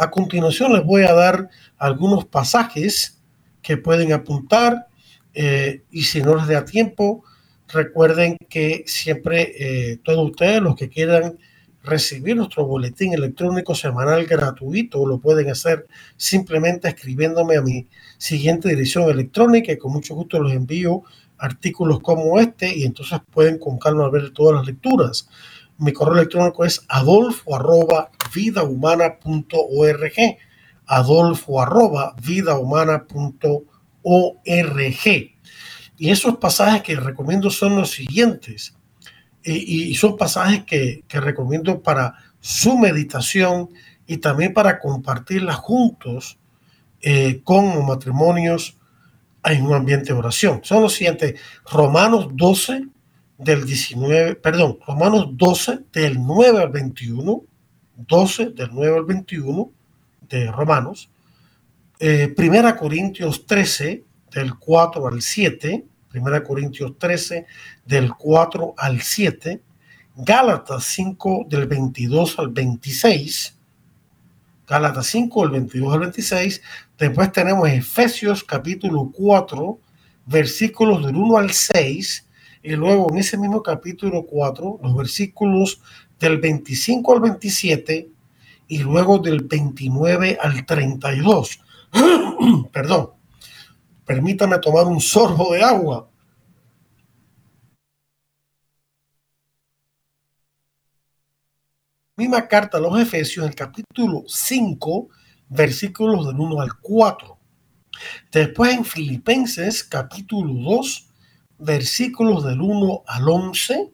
A 0.00 0.10
continuación 0.10 0.72
les 0.72 0.82
voy 0.82 1.02
a 1.02 1.12
dar 1.12 1.50
algunos 1.76 2.24
pasajes 2.24 3.20
que 3.60 3.76
pueden 3.76 4.14
apuntar 4.14 4.86
eh, 5.34 5.82
y 5.90 6.04
si 6.04 6.22
no 6.22 6.36
les 6.36 6.46
da 6.46 6.64
tiempo, 6.64 7.22
recuerden 7.68 8.38
que 8.48 8.82
siempre 8.86 9.52
eh, 9.58 9.98
todos 10.02 10.30
ustedes 10.30 10.62
los 10.62 10.74
que 10.74 10.88
quieran 10.88 11.38
recibir 11.82 12.34
nuestro 12.34 12.64
boletín 12.64 13.12
electrónico 13.12 13.74
semanal 13.74 14.24
gratuito 14.24 15.04
lo 15.04 15.18
pueden 15.18 15.50
hacer 15.50 15.86
simplemente 16.16 16.88
escribiéndome 16.88 17.58
a 17.58 17.62
mi 17.62 17.86
siguiente 18.16 18.70
dirección 18.70 19.10
electrónica 19.10 19.70
y 19.70 19.76
con 19.76 19.92
mucho 19.92 20.14
gusto 20.14 20.40
los 20.40 20.52
envío 20.52 21.02
artículos 21.36 22.00
como 22.00 22.40
este 22.40 22.74
y 22.74 22.84
entonces 22.84 23.18
pueden 23.30 23.58
con 23.58 23.78
calma 23.78 24.08
ver 24.08 24.30
todas 24.30 24.56
las 24.56 24.66
lecturas. 24.66 25.28
Mi 25.80 25.94
correo 25.94 26.14
electrónico 26.14 26.66
es 26.66 26.84
adolfo 26.88 27.56
arroba. 27.56 28.10
Adolfo 30.86 31.62
arroba. 31.62 32.14
Y 35.96 36.10
esos 36.10 36.36
pasajes 36.36 36.82
que 36.82 36.96
recomiendo 36.96 37.50
son 37.50 37.76
los 37.76 37.90
siguientes. 37.92 38.74
Y, 39.42 39.94
son 39.94 40.18
pasajes 40.18 40.64
que, 40.64 41.02
recomiendo 41.08 41.82
para 41.82 42.14
su 42.40 42.76
meditación 42.76 43.70
y 44.06 44.18
también 44.18 44.52
para 44.52 44.78
compartirlas 44.80 45.56
juntos 45.56 46.38
eh, 47.00 47.40
con 47.42 47.86
matrimonios 47.86 48.76
en 49.44 49.64
un 49.64 49.72
ambiente 49.72 50.12
de 50.12 50.18
oración. 50.18 50.60
Son 50.62 50.82
los 50.82 50.92
siguientes. 50.92 51.40
Romanos 51.70 52.28
12, 52.34 52.86
del 53.40 53.64
19, 53.64 54.34
perdón, 54.36 54.78
Romanos 54.86 55.28
12 55.32 55.80
del 55.92 56.20
9 56.20 56.62
al 56.62 56.68
21, 56.68 57.42
12 57.96 58.50
del 58.50 58.68
9 58.70 58.96
al 58.98 59.04
21 59.04 59.72
de 60.28 60.52
Romanos, 60.52 61.10
eh, 61.98 62.28
Primera 62.28 62.76
Corintios 62.76 63.46
13 63.46 64.04
del 64.30 64.54
4 64.56 65.06
al 65.06 65.22
7, 65.22 65.84
Primera 66.10 66.44
Corintios 66.44 66.98
13 66.98 67.46
del 67.86 68.12
4 68.12 68.74
al 68.76 69.00
7, 69.00 69.62
Gálatas 70.16 70.84
5 70.84 71.46
del 71.48 71.66
22 71.66 72.38
al 72.38 72.48
26, 72.48 73.56
Gálatas 74.66 75.06
5 75.06 75.42
del 75.42 75.50
22 75.52 75.94
al 75.94 76.00
26, 76.00 76.62
después 76.98 77.32
tenemos 77.32 77.68
Efesios 77.70 78.44
capítulo 78.44 79.10
4, 79.14 79.78
versículos 80.26 81.06
del 81.06 81.16
1 81.16 81.38
al 81.38 81.50
6, 81.50 82.26
y 82.62 82.72
luego 82.72 83.10
en 83.10 83.18
ese 83.18 83.38
mismo 83.38 83.62
capítulo 83.62 84.24
4, 84.26 84.80
los 84.82 84.96
versículos 84.96 85.80
del 86.18 86.38
25 86.38 87.14
al 87.14 87.20
27 87.20 88.10
y 88.68 88.78
luego 88.78 89.18
del 89.18 89.42
29 89.44 90.38
al 90.40 90.66
32. 90.66 91.60
Perdón, 92.72 93.10
permítame 94.04 94.58
tomar 94.58 94.86
un 94.86 95.00
sorbo 95.00 95.54
de 95.54 95.62
agua. 95.62 96.08
Misma 102.16 102.46
carta 102.46 102.76
a 102.76 102.80
los 102.80 103.00
Efesios, 103.00 103.46
el 103.46 103.54
capítulo 103.54 104.24
5, 104.26 105.08
versículos 105.48 106.26
del 106.26 106.38
1 106.38 106.60
al 106.60 106.78
4. 106.78 107.38
Después 108.30 108.74
en 108.74 108.84
Filipenses, 108.84 109.82
capítulo 109.82 110.52
2, 110.52 111.09
versículos 111.60 112.44
del 112.44 112.60
1 112.60 113.04
al 113.06 113.28
11, 113.28 113.90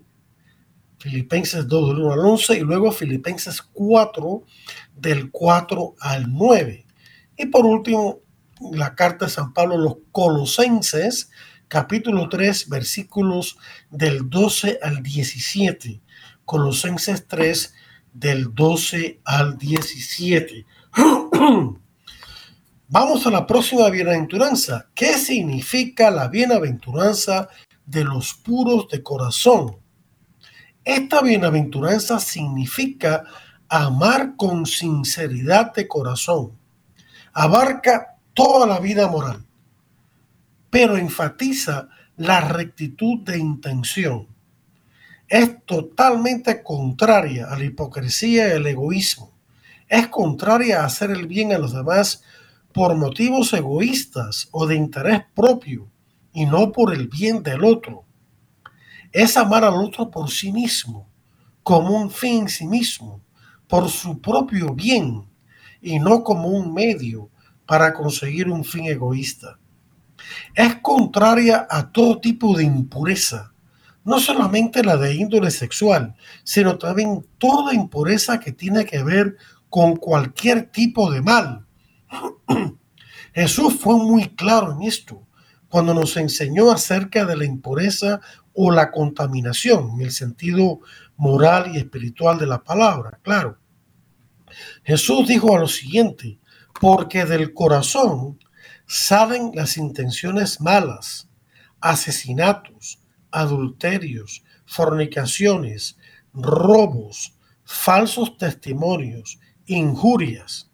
Filipenses 0.99 1.69
2 1.69 1.89
del 1.89 1.99
1 2.05 2.13
al 2.13 2.19
11 2.21 2.59
y 2.59 2.61
luego 2.61 2.93
Filipenses 2.93 3.63
4 3.63 4.43
del 4.95 5.31
4 5.31 5.95
al 6.01 6.33
9. 6.33 6.87
Y 7.37 7.47
por 7.47 7.67
último, 7.67 8.21
la 8.73 8.95
carta 8.95 9.27
de 9.27 9.31
San 9.31 9.53
Pablo 9.53 9.75
a 9.75 9.79
los 9.79 9.97
Colosenses, 10.13 11.31
capítulo 11.69 12.29
3, 12.29 12.69
versículos 12.69 13.59
del 13.91 14.31
12 14.31 14.79
al 14.83 15.03
17. 15.03 16.01
Colosenses 16.45 17.27
3 17.27 17.75
del 18.13 18.55
12 18.55 19.21
al 19.25 19.59
17. 19.59 20.67
Vamos 22.89 23.27
a 23.27 23.33
la 23.33 23.49
próxima 23.49 23.91
bienaventuranza. 23.91 24.87
¿Qué 24.95 25.15
significa 25.15 26.09
la 26.09 26.29
bienaventuranza 26.29 27.49
de 27.85 28.05
los 28.05 28.35
puros 28.35 28.87
de 28.87 29.03
corazón? 29.03 29.79
Esta 30.85 31.21
bienaventuranza 31.21 32.21
significa 32.21 33.25
amar 33.69 34.37
con 34.37 34.67
sinceridad 34.67 35.75
de 35.75 35.89
corazón. 35.89 36.57
Abarca 37.33 38.19
toda 38.35 38.69
la 38.69 38.79
vida 38.79 39.09
moral, 39.09 39.45
pero 40.71 40.97
enfatiza 40.97 41.89
la 42.17 42.41
rectitud 42.41 43.19
de 43.25 43.37
intención. 43.37 44.29
Es 45.27 45.65
totalmente 45.65 46.63
contraria 46.63 47.49
a 47.51 47.59
la 47.59 47.65
hipocresía 47.65 48.47
y 48.47 48.53
el 48.53 48.67
egoísmo. 48.69 49.33
Es 49.89 50.07
contraria 50.07 50.83
a 50.83 50.87
hacer 50.87 51.11
el 51.11 51.27
bien 51.27 51.53
a 51.53 51.59
los 51.59 51.73
demás 51.73 52.23
por 52.77 52.95
motivos 52.95 53.55
egoístas 53.55 54.49
o 54.51 54.67
de 54.67 54.75
interés 54.75 55.23
propio 55.35 55.89
y 56.35 56.45
no 56.45 56.73
por 56.73 56.93
el 56.93 57.09
bien 57.09 57.43
del 57.43 57.65
otro. 57.65 58.05
Es 59.13 59.39
amar 59.39 59.65
al 59.65 59.77
otro 59.77 60.11
por 60.11 60.31
sí 60.31 60.53
mismo, 60.53 61.09
como 61.63 61.97
un 61.97 62.11
fin 62.11 62.43
en 62.43 62.49
sí 62.51 62.67
mismo, 62.67 63.23
por 63.67 63.89
su 63.89 64.21
propio 64.21 64.75
bien 64.75 65.25
y 65.81 65.99
no 65.99 66.23
como 66.23 66.49
un 66.49 66.75
medio 66.75 67.31
para 67.65 67.95
conseguir 67.95 68.51
un 68.51 68.63
fin 68.63 68.85
egoísta. 68.85 69.59
Es 70.55 70.75
contraria 70.83 71.67
a 71.71 71.91
todo 71.91 72.21
tipo 72.21 72.55
de 72.59 72.65
impureza, 72.65 73.55
no 74.05 74.21
solamente 74.21 74.85
la 74.85 74.99
de 74.99 75.15
índole 75.15 75.51
sexual, 75.51 76.15
sino 76.45 76.77
también 76.77 77.27
toda 77.39 77.73
impureza 77.73 78.39
que 78.39 78.53
tiene 78.53 78.85
que 78.85 79.03
ver 79.03 79.39
con 79.71 79.97
cualquier 79.97 80.71
tipo 80.71 81.11
de 81.11 81.23
mal. 81.23 81.66
Jesús 83.35 83.79
fue 83.81 83.97
muy 83.97 84.31
claro 84.35 84.73
en 84.73 84.83
esto 84.83 85.27
cuando 85.69 85.93
nos 85.93 86.17
enseñó 86.17 86.71
acerca 86.71 87.25
de 87.25 87.37
la 87.37 87.45
impureza 87.45 88.21
o 88.55 88.71
la 88.71 88.91
contaminación, 88.91 89.91
en 89.95 90.03
el 90.03 90.11
sentido 90.11 90.81
moral 91.17 91.75
y 91.75 91.79
espiritual 91.79 92.39
de 92.39 92.47
la 92.47 92.65
palabra, 92.65 93.19
claro. 93.23 93.59
Jesús 94.85 95.27
dijo 95.29 95.55
a 95.55 95.61
lo 95.61 95.69
siguiente, 95.69 96.39
porque 96.81 97.25
del 97.25 97.53
corazón 97.53 98.39
salen 98.87 99.51
las 99.55 99.77
intenciones 99.77 100.61
malas, 100.61 101.29
asesinatos, 101.81 103.01
adulterios, 103.31 104.45
fornicaciones, 104.65 105.99
robos, 106.33 107.35
falsos 107.65 108.37
testimonios, 108.39 109.39
injurias. 109.67 110.66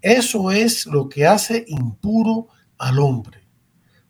Eso 0.00 0.50
es 0.52 0.86
lo 0.86 1.08
que 1.08 1.26
hace 1.26 1.64
impuro 1.68 2.48
al 2.78 2.98
hombre. 2.98 3.48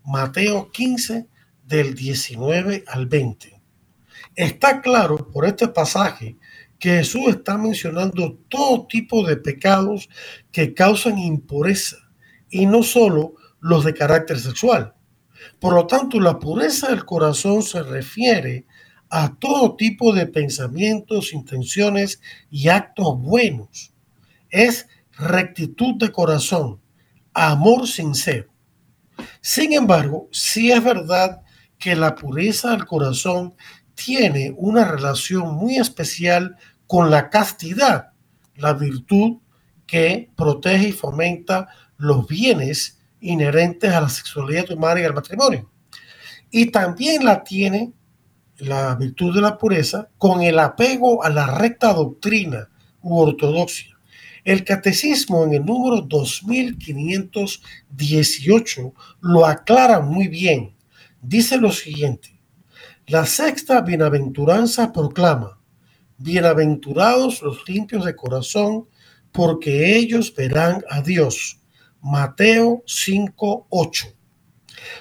Mateo 0.05 0.71
15 0.71 1.27
del 1.65 1.95
19 1.95 2.85
al 2.87 3.07
20. 3.07 3.63
Está 4.35 4.81
claro 4.81 5.31
por 5.31 5.47
este 5.47 5.69
pasaje 5.69 6.37
que 6.79 6.99
Jesús 6.99 7.29
está 7.29 7.59
mencionando 7.59 8.39
todo 8.49 8.87
tipo 8.87 9.27
de 9.27 9.37
pecados 9.37 10.09
que 10.53 10.75
causan 10.75 11.19
impureza 11.19 11.97
y 12.51 12.67
no 12.67 12.83
solo 12.83 13.35
los 13.61 13.85
de 13.85 13.95
carácter 13.95 14.39
sexual. 14.39 14.95
Por 15.59 15.75
lo 15.75 15.87
tanto, 15.87 16.21
la 16.21 16.39
pureza 16.39 16.89
del 16.89 17.05
corazón 17.05 17.63
se 17.63 17.83
refiere 17.83 18.67
a 19.11 19.35
todo 19.37 19.77
tipo 19.77 20.13
de 20.13 20.27
pensamientos, 20.27 21.33
intenciones 21.33 22.21
y 22.51 22.69
actos 22.69 23.21
buenos. 23.21 23.93
Es 24.51 24.89
rectitud 25.19 25.97
de 25.97 26.13
corazón, 26.13 26.81
amor 27.35 27.89
sincero. 27.89 28.51
Sin 29.41 29.73
embargo, 29.73 30.29
sí 30.31 30.71
es 30.71 30.83
verdad 30.83 31.43
que 31.79 31.97
la 31.97 32.15
pureza 32.15 32.71
del 32.71 32.87
corazón 32.87 33.55
tiene 33.95 34.55
una 34.57 34.85
relación 34.85 35.55
muy 35.55 35.77
especial 35.77 36.57
con 36.87 37.11
la 37.11 37.31
castidad, 37.31 38.13
la 38.55 38.73
virtud 38.73 39.39
que 39.87 40.31
protege 40.37 40.89
y 40.89 40.93
fomenta 40.93 41.69
los 41.97 42.27
bienes 42.27 43.01
inherentes 43.21 43.93
a 43.93 44.01
la 44.03 44.09
sexualidad 44.09 44.71
humana 44.71 45.01
y 45.01 45.05
al 45.05 45.15
matrimonio. 45.15 45.71
Y 46.51 46.67
también 46.67 47.25
la 47.25 47.43
tiene 47.43 47.93
la 48.59 48.95
virtud 48.95 49.35
de 49.35 49.41
la 49.41 49.59
pureza 49.59 50.09
con 50.17 50.43
el 50.43 50.59
apego 50.59 51.25
a 51.25 51.31
la 51.31 51.47
recta 51.47 51.93
doctrina 51.93 52.69
u 53.03 53.19
ortodoxia. 53.19 53.98
El 54.49 54.65
catecismo 54.65 55.45
en 55.45 55.53
el 55.53 55.65
número 55.67 56.01
2518 56.01 58.95
lo 59.21 59.45
aclara 59.45 60.01
muy 60.01 60.29
bien. 60.29 60.75
Dice 61.21 61.59
lo 61.59 61.71
siguiente, 61.71 62.41
la 63.07 63.27
sexta 63.27 63.83
bienaventuranza 63.83 64.91
proclama, 64.91 65.61
bienaventurados 66.17 67.43
los 67.43 67.69
limpios 67.69 68.07
de 68.07 68.17
corazón, 68.17 68.89
porque 69.33 69.99
ellos 69.99 70.35
verán 70.35 70.83
a 70.89 71.03
Dios. 71.03 71.61
Mateo 72.01 72.83
5:8. 72.87 74.15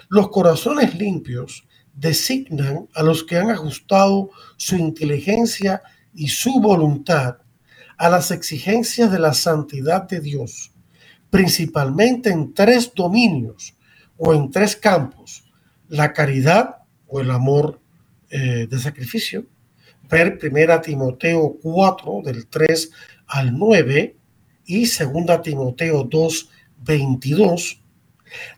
Los 0.09 0.27
corazones 0.27 0.93
limpios 0.93 1.65
designan 1.93 2.89
a 2.93 3.01
los 3.01 3.23
que 3.23 3.37
han 3.37 3.49
ajustado 3.49 4.29
su 4.57 4.75
inteligencia 4.75 5.81
y 6.13 6.27
su 6.27 6.59
voluntad 6.59 7.37
a 7.97 8.09
las 8.09 8.31
exigencias 8.31 9.11
de 9.11 9.19
la 9.19 9.33
santidad 9.33 10.03
de 10.07 10.19
Dios, 10.19 10.71
principalmente 11.29 12.29
en 12.29 12.53
tres 12.53 12.91
dominios 12.93 13.75
o 14.17 14.33
en 14.33 14.51
tres 14.51 14.75
campos, 14.75 15.43
la 15.89 16.13
caridad 16.13 16.77
o 17.07 17.21
el 17.21 17.31
amor 17.31 17.81
eh, 18.29 18.67
de 18.69 18.79
sacrificio, 18.79 19.45
ver 20.09 20.37
primera 20.37 20.81
Timoteo 20.81 21.57
4 21.61 22.21
del 22.23 22.47
3 22.47 22.91
al 23.27 23.57
9 23.57 24.15
y 24.65 24.85
segunda 24.85 25.41
Timoteo 25.41 26.03
2 26.03 26.49
22, 26.83 27.81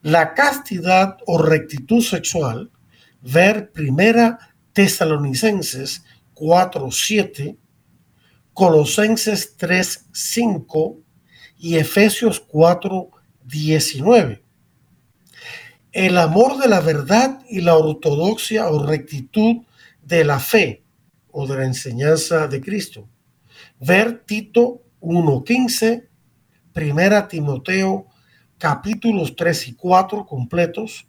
la 0.02 0.34
castidad 0.34 1.18
o 1.26 1.38
rectitud 1.42 2.02
sexual, 2.02 2.72
ver 3.22 3.72
primera 3.72 4.40
Tesalonicenses 4.74 6.04
4 6.34 6.92
7, 6.92 7.58
Colosenses 8.60 9.56
3 9.56 10.08
5 10.12 10.98
y 11.60 11.78
Efesios 11.78 12.42
4 12.42 13.10
19 13.46 14.44
el 15.94 16.18
amor 16.18 16.58
de 16.58 16.68
la 16.68 16.82
verdad 16.82 17.40
y 17.50 17.62
la 17.62 17.78
ortodoxia 17.78 18.68
o 18.68 18.86
rectitud 18.86 19.62
de 20.04 20.26
la 20.26 20.42
fe 20.42 20.84
o 21.32 21.48
de 21.48 21.58
la 21.58 21.66
enseñanza 21.68 22.50
de 22.50 22.60
Cristo. 22.60 23.08
Ver 23.80 24.26
Tito 24.26 24.84
1.15, 25.00 26.10
Primera 26.74 27.30
Timoteo 27.30 28.08
capítulos 28.58 29.38
3 29.38 29.70
y 29.70 29.74
4 29.76 30.26
completos 30.26 31.08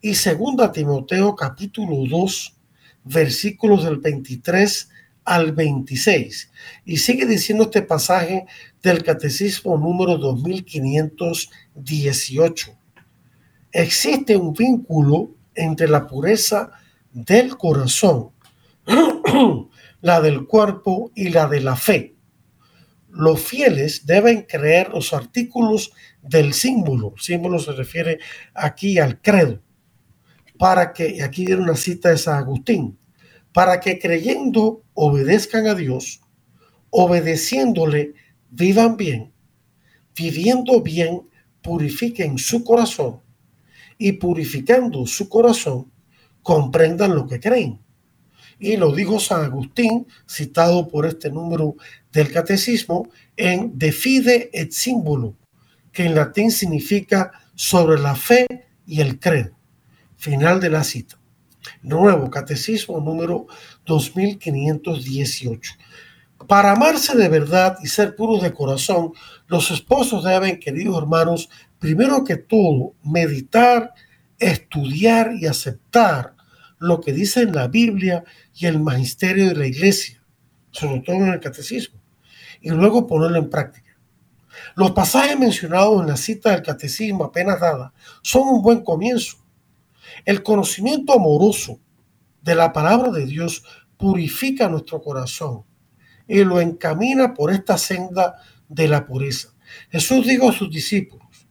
y 0.00 0.14
Segunda 0.14 0.70
Timoteo 0.70 1.34
capítulo 1.34 2.08
2 2.08 2.56
versículos 3.02 3.82
del 3.82 3.96
23 3.96 4.90
al 5.24 5.52
26. 5.52 6.50
Y 6.84 6.98
sigue 6.98 7.26
diciendo 7.26 7.64
este 7.64 7.82
pasaje 7.82 8.46
del 8.82 9.02
Catecismo 9.02 9.78
número 9.78 10.18
2518 10.18 12.84
existe 13.74 14.36
un 14.36 14.54
vínculo 14.54 15.34
entre 15.54 15.88
la 15.88 16.06
pureza 16.06 16.70
del 17.12 17.58
corazón, 17.58 18.30
la 20.00 20.20
del 20.20 20.46
cuerpo 20.46 21.10
y 21.14 21.28
la 21.28 21.48
de 21.48 21.60
la 21.60 21.76
fe. 21.76 22.14
Los 23.10 23.40
fieles 23.40 24.06
deben 24.06 24.42
creer 24.42 24.90
los 24.90 25.12
artículos 25.12 25.92
del 26.22 26.54
símbolo. 26.54 27.14
Símbolo 27.18 27.58
se 27.58 27.72
refiere 27.72 28.18
aquí 28.54 28.98
al 28.98 29.20
credo. 29.20 29.60
Para 30.58 30.92
que, 30.92 31.22
aquí 31.22 31.44
viene 31.44 31.62
una 31.62 31.76
cita 31.76 32.10
de 32.10 32.18
San 32.18 32.38
Agustín, 32.38 32.96
para 33.54 33.78
que 33.78 34.00
creyendo 34.00 34.82
obedezcan 34.94 35.68
a 35.68 35.76
Dios, 35.76 36.20
obedeciéndole 36.90 38.14
vivan 38.50 38.96
bien, 38.96 39.32
viviendo 40.14 40.82
bien, 40.82 41.28
purifiquen 41.62 42.36
su 42.36 42.64
corazón 42.64 43.20
y 43.96 44.12
purificando 44.12 45.06
su 45.06 45.28
corazón, 45.28 45.92
comprendan 46.42 47.14
lo 47.14 47.28
que 47.28 47.38
creen. 47.38 47.78
Y 48.58 48.76
lo 48.76 48.92
dijo 48.92 49.20
San 49.20 49.44
Agustín, 49.44 50.08
citado 50.28 50.88
por 50.88 51.06
este 51.06 51.30
número 51.30 51.76
del 52.12 52.32
catecismo, 52.32 53.08
en 53.36 53.78
De 53.78 53.92
Fide 53.92 54.50
et 54.52 54.72
Símbolo, 54.72 55.36
que 55.92 56.06
en 56.06 56.16
latín 56.16 56.50
significa 56.50 57.30
sobre 57.54 58.00
la 58.00 58.16
fe 58.16 58.46
y 58.84 59.00
el 59.00 59.20
credo. 59.20 59.56
Final 60.16 60.58
de 60.58 60.70
la 60.70 60.82
cita. 60.82 61.20
Nuevo 61.84 62.30
Catecismo 62.30 62.98
número 62.98 63.46
2518. 63.84 65.74
Para 66.48 66.72
amarse 66.72 67.14
de 67.14 67.28
verdad 67.28 67.76
y 67.82 67.88
ser 67.88 68.16
puros 68.16 68.42
de 68.42 68.54
corazón, 68.54 69.12
los 69.48 69.70
esposos 69.70 70.24
deben, 70.24 70.58
queridos 70.58 70.96
hermanos, 70.96 71.50
primero 71.78 72.24
que 72.24 72.36
todo, 72.36 72.94
meditar, 73.02 73.92
estudiar 74.38 75.32
y 75.38 75.46
aceptar 75.46 76.34
lo 76.78 77.02
que 77.02 77.12
dice 77.12 77.44
la 77.44 77.68
Biblia 77.68 78.24
y 78.54 78.64
el 78.64 78.80
magisterio 78.80 79.48
de 79.48 79.54
la 79.54 79.66
iglesia, 79.66 80.22
sobre 80.70 81.00
todo 81.00 81.16
en 81.16 81.34
el 81.34 81.40
catecismo, 81.40 82.00
y 82.62 82.70
luego 82.70 83.06
ponerlo 83.06 83.36
en 83.36 83.50
práctica. 83.50 83.98
Los 84.74 84.92
pasajes 84.92 85.38
mencionados 85.38 86.00
en 86.00 86.08
la 86.08 86.16
cita 86.16 86.50
del 86.50 86.62
catecismo 86.62 87.24
apenas 87.24 87.60
dada 87.60 87.92
son 88.22 88.48
un 88.48 88.62
buen 88.62 88.82
comienzo. 88.82 89.43
El 90.24 90.42
conocimiento 90.42 91.12
amoroso 91.12 91.80
de 92.42 92.54
la 92.54 92.72
palabra 92.72 93.10
de 93.10 93.26
Dios 93.26 93.64
purifica 93.96 94.68
nuestro 94.68 95.00
corazón 95.00 95.64
y 96.26 96.44
lo 96.44 96.60
encamina 96.60 97.34
por 97.34 97.52
esta 97.52 97.78
senda 97.78 98.36
de 98.68 98.88
la 98.88 99.06
pureza. 99.06 99.54
Jesús 99.90 100.26
dijo 100.26 100.50
a 100.50 100.52
sus 100.52 100.70
discípulos, 100.70 101.48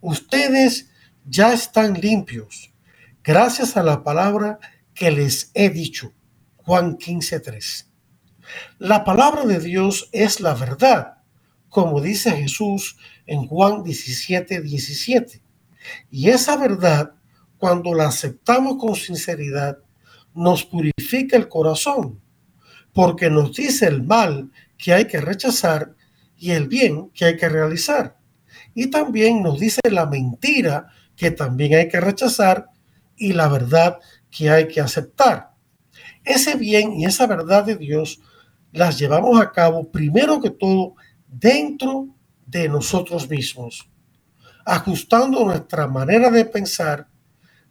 ustedes 0.00 0.90
ya 1.24 1.52
están 1.52 1.94
limpios 1.94 2.72
gracias 3.22 3.76
a 3.76 3.82
la 3.82 4.02
palabra 4.02 4.58
que 4.94 5.10
les 5.10 5.50
he 5.54 5.70
dicho. 5.70 6.12
Juan 6.56 6.96
15:3. 6.96 7.86
La 8.78 9.04
palabra 9.04 9.44
de 9.44 9.60
Dios 9.60 10.08
es 10.12 10.40
la 10.40 10.54
verdad, 10.54 11.18
como 11.68 12.00
dice 12.00 12.30
Jesús 12.30 12.96
en 13.26 13.46
Juan 13.46 13.82
17:17. 13.82 15.42
Y 16.10 16.30
esa 16.30 16.56
verdad, 16.56 17.14
cuando 17.58 17.92
la 17.94 18.06
aceptamos 18.06 18.76
con 18.78 18.94
sinceridad, 18.94 19.78
nos 20.34 20.64
purifica 20.64 21.36
el 21.36 21.48
corazón, 21.48 22.20
porque 22.92 23.28
nos 23.28 23.54
dice 23.56 23.86
el 23.86 24.02
mal 24.02 24.50
que 24.76 24.92
hay 24.92 25.06
que 25.06 25.20
rechazar 25.20 25.94
y 26.36 26.52
el 26.52 26.68
bien 26.68 27.10
que 27.10 27.24
hay 27.24 27.36
que 27.36 27.48
realizar. 27.48 28.16
Y 28.74 28.88
también 28.88 29.42
nos 29.42 29.58
dice 29.58 29.80
la 29.90 30.06
mentira 30.06 30.88
que 31.16 31.32
también 31.32 31.74
hay 31.74 31.88
que 31.88 32.00
rechazar 32.00 32.68
y 33.16 33.32
la 33.32 33.48
verdad 33.48 33.98
que 34.30 34.48
hay 34.50 34.68
que 34.68 34.80
aceptar. 34.80 35.50
Ese 36.24 36.54
bien 36.54 36.92
y 36.92 37.04
esa 37.04 37.26
verdad 37.26 37.64
de 37.64 37.76
Dios 37.76 38.20
las 38.72 38.98
llevamos 38.98 39.40
a 39.40 39.50
cabo 39.50 39.90
primero 39.90 40.40
que 40.40 40.50
todo 40.50 40.94
dentro 41.26 42.08
de 42.46 42.68
nosotros 42.68 43.28
mismos, 43.28 43.90
ajustando 44.64 45.44
nuestra 45.44 45.86
manera 45.86 46.30
de 46.30 46.44
pensar, 46.44 47.07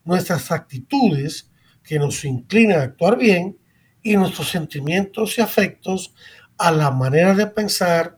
nuestras 0.07 0.51
actitudes 0.51 1.51
que 1.83 1.99
nos 1.99 2.23
inclinan 2.25 2.79
a 2.79 2.83
actuar 2.83 3.17
bien 3.17 3.57
y 4.01 4.15
nuestros 4.15 4.49
sentimientos 4.49 5.37
y 5.37 5.41
afectos 5.41 6.13
a 6.57 6.71
la 6.71 6.91
manera 6.91 7.33
de 7.33 7.45
pensar, 7.47 8.17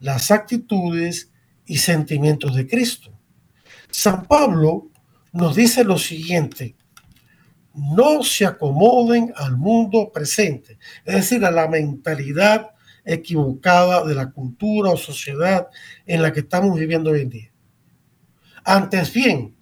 las 0.00 0.30
actitudes 0.30 1.32
y 1.64 1.78
sentimientos 1.78 2.54
de 2.54 2.66
Cristo. 2.66 3.12
San 3.90 4.26
Pablo 4.26 4.90
nos 5.32 5.56
dice 5.56 5.84
lo 5.84 5.98
siguiente, 5.98 6.76
no 7.74 8.22
se 8.22 8.44
acomoden 8.44 9.32
al 9.36 9.56
mundo 9.56 10.10
presente, 10.12 10.78
es 11.04 11.14
decir, 11.14 11.44
a 11.44 11.50
la 11.50 11.68
mentalidad 11.68 12.70
equivocada 13.04 14.04
de 14.04 14.14
la 14.14 14.30
cultura 14.30 14.90
o 14.90 14.96
sociedad 14.96 15.68
en 16.04 16.20
la 16.20 16.32
que 16.32 16.40
estamos 16.40 16.78
viviendo 16.78 17.10
hoy 17.10 17.22
en 17.22 17.30
día. 17.30 17.52
Antes 18.64 19.12
bien, 19.12 19.57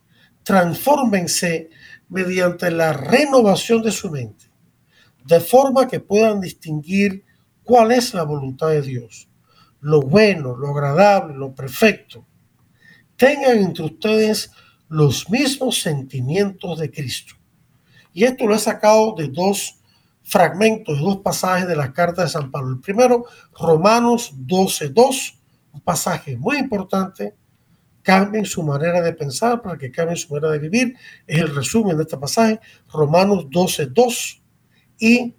transfórmense 0.47 1.71
mediante 2.09 2.71
la 2.71 2.93
renovación 2.93 3.83
de 3.83 3.91
su 3.91 4.13
mente, 4.13 4.45
de 5.25 5.41
forma 5.41 5.89
que 5.89 5.99
puedan 5.99 6.41
distinguir 6.41 7.25
cuál 7.65 7.91
es 7.91 8.15
la 8.15 8.23
voluntad 8.23 8.69
de 8.69 8.81
Dios, 8.81 9.29
lo 9.81 10.03
bueno, 10.03 10.55
lo 10.55 10.69
agradable, 10.69 11.35
lo 11.35 11.53
perfecto. 11.53 12.25
Tengan 13.17 13.59
entre 13.59 13.87
ustedes 13.87 14.53
los 14.89 15.29
mismos 15.31 15.83
sentimientos 15.83 16.79
de 16.79 16.93
Cristo 16.93 17.35
y 18.13 18.23
esto 18.23 18.47
lo 18.47 18.55
he 18.55 18.61
sacado 18.61 19.17
de 19.19 19.27
dos 19.27 19.81
fragmentos, 20.23 20.97
de 20.97 21.03
dos 21.03 21.17
pasajes 21.17 21.67
de 21.67 21.75
la 21.75 21.93
carta 21.93 22.23
de 22.23 22.29
San 22.29 22.53
Pablo. 22.53 22.75
El 22.75 22.81
primero, 22.81 23.25
Romanos 23.59 24.33
12.2, 24.47 25.41
un 25.73 25.81
pasaje 25.81 26.37
muy 26.37 26.57
importante. 26.57 27.35
Cambien 28.07 28.45
su 28.45 28.63
manera 28.63 29.03
de 29.03 29.13
pensar 29.13 29.61
para 29.61 29.77
que 29.77 29.91
cambien 29.91 30.17
su 30.17 30.33
manera 30.33 30.53
de 30.53 30.61
vivir. 30.61 30.95
Es 31.27 31.41
el 31.41 31.53
resumen 31.53 31.97
de 31.97 32.05
este 32.05 32.17
pasaje, 32.17 32.61
Romanos 32.89 33.47
12.2. 33.47 34.43
Y 35.01 35.35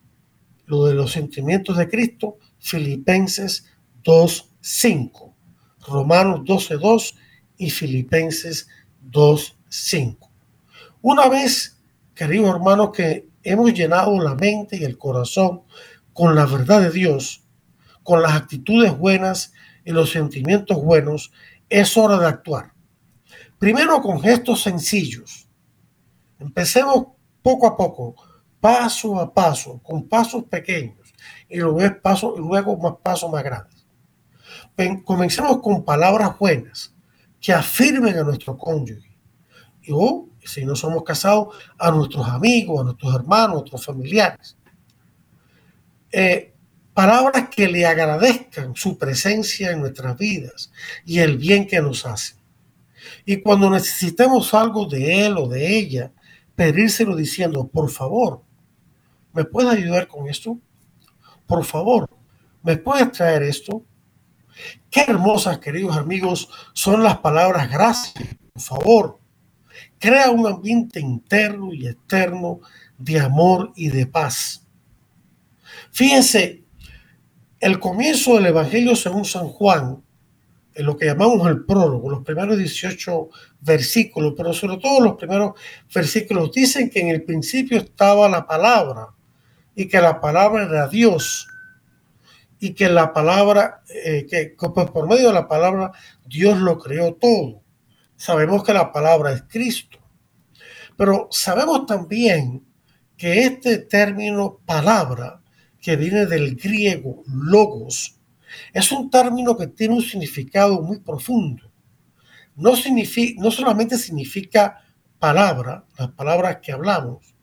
lo 0.66 0.86
de 0.86 0.94
los 0.94 1.14
sentimientos 1.14 1.78
de 1.78 1.88
Cristo, 1.88 2.40
Filipenses 2.60 3.72
2.5. 4.04 5.34
Romanos 5.88 6.42
12.2 6.42 7.16
y 7.56 7.70
Filipenses 7.70 8.68
2.5. 9.10 10.30
Una 11.02 11.30
vez 11.30 11.78
queridos 12.14 12.50
hermanos, 12.50 12.90
que 12.94 13.30
hemos 13.44 13.74
llenado 13.74 14.20
la 14.20 14.36
mente 14.36 14.76
y 14.76 14.84
el 14.84 14.98
corazón 14.98 15.62
con 16.12 16.36
la 16.36 16.46
verdad 16.46 16.82
de 16.82 16.92
Dios, 16.92 17.46
con 18.04 18.22
las 18.22 18.34
actitudes 18.34 18.98
buenas 18.98 19.54
y 19.86 19.92
los 19.92 20.10
sentimientos 20.12 20.84
buenos, 20.84 21.32
es 21.70 21.98
hora 21.98 22.18
de 22.18 22.28
actuar. 22.28 22.72
Primero 23.60 24.02
con 24.02 24.22
gestos 24.22 24.64
sencillos. 24.64 25.48
Empecemos 26.40 27.08
poco 27.42 27.68
a 27.68 27.76
poco, 27.76 28.16
paso 28.60 29.20
a 29.20 29.34
paso, 29.34 29.80
con 29.84 30.08
pasos 30.08 30.44
pequeños 30.44 31.14
y 31.50 31.58
luego, 31.58 32.02
paso, 32.02 32.36
luego 32.38 32.78
más 32.78 32.94
pasos 33.02 33.32
más 33.32 33.44
grandes. 33.44 33.86
Comencemos 35.04 35.60
con 35.62 35.84
palabras 35.84 36.38
buenas 36.38 36.94
que 37.40 37.54
afirmen 37.54 38.18
a 38.18 38.24
nuestro 38.24 38.58
cónyuge. 38.58 39.18
Y, 39.82 39.92
oh, 39.94 40.30
si 40.44 40.66
no 40.66 40.76
somos 40.76 41.04
casados, 41.04 41.56
a 41.80 41.92
nuestros 41.92 42.28
amigos, 42.28 42.82
a 42.82 42.84
nuestros 42.84 43.16
hermanos, 43.16 43.50
a 43.50 43.54
nuestros 43.54 43.86
familiares. 43.86 44.58
Eh, 46.12 46.54
palabras 46.98 47.50
que 47.50 47.68
le 47.68 47.86
agradezcan 47.86 48.76
su 48.76 48.98
presencia 48.98 49.70
en 49.70 49.82
nuestras 49.82 50.18
vidas 50.18 50.72
y 51.06 51.20
el 51.20 51.38
bien 51.38 51.68
que 51.68 51.80
nos 51.80 52.08
hace. 52.08 52.34
Y 53.24 53.44
cuando 53.44 53.70
necesitemos 53.70 54.52
algo 54.56 54.88
de 54.88 55.28
él 55.28 55.38
o 55.38 55.48
de 55.48 55.78
ella, 55.78 56.12
pedírselo 56.56 57.16
diciendo, 57.16 57.68
por 57.68 57.92
favor, 57.92 58.42
¿me 59.32 59.46
puedes 59.46 59.74
ayudar 59.74 60.08
con 60.08 60.28
esto? 60.28 60.58
Por 61.46 61.64
favor, 61.66 62.10
¿me 62.64 62.78
puedes 62.78 63.12
traer 63.12 63.44
esto? 63.44 63.86
Qué 64.90 65.02
hermosas, 65.02 65.60
queridos 65.60 65.96
amigos, 65.96 66.50
son 66.74 67.04
las 67.04 67.20
palabras 67.20 67.70
gracias, 67.70 68.26
por 68.54 68.62
favor, 68.64 69.20
crea 70.00 70.32
un 70.32 70.48
ambiente 70.48 71.00
interno 71.00 71.72
y 71.76 71.86
externo 71.86 72.60
de 72.98 73.20
amor 73.20 73.72
y 73.76 73.90
de 73.90 74.08
paz. 74.08 74.66
Fíjense, 75.92 76.64
el 77.60 77.80
comienzo 77.80 78.36
del 78.36 78.48
Evangelio 78.48 78.96
según 78.96 79.26
San 79.26 79.48
Juan, 79.48 80.04
en 80.74 80.86
lo 80.86 80.96
que 80.96 81.08
llamamos 81.08 81.48
el 81.48 81.66
prólogo, 81.66 82.10
los 82.10 82.24
primeros 82.24 82.58
18 82.58 83.30
versículos, 83.62 84.34
pero 84.38 84.54
sobre 84.54 84.78
todo 84.78 85.02
los 85.02 85.16
primeros 85.16 85.54
versículos, 85.94 86.52
dicen 86.52 86.90
que 86.90 87.00
en 87.00 87.10
el 87.10 87.24
principio 87.24 87.78
estaba 87.78 88.30
la 88.30 88.46
palabra 88.46 89.08
y 89.76 89.88
que 89.88 90.00
la 90.00 90.22
palabra 90.22 90.66
era 90.66 90.88
Dios 90.88 91.48
y 92.60 92.74
que 92.74 92.90
la 92.90 93.12
palabra, 93.12 93.82
eh, 93.90 94.26
que 94.30 94.56
por 94.58 95.08
medio 95.08 95.28
de 95.28 95.34
la 95.34 95.48
palabra 95.48 95.92
Dios 96.26 96.60
lo 96.60 96.78
creó 96.78 97.16
todo. 97.16 97.62
Sabemos 98.16 98.64
que 98.64 98.74
la 98.74 98.92
palabra 98.92 99.32
es 99.32 99.44
Cristo, 99.48 99.98
pero 100.96 101.28
sabemos 101.32 101.86
también 101.86 102.64
que 103.16 103.42
este 103.42 103.80
término 103.80 104.60
palabra, 104.66 105.42
que 105.88 105.96
viene 105.96 106.26
del 106.26 106.58
griego 106.58 107.24
logos, 107.28 108.20
es 108.74 108.92
un 108.92 109.10
término 109.10 109.56
que 109.56 109.68
tiene 109.68 109.94
un 109.94 110.02
significado 110.02 110.82
muy 110.82 111.00
profundo. 111.00 111.72
No, 112.58 112.76
significa, 112.76 113.42
no 113.42 113.50
solamente 113.52 113.98
significa 113.98 114.84
palabra, 115.18 115.86
las 115.98 116.12
palabras 116.12 116.58
que 116.62 116.74
hablamos, 116.74 117.34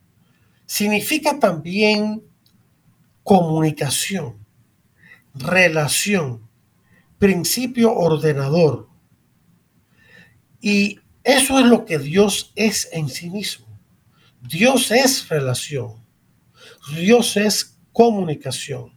significa 0.67 1.39
también 1.39 2.23
comunicación, 3.23 4.45
relación, 5.33 6.47
principio 7.19 7.95
ordenador, 7.95 8.91
y 10.61 11.01
eso 11.23 11.59
es 11.59 11.65
lo 11.65 11.87
que 11.87 11.99
Dios 11.99 12.53
es 12.57 12.91
en 12.93 13.09
sí 13.09 13.31
mismo. 13.31 13.67
Dios 14.43 14.91
es 14.91 15.31
relación. 15.31 16.05
Dios 16.95 17.39
es 17.39 17.74
comunicación. 17.95 18.93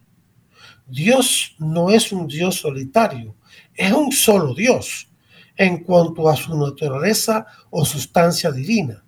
Dios 0.86 1.56
no 1.58 1.90
es 1.90 2.12
un 2.12 2.28
Dios 2.28 2.56
solitario, 2.56 3.38
es 3.74 3.94
un 3.94 4.12
solo 4.12 4.54
Dios 4.54 5.10
en 5.56 5.86
cuanto 5.86 6.28
a 6.28 6.36
su 6.36 6.58
naturaleza 6.58 7.46
o 7.70 7.86
sustancia 7.86 8.52
divina. 8.52 9.06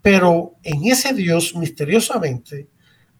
Pero 0.00 0.54
en 0.62 0.86
ese 0.86 1.12
Dios, 1.12 1.56
misteriosamente, 1.56 2.68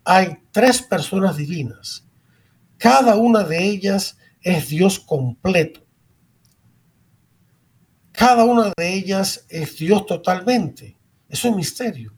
hay 0.04 0.38
tres 0.52 0.80
personas 0.80 1.36
divinas. 1.36 2.06
Cada 2.76 3.16
una 3.16 3.42
de 3.42 3.64
ellas 3.64 4.16
es 4.40 4.68
Dios 4.68 5.00
completo 5.00 5.88
cada 8.18 8.42
una 8.42 8.72
de 8.76 8.94
ellas 8.94 9.46
es 9.48 9.78
Dios 9.78 10.04
totalmente. 10.04 10.96
Es 11.28 11.44
un 11.44 11.54
misterio. 11.54 12.17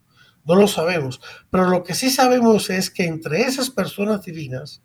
No 0.51 0.57
lo 0.57 0.67
sabemos. 0.67 1.21
Pero 1.49 1.69
lo 1.69 1.85
que 1.85 1.95
sí 1.95 2.11
sabemos 2.11 2.71
es 2.71 2.91
que 2.91 3.05
entre 3.05 3.43
esas 3.43 3.71
personas 3.71 4.25
divinas 4.25 4.83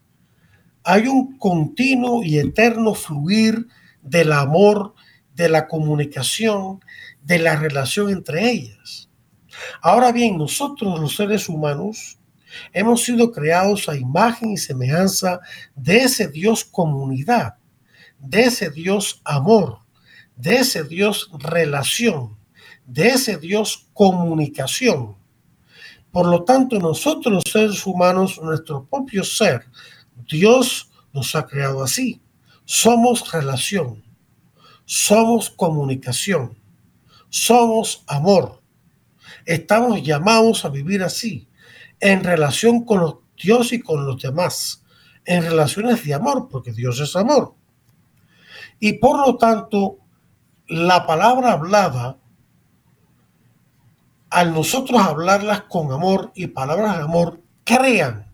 hay 0.83 1.07
un 1.07 1.39
continuo 1.39 2.23
y 2.23 2.37
eterno 2.37 2.93
fluir 2.93 3.65
del 4.03 4.31
amor, 4.31 4.93
de 5.33 5.49
la 5.49 5.67
comunicación, 5.67 6.81
de 7.23 7.39
la 7.39 7.55
relación 7.55 8.11
entre 8.11 8.47
ellas. 8.47 9.09
Ahora 9.81 10.11
bien, 10.11 10.37
nosotros 10.37 10.99
los 10.99 11.15
seres 11.15 11.49
humanos 11.49 12.19
hemos 12.71 13.01
sido 13.01 13.31
creados 13.31 13.89
a 13.89 13.97
imagen 13.97 14.51
y 14.51 14.57
semejanza 14.57 15.39
de 15.75 15.97
ese 15.97 16.27
Dios 16.27 16.63
comunidad, 16.63 17.55
de 18.19 18.43
ese 18.43 18.69
Dios 18.69 19.19
amor, 19.25 19.79
de 20.35 20.57
ese 20.57 20.83
Dios 20.83 21.31
relación, 21.39 22.37
de 22.85 23.07
ese 23.07 23.37
Dios 23.37 23.87
comunicación. 23.93 25.24
Por 26.15 26.27
lo 26.27 26.45
tanto, 26.45 26.79
nosotros 26.79 27.33
los 27.33 27.43
seres 27.43 27.85
humanos, 27.85 28.39
nuestro 28.41 28.85
propio 28.85 29.21
ser, 29.21 29.65
Dios 30.31 30.89
nos 31.11 31.35
ha 31.35 31.45
creado 31.45 31.83
así. 31.83 32.21
Somos 32.63 33.29
relación, 33.33 34.01
somos 34.85 35.49
comunicación, 35.49 36.57
somos 37.27 38.05
amor. 38.07 38.61
Estamos 39.45 40.03
llamados 40.03 40.63
a 40.63 40.69
vivir 40.69 41.03
así, 41.03 41.49
en 41.99 42.23
relación 42.23 42.85
con 42.85 43.19
Dios 43.35 43.73
y 43.73 43.81
con 43.81 44.05
los 44.05 44.21
demás, 44.21 44.85
en 45.25 45.43
relaciones 45.43 46.01
de 46.05 46.13
amor, 46.13 46.47
porque 46.49 46.71
Dios 46.71 46.97
es 47.01 47.13
amor. 47.17 47.55
Y 48.79 48.93
por 48.99 49.19
lo 49.27 49.35
tanto, 49.35 49.97
la 50.69 51.05
palabra 51.05 51.51
hablada, 51.51 52.17
al 54.29 54.53
nosotros 54.53 55.01
hablarlas 55.01 55.61
con 55.63 55.91
amor 55.91 56.31
y 56.35 56.47
palabras 56.47 56.97
de 56.97 57.03
amor, 57.03 57.41
crean, 57.63 58.31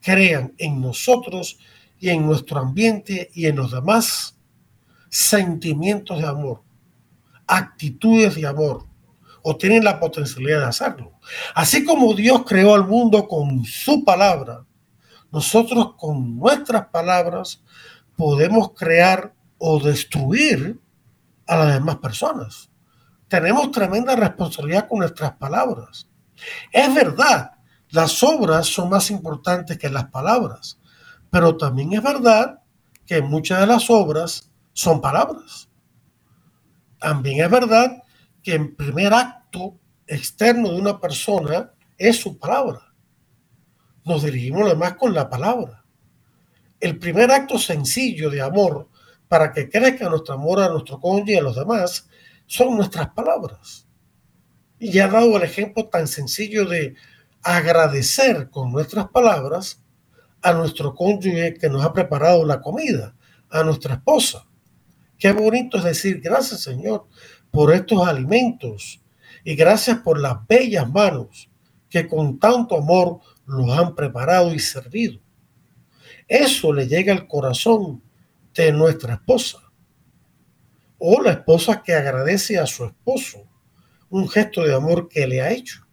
crean 0.00 0.54
en 0.58 0.80
nosotros 0.80 1.58
y 1.98 2.10
en 2.10 2.26
nuestro 2.26 2.60
ambiente 2.60 3.30
y 3.34 3.46
en 3.46 3.56
los 3.56 3.70
demás 3.70 4.36
sentimientos 5.08 6.18
de 6.18 6.26
amor, 6.26 6.62
actitudes 7.46 8.34
de 8.34 8.46
amor, 8.46 8.86
o 9.42 9.56
tienen 9.56 9.84
la 9.84 10.00
potencialidad 10.00 10.60
de 10.60 10.66
hacerlo. 10.66 11.12
Así 11.54 11.84
como 11.84 12.14
Dios 12.14 12.44
creó 12.46 12.74
al 12.74 12.86
mundo 12.86 13.28
con 13.28 13.64
su 13.64 14.04
palabra, 14.04 14.64
nosotros 15.30 15.94
con 15.96 16.38
nuestras 16.38 16.86
palabras 16.86 17.62
podemos 18.16 18.72
crear 18.72 19.34
o 19.58 19.80
destruir 19.80 20.80
a 21.46 21.56
las 21.56 21.74
demás 21.74 21.96
personas. 21.96 22.71
Tenemos 23.32 23.70
tremenda 23.70 24.14
responsabilidad 24.14 24.86
con 24.86 24.98
nuestras 24.98 25.32
palabras. 25.36 26.06
Es 26.70 26.94
verdad, 26.94 27.52
las 27.88 28.22
obras 28.22 28.66
son 28.66 28.90
más 28.90 29.10
importantes 29.10 29.78
que 29.78 29.88
las 29.88 30.04
palabras, 30.10 30.78
pero 31.30 31.56
también 31.56 31.94
es 31.94 32.02
verdad 32.02 32.60
que 33.06 33.22
muchas 33.22 33.60
de 33.60 33.66
las 33.68 33.88
obras 33.88 34.50
son 34.74 35.00
palabras. 35.00 35.70
También 36.98 37.42
es 37.42 37.50
verdad 37.50 38.02
que 38.42 38.52
el 38.52 38.74
primer 38.74 39.14
acto 39.14 39.78
externo 40.06 40.68
de 40.68 40.76
una 40.76 41.00
persona 41.00 41.72
es 41.96 42.20
su 42.20 42.38
palabra. 42.38 42.92
Nos 44.04 44.24
dirigimos 44.24 44.66
además 44.66 44.96
con 44.96 45.14
la 45.14 45.30
palabra. 45.30 45.82
El 46.78 46.98
primer 46.98 47.30
acto 47.30 47.58
sencillo 47.58 48.28
de 48.28 48.42
amor 48.42 48.90
para 49.26 49.54
que 49.54 49.70
crezca 49.70 50.10
nuestro 50.10 50.34
amor 50.34 50.60
a 50.60 50.68
nuestro 50.68 51.00
cónyuge 51.00 51.32
y 51.32 51.36
a 51.36 51.42
los 51.42 51.56
demás, 51.56 52.10
son 52.52 52.76
nuestras 52.76 53.08
palabras. 53.14 53.88
Y 54.78 54.92
ya 54.92 55.06
ha 55.06 55.08
dado 55.08 55.38
el 55.38 55.42
ejemplo 55.42 55.88
tan 55.88 56.06
sencillo 56.06 56.66
de 56.66 56.94
agradecer 57.42 58.50
con 58.50 58.70
nuestras 58.70 59.08
palabras 59.08 59.82
a 60.42 60.52
nuestro 60.52 60.94
cónyuge 60.94 61.54
que 61.54 61.70
nos 61.70 61.82
ha 61.82 61.94
preparado 61.94 62.44
la 62.44 62.60
comida, 62.60 63.14
a 63.48 63.62
nuestra 63.62 63.94
esposa. 63.94 64.46
Qué 65.18 65.32
bonito 65.32 65.78
es 65.78 65.84
decir, 65.84 66.20
gracias 66.20 66.60
Señor 66.60 67.06
por 67.50 67.72
estos 67.72 68.06
alimentos 68.06 69.00
y 69.44 69.54
gracias 69.54 70.00
por 70.00 70.20
las 70.20 70.46
bellas 70.46 70.86
manos 70.90 71.48
que 71.88 72.06
con 72.06 72.38
tanto 72.38 72.76
amor 72.76 73.20
los 73.46 73.70
han 73.70 73.94
preparado 73.94 74.52
y 74.52 74.58
servido. 74.58 75.20
Eso 76.28 76.70
le 76.70 76.86
llega 76.86 77.14
al 77.14 77.26
corazón 77.26 78.02
de 78.54 78.72
nuestra 78.72 79.14
esposa. 79.14 79.71
O 81.04 81.20
la 81.20 81.32
esposa 81.32 81.82
que 81.82 81.94
agradece 81.94 82.58
a 82.58 82.66
su 82.66 82.84
esposo 82.84 83.48
un 84.08 84.28
gesto 84.28 84.62
de 84.62 84.74
amor 84.74 85.08
que 85.08 85.26
le 85.26 85.40
ha 85.40 85.50
hecho. 85.50 85.86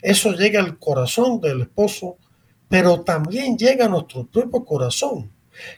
Eso 0.00 0.32
llega 0.32 0.60
al 0.60 0.78
corazón 0.78 1.40
del 1.40 1.62
esposo, 1.62 2.16
pero 2.68 3.02
también 3.02 3.58
llega 3.58 3.86
a 3.86 3.88
nuestro 3.88 4.26
propio 4.26 4.64
corazón. 4.64 5.32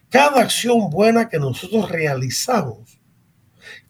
Cada 0.08 0.40
acción 0.42 0.90
buena 0.90 1.28
que 1.28 1.38
nosotros 1.38 1.90
realizamos 1.90 3.00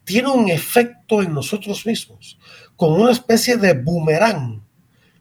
tiene 0.04 0.28
un 0.28 0.48
efecto 0.48 1.20
en 1.20 1.34
nosotros 1.34 1.84
mismos, 1.84 2.38
como 2.76 2.96
una 2.96 3.12
especie 3.12 3.56
de 3.56 3.74
boomerang 3.74 4.62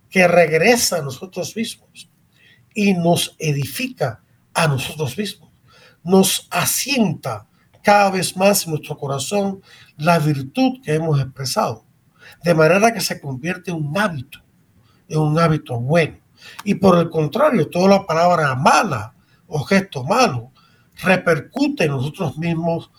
que 0.09 0.27
regresa 0.27 0.99
a 0.99 1.01
nosotros 1.01 1.55
mismos 1.55 2.09
y 2.73 2.93
nos 2.93 3.35
edifica 3.39 4.23
a 4.53 4.67
nosotros 4.67 5.17
mismos 5.17 5.45
nos 6.05 6.47
asienta 6.51 7.47
cada 7.85 8.09
vez 8.09 8.35
más 8.35 8.65
en 8.65 8.71
nuestro 8.71 8.97
corazón 8.97 9.61
la 9.95 10.17
virtud 10.17 10.81
que 10.83 10.95
hemos 10.95 11.21
expresado, 11.21 11.85
de 12.43 12.55
manera 12.55 12.91
que 12.91 12.99
se 12.99 13.21
convierte 13.21 13.69
en 13.69 13.77
un 13.77 13.95
hábito, 13.95 14.39
en 15.07 15.19
un 15.19 15.37
hábito 15.37 15.79
bueno. 15.79 16.17
Y 16.63 16.73
por 16.73 16.97
el 16.97 17.11
contrario, 17.11 17.69
toda 17.69 17.89
la 17.89 18.05
palabra 18.07 18.55
mala 18.55 19.13
o 19.45 19.59
gesto 19.59 20.03
malo 20.03 20.51
repercute 21.03 21.83
en 21.83 21.91
nosotros 21.91 22.39
mismos 22.39 22.89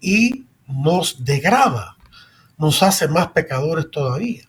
y 0.00 0.46
nos 0.68 1.24
degrada, 1.24 1.96
nos 2.56 2.84
hace 2.84 3.08
más 3.08 3.32
pecadores 3.32 3.90
todavía. 3.90 4.44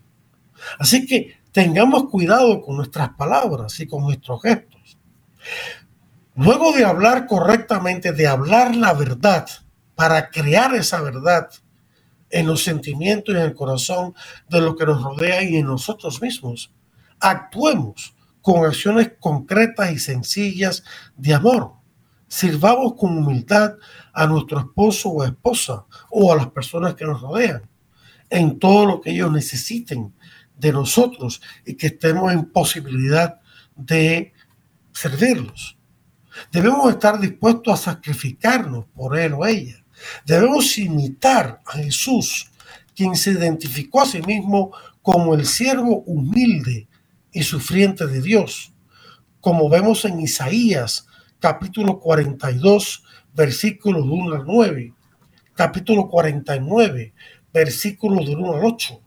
Así 0.77 1.07
que 1.07 1.37
tengamos 1.51 2.07
cuidado 2.09 2.61
con 2.61 2.77
nuestras 2.77 3.09
palabras 3.15 3.79
y 3.79 3.87
con 3.87 4.03
nuestros 4.03 4.43
gestos. 4.43 4.99
Luego 6.35 6.71
de 6.71 6.85
hablar 6.85 7.25
correctamente, 7.25 8.11
de 8.11 8.27
hablar 8.27 8.75
la 8.75 8.93
verdad, 8.93 9.47
para 9.97 10.29
crear 10.29 10.75
esa 10.75 11.01
verdad 11.01 11.49
en 12.29 12.45
los 12.45 12.63
sentimientos 12.63 13.33
y 13.33 13.37
en 13.39 13.45
el 13.45 13.55
corazón 13.55 14.13
de 14.47 14.61
lo 14.61 14.75
que 14.75 14.85
nos 14.85 15.01
rodea 15.01 15.41
y 15.41 15.55
en 15.55 15.65
nosotros 15.65 16.21
mismos, 16.21 16.71
actuemos 17.19 18.13
con 18.43 18.63
acciones 18.63 19.13
concretas 19.19 19.91
y 19.91 19.97
sencillas 19.97 20.83
de 21.15 21.33
amor. 21.33 21.73
Sirvamos 22.27 22.93
con 22.93 23.17
humildad 23.17 23.73
a 24.13 24.27
nuestro 24.27 24.59
esposo 24.59 25.09
o 25.09 25.23
esposa 25.23 25.85
o 26.11 26.31
a 26.31 26.35
las 26.35 26.51
personas 26.51 26.93
que 26.93 27.05
nos 27.05 27.19
rodean 27.19 27.67
en 28.29 28.59
todo 28.59 28.85
lo 28.85 29.01
que 29.01 29.09
ellos 29.09 29.31
necesiten 29.31 30.13
de 30.55 30.73
nosotros 30.73 31.41
y 31.65 31.73
que 31.73 31.87
estemos 31.87 32.31
en 32.31 32.45
posibilidad 32.45 33.39
de 33.75 34.31
servirlos. 34.93 35.75
Debemos 36.51 36.87
estar 36.91 37.19
dispuestos 37.19 37.73
a 37.73 37.93
sacrificarnos 37.93 38.85
por 38.93 39.17
él 39.17 39.33
o 39.33 39.43
ella. 39.43 39.83
Debemos 40.25 40.77
imitar 40.77 41.61
a 41.65 41.73
Jesús, 41.73 42.49
quien 42.95 43.15
se 43.15 43.31
identificó 43.31 44.01
a 44.01 44.05
sí 44.05 44.21
mismo 44.21 44.71
como 45.01 45.33
el 45.33 45.45
siervo 45.45 46.03
humilde 46.05 46.87
y 47.31 47.43
sufriente 47.43 48.07
de 48.07 48.21
Dios, 48.21 48.73
como 49.39 49.69
vemos 49.69 50.03
en 50.05 50.19
Isaías 50.19 51.07
capítulo 51.39 51.99
42, 51.99 53.03
versículos 53.33 54.05
de 54.05 54.11
1 54.11 54.35
al 54.35 54.45
9, 54.45 54.93
capítulo 55.53 56.09
49, 56.09 57.13
versículos 57.53 58.27
del 58.27 58.37
1 58.37 58.53
al 58.55 58.65
8, 58.65 59.01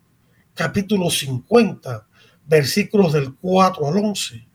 capítulo 0.54 1.10
50, 1.10 2.06
versículos 2.46 3.12
del 3.12 3.34
4 3.34 3.88
al 3.88 3.96
11, 3.96 4.46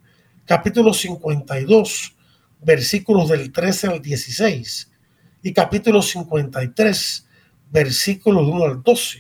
capítulo 0.46 0.94
52, 0.94 2.16
versículos 2.62 3.30
del 3.30 3.52
13 3.52 3.88
al 3.88 4.02
16 4.02 4.95
y 5.46 5.54
capítulo 5.54 6.02
53, 6.02 7.28
versículos 7.70 8.48
1 8.48 8.66
al 8.66 8.82
12, 8.82 9.20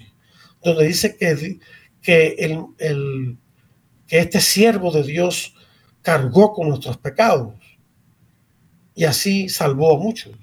donde 0.63 0.87
dice 0.87 1.15
que, 1.15 1.59
que, 2.01 2.35
el, 2.39 3.37
que 4.07 4.17
este 4.17 4.41
siervo 4.41 4.89
de 4.89 5.03
Dios 5.03 5.53
cargó 6.01 6.51
con 6.51 6.69
nuestros 6.69 6.97
pecados 6.97 7.53
y 8.95 9.03
así 9.03 9.49
salvó 9.49 9.95
a 9.95 9.99
muchos. 9.99 10.33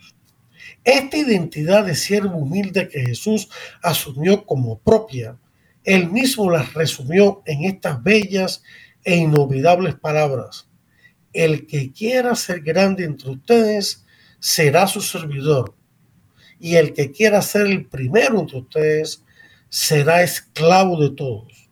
Esta 0.85 1.16
identidad 1.16 1.85
de 1.85 1.97
siervo 1.97 2.37
humilde 2.37 2.89
que 2.89 3.01
Jesús 3.01 3.49
asumió 3.83 4.47
como 4.47 4.78
propia, 4.78 5.37
él 5.83 6.12
mismo 6.12 6.49
la 6.49 6.62
resumió 6.62 7.43
en 7.45 7.64
estas 7.64 8.01
bellas 8.05 8.62
e 9.03 9.16
inolvidables 9.16 9.97
palabras 9.97 10.68
el 11.33 11.66
que 11.66 11.93
quiera 11.93 12.35
ser 12.35 12.61
grande 12.61 13.05
entre 13.05 13.30
ustedes 13.30 14.02
será 14.43 14.88
su 14.88 15.01
servidor, 15.01 15.72
y 16.59 16.74
el 16.74 16.95
que 16.95 17.12
quiera 17.12 17.40
ser 17.43 17.68
el 17.68 17.86
primero 17.86 18.40
entre 18.40 18.59
ustedes 18.59 19.22
será 19.68 20.22
esclavo 20.22 21.01
de 21.01 21.11
todos. 21.11 21.70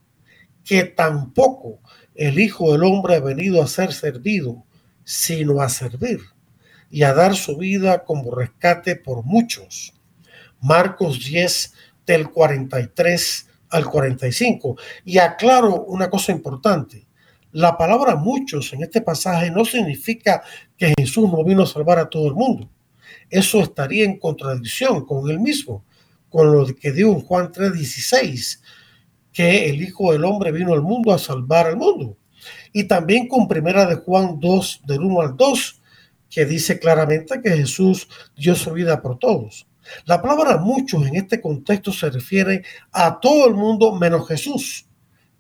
Que 0.65 0.85
tampoco 0.85 1.81
el 2.15 2.39
Hijo 2.39 2.71
del 2.71 2.85
Hombre 2.85 3.17
ha 3.17 3.21
venido 3.21 3.61
a 3.61 3.67
ser 3.67 3.93
servido, 3.93 4.65
sino 5.03 5.61
a 5.61 5.69
servir 5.69 6.21
y 6.91 7.03
a 7.03 7.13
dar 7.13 7.35
su 7.35 7.57
vida 7.57 8.05
como 8.05 8.33
rescate 8.33 8.95
por 8.95 9.25
muchos. 9.25 9.93
Marcos 10.61 11.25
10 11.25 11.73
del 12.07 12.31
43 12.31 13.49
al 13.71 13.85
45. 13.85 14.77
Y 15.05 15.19
aclaro 15.19 15.83
una 15.87 16.09
cosa 16.09 16.31
importante. 16.31 17.05
La 17.53 17.77
palabra 17.77 18.15
muchos 18.15 18.73
en 18.73 18.83
este 18.83 19.01
pasaje 19.01 19.51
no 19.51 19.65
significa 19.65 20.43
que 20.77 20.95
Jesús 20.97 21.31
no 21.31 21.43
vino 21.43 21.65
a 21.65 21.67
salvar 21.67 21.99
a 21.99 22.09
todo 22.09 22.29
el 22.29 22.35
mundo. 22.35 22.71
Eso 23.29 23.61
estaría 23.61 24.05
en 24.05 24.19
contradicción 24.19 25.05
con 25.05 25.29
él 25.29 25.41
mismo, 25.41 25.85
con 26.29 26.53
lo 26.53 26.67
que 26.67 26.93
dio 26.93 27.09
en 27.09 27.23
Juan 27.23 27.51
3:16, 27.51 28.63
que 29.33 29.69
el 29.69 29.83
Hijo 29.83 30.13
del 30.13 30.25
Hombre 30.25 30.53
vino 30.53 30.73
al 30.73 30.83
mundo 30.83 31.13
a 31.13 31.19
salvar 31.19 31.67
al 31.67 31.77
mundo. 31.77 32.17
Y 32.73 32.85
también 32.85 33.27
con 33.27 33.49
primera 33.49 33.85
de 33.87 33.97
Juan 33.97 34.39
2, 34.39 34.83
del 34.87 35.01
1 35.01 35.21
al 35.21 35.37
2, 35.37 35.81
que 36.31 36.45
dice 36.45 36.79
claramente 36.79 37.41
que 37.43 37.51
Jesús 37.51 38.09
dio 38.37 38.55
su 38.55 38.73
vida 38.73 39.03
por 39.03 39.19
todos. 39.19 39.67
La 40.05 40.23
palabra 40.23 40.59
muchos 40.59 41.05
en 41.07 41.17
este 41.17 41.41
contexto 41.41 41.93
se 41.93 42.11
refiere 42.11 42.63
a 42.93 43.19
todo 43.19 43.49
el 43.49 43.55
mundo 43.55 43.93
menos 43.97 44.29
Jesús, 44.29 44.87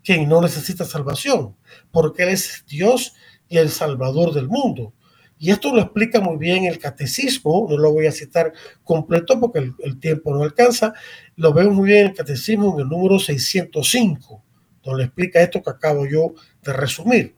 quien 0.04 0.28
no 0.28 0.40
necesita 0.40 0.84
salvación, 0.84 1.56
porque 1.90 2.24
Él 2.24 2.30
es 2.30 2.64
Dios 2.66 3.14
y 3.48 3.58
el 3.58 3.70
Salvador 3.70 4.32
del 4.32 4.48
mundo. 4.48 4.94
Y 5.38 5.50
esto 5.50 5.74
lo 5.74 5.80
explica 5.80 6.20
muy 6.20 6.36
bien 6.36 6.64
el 6.66 6.78
catecismo, 6.78 7.66
no 7.68 7.78
lo 7.78 7.92
voy 7.92 8.06
a 8.06 8.12
citar 8.12 8.52
completo 8.84 9.40
porque 9.40 9.72
el, 9.78 9.98
tiempo 9.98 10.34
no 10.34 10.42
alcanza, 10.42 10.92
lo 11.36 11.54
veo 11.54 11.70
muy 11.70 11.88
bien 11.88 12.08
el 12.08 12.14
catecismo 12.14 12.74
en 12.74 12.80
el 12.80 12.88
número 12.88 13.18
605, 13.18 14.44
donde 14.82 15.04
explica 15.04 15.40
esto 15.40 15.62
que 15.62 15.70
acabo 15.70 16.06
yo 16.06 16.34
de 16.62 16.72
resumir. 16.74 17.36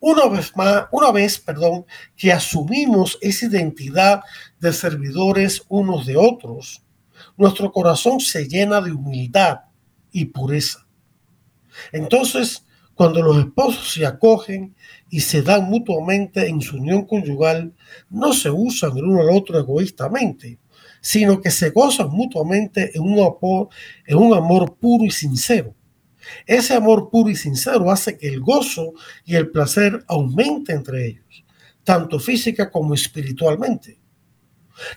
Una 0.00 0.26
vez 0.26 0.56
más, 0.56 0.86
una 0.90 1.12
vez, 1.12 1.38
perdón, 1.38 1.86
que 2.16 2.32
asumimos 2.32 3.16
esa 3.20 3.46
identidad 3.46 4.22
de 4.58 4.72
servidores 4.72 5.62
unos 5.68 6.04
de 6.04 6.16
otros, 6.16 6.82
nuestro 7.36 7.70
corazón 7.70 8.20
se 8.20 8.48
llena 8.48 8.80
de 8.80 8.92
humildad 8.92 9.60
y 10.10 10.26
pureza. 10.26 10.85
Entonces, 11.92 12.64
cuando 12.94 13.22
los 13.22 13.36
esposos 13.38 13.92
se 13.92 14.06
acogen 14.06 14.74
y 15.10 15.20
se 15.20 15.42
dan 15.42 15.64
mutuamente 15.64 16.48
en 16.48 16.62
su 16.62 16.78
unión 16.78 17.04
conyugal, 17.04 17.74
no 18.08 18.32
se 18.32 18.50
usan 18.50 18.96
el 18.96 19.04
uno 19.04 19.20
al 19.20 19.36
otro 19.36 19.58
egoístamente, 19.58 20.58
sino 21.02 21.40
que 21.40 21.50
se 21.50 21.70
gozan 21.70 22.08
mutuamente 22.10 22.96
en 22.96 23.02
un 23.02 23.18
amor, 23.18 23.68
en 24.06 24.16
un 24.16 24.34
amor 24.34 24.76
puro 24.76 25.04
y 25.04 25.10
sincero. 25.10 25.74
Ese 26.46 26.74
amor 26.74 27.10
puro 27.10 27.30
y 27.30 27.36
sincero 27.36 27.90
hace 27.90 28.16
que 28.16 28.28
el 28.28 28.40
gozo 28.40 28.94
y 29.24 29.34
el 29.34 29.50
placer 29.50 30.04
aumente 30.08 30.72
entre 30.72 31.06
ellos, 31.06 31.44
tanto 31.84 32.18
física 32.18 32.70
como 32.70 32.94
espiritualmente. 32.94 33.98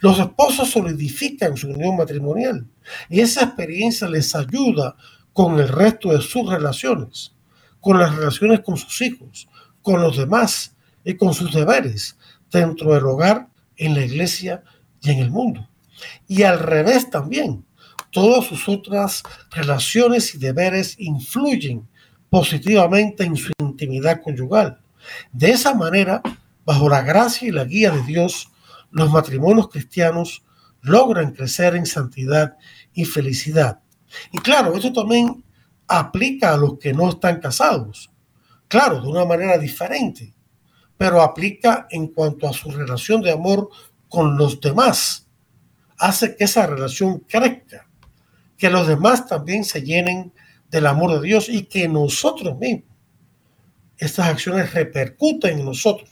Los 0.02 0.20
esposos 0.20 0.70
solidifican 0.70 1.56
su 1.56 1.70
unión 1.70 1.96
matrimonial 1.96 2.66
y 3.10 3.20
esa 3.22 3.44
experiencia 3.44 4.08
les 4.08 4.34
ayuda 4.36 4.96
con 5.40 5.58
el 5.58 5.70
resto 5.70 6.12
de 6.12 6.22
sus 6.22 6.50
relaciones, 6.50 7.32
con 7.80 7.98
las 7.98 8.14
relaciones 8.14 8.60
con 8.60 8.76
sus 8.76 9.02
hijos, 9.02 9.48
con 9.82 10.02
los 10.02 10.18
demás 10.18 10.76
y 11.06 11.16
con 11.16 11.34
sus 11.34 11.54
deberes 11.54 12.18
dentro 12.52 12.94
del 12.94 13.06
hogar, 13.06 13.48
en 13.78 13.94
la 13.94 14.04
iglesia 14.04 14.66
y 15.02 15.12
en 15.12 15.20
el 15.20 15.32
mundo. 15.32 15.66
Y 16.28 16.44
al 16.44 16.60
revés 16.60 17.10
también, 17.10 17.64
todas 18.12 18.48
sus 18.48 18.68
otras 18.68 19.24
relaciones 19.52 20.36
y 20.36 20.40
deberes 20.40 21.00
influyen 21.00 21.88
positivamente 22.30 23.24
en 23.24 23.38
su 23.38 23.54
intimidad 23.62 24.22
conyugal. 24.22 24.82
De 25.32 25.52
esa 25.52 25.74
manera, 25.74 26.22
bajo 26.66 26.90
la 26.90 27.02
gracia 27.02 27.48
y 27.48 27.52
la 27.52 27.64
guía 27.64 27.92
de 27.92 28.04
Dios, 28.04 28.52
los 28.92 29.10
matrimonios 29.10 29.70
cristianos 29.70 30.44
logran 30.82 31.32
crecer 31.32 31.78
en 31.78 31.86
santidad 31.86 32.58
y 32.94 33.06
felicidad. 33.06 33.80
Y 34.32 34.38
claro, 34.40 34.76
esto 34.76 34.94
también 34.94 35.44
aplica 35.88 36.54
a 36.54 36.58
los 36.58 36.78
que 36.78 36.94
no 36.94 37.10
están 37.10 37.40
casados. 37.40 38.12
Claro, 38.68 39.02
de 39.02 39.08
una 39.08 39.26
manera 39.26 39.58
diferente, 39.58 40.34
pero 40.98 41.22
aplica 41.22 41.88
en 41.90 42.08
cuanto 42.08 42.48
a 42.48 42.54
su 42.54 42.70
relación 42.72 43.22
de 43.22 43.32
amor 43.32 43.70
con 44.08 44.38
los 44.38 44.60
demás. 44.62 45.28
Hace 45.98 46.36
que 46.36 46.44
esa 46.44 46.68
relación 46.68 47.20
crezca 47.20 47.90
que 48.58 48.70
los 48.70 48.88
demás 48.88 49.26
también 49.26 49.64
se 49.64 49.82
llenen 49.82 50.34
del 50.70 50.86
amor 50.86 51.14
de 51.14 51.28
Dios 51.28 51.50
y 51.50 51.64
que 51.64 51.88
nosotros 51.88 52.58
mismos, 52.60 52.84
estas 53.98 54.28
acciones 54.28 54.74
repercuten 54.74 55.60
en 55.60 55.66
nosotros, 55.66 56.10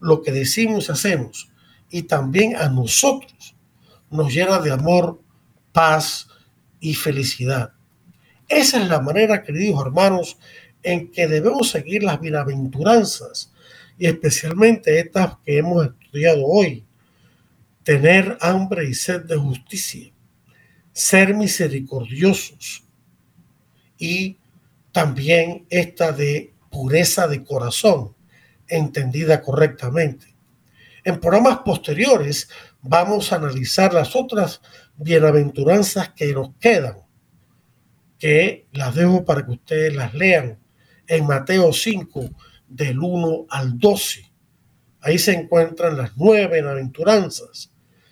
lo 0.00 0.20
que 0.20 0.32
decimos 0.32 0.88
y 0.88 0.92
hacemos, 0.92 1.50
y 1.90 2.02
también 2.02 2.56
a 2.56 2.68
nosotros 2.68 3.56
nos 4.10 4.32
llena 4.32 4.58
de 4.58 4.72
amor, 4.72 5.22
paz 5.72 6.28
y 6.84 6.92
felicidad. 6.92 7.72
Esa 8.46 8.82
es 8.82 8.88
la 8.90 9.00
manera, 9.00 9.42
queridos 9.42 9.80
hermanos, 9.80 10.36
en 10.82 11.10
que 11.10 11.26
debemos 11.26 11.70
seguir 11.70 12.02
las 12.02 12.20
bienaventuranzas 12.20 13.54
y 13.96 14.06
especialmente 14.06 14.98
estas 14.98 15.38
que 15.42 15.56
hemos 15.56 15.86
estudiado 15.86 16.44
hoy. 16.44 16.84
Tener 17.84 18.36
hambre 18.42 18.86
y 18.86 18.92
sed 18.92 19.22
de 19.22 19.36
justicia, 19.36 20.12
ser 20.92 21.34
misericordiosos 21.34 22.84
y 23.96 24.36
también 24.92 25.64
esta 25.70 26.12
de 26.12 26.52
pureza 26.70 27.26
de 27.28 27.44
corazón, 27.44 28.14
entendida 28.68 29.40
correctamente. 29.40 30.34
En 31.02 31.18
programas 31.18 31.60
posteriores 31.64 32.50
vamos 32.82 33.32
a 33.32 33.36
analizar 33.36 33.94
las 33.94 34.14
otras 34.14 34.60
bienaventuranzas 34.96 36.10
que 36.10 36.32
nos 36.32 36.54
quedan, 36.60 36.98
que 38.18 38.66
las 38.72 38.94
dejo 38.94 39.24
para 39.24 39.44
que 39.44 39.52
ustedes 39.52 39.94
las 39.94 40.14
lean 40.14 40.58
en 41.06 41.26
Mateo 41.26 41.72
5 41.72 42.30
del 42.68 42.98
1 42.98 43.46
al 43.50 43.78
12. 43.78 44.30
Ahí 45.00 45.18
se 45.18 45.32
encuentran 45.32 45.96
las 45.96 46.12
nueve 46.16 46.54
bienaventuranzas 46.54 47.70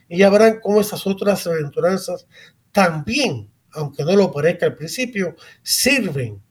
y 0.09 0.19
ya 0.19 0.29
verán 0.29 0.61
cómo 0.61 0.81
esas 0.81 1.07
otras 1.07 1.45
bienaventuranzas 1.45 2.27
también, 2.71 3.51
aunque 3.71 4.05
no 4.05 4.15
lo 4.15 4.31
parezca 4.31 4.67
al 4.67 4.75
principio, 4.75 5.35
sirven 5.63 6.43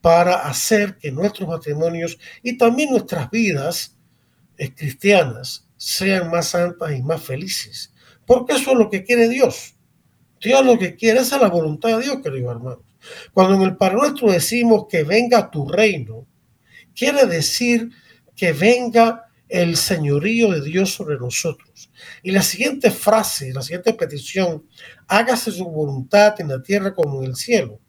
para 0.00 0.46
hacer 0.46 0.96
que 0.96 1.12
nuestros 1.12 1.48
matrimonios 1.48 2.18
y 2.42 2.56
también 2.56 2.90
nuestras 2.90 3.30
vidas 3.30 3.96
eh, 4.56 4.74
cristianas 4.74 5.66
sean 5.76 6.30
más 6.30 6.48
santas 6.48 6.92
y 6.92 7.02
más 7.02 7.22
felices. 7.22 7.91
Porque 8.32 8.54
eso 8.54 8.72
es 8.72 8.78
lo 8.78 8.88
que 8.88 9.04
quiere 9.04 9.28
Dios. 9.28 9.74
Dios 10.40 10.64
lo 10.64 10.78
que 10.78 10.96
quiere, 10.96 11.20
esa 11.20 11.36
es 11.36 11.42
la 11.42 11.50
voluntad 11.50 11.90
de 11.90 12.02
Dios, 12.02 12.22
queridos 12.22 12.56
hermanos. 12.56 12.78
Cuando 13.34 13.56
en 13.56 13.60
el 13.62 13.76
Padre 13.76 13.96
Nuestro 13.96 14.32
decimos 14.32 14.86
que 14.88 15.02
venga 15.04 15.50
tu 15.50 15.68
reino, 15.68 16.26
quiere 16.96 17.26
decir 17.26 17.90
que 18.34 18.54
venga 18.54 19.26
el 19.50 19.76
señorío 19.76 20.50
de 20.50 20.62
Dios 20.62 20.94
sobre 20.94 21.18
nosotros. 21.18 21.90
Y 22.22 22.30
la 22.30 22.40
siguiente 22.40 22.90
frase, 22.90 23.52
la 23.52 23.60
siguiente 23.60 23.92
petición, 23.92 24.64
hágase 25.08 25.50
su 25.50 25.66
voluntad 25.66 26.40
en 26.40 26.48
la 26.48 26.62
tierra 26.62 26.94
como 26.94 27.22
en 27.22 27.28
el 27.28 27.36
cielo, 27.36 27.80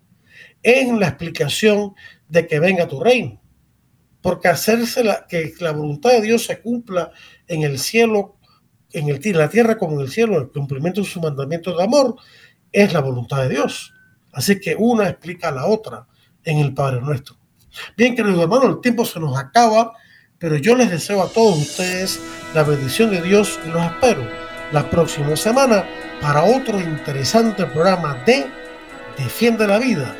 es 0.62 0.92
la 0.92 1.08
explicación 1.08 1.94
de 2.28 2.48
que 2.48 2.60
venga 2.60 2.90
tu 2.90 3.00
reino. 3.00 3.42
Porque 4.22 4.50
hacerse 4.50 5.06
la, 5.06 5.26
que 5.26 5.54
la 5.62 5.72
voluntad 5.72 6.12
de 6.12 6.22
Dios 6.22 6.44
se 6.44 6.60
cumpla 6.60 7.14
en 7.48 7.64
el 7.64 7.80
cielo, 7.80 8.33
en, 8.94 9.10
el, 9.10 9.20
en 9.24 9.38
la 9.38 9.50
tierra 9.50 9.78
como 9.78 9.96
en 9.96 10.02
el 10.02 10.12
cielo, 10.12 10.38
el 10.38 10.50
cumplimiento 10.50 11.02
de 11.02 11.08
sus 11.08 11.22
mandamientos 11.22 11.78
de 11.78 11.84
amor, 11.84 12.16
es 12.72 12.94
la 12.94 13.02
voluntad 13.02 13.42
de 13.44 13.50
Dios. 13.50 13.94
Así 14.32 14.60
que 14.60 14.76
una 14.78 15.10
explica 15.10 15.50
a 15.50 15.52
la 15.52 15.66
otra 15.66 16.08
en 16.44 16.60
el 16.60 16.74
Padre 16.74 17.02
nuestro. 17.02 17.36
Bien, 17.98 18.16
queridos 18.16 18.42
hermanos, 18.42 18.76
el 18.76 18.82
tiempo 18.82 19.06
se 19.06 19.20
nos 19.20 19.38
acaba. 19.38 19.94
Pero 20.44 20.58
yo 20.58 20.76
les 20.76 20.92
deseo 20.92 21.24
a 21.24 21.30
todos 21.30 21.58
ustedes 21.58 22.20
la 22.54 22.64
bendición 22.64 23.10
de 23.12 23.22
Dios 23.22 23.58
y 23.66 23.70
los 23.70 23.82
espero 23.82 24.28
la 24.74 24.90
próxima 24.90 25.38
semana 25.38 25.86
para 26.20 26.44
otro 26.44 26.82
interesante 26.82 27.66
programa 27.68 28.22
de 28.26 28.46
Defiende 29.18 29.66
la 29.66 29.80
Vida. 29.80 30.14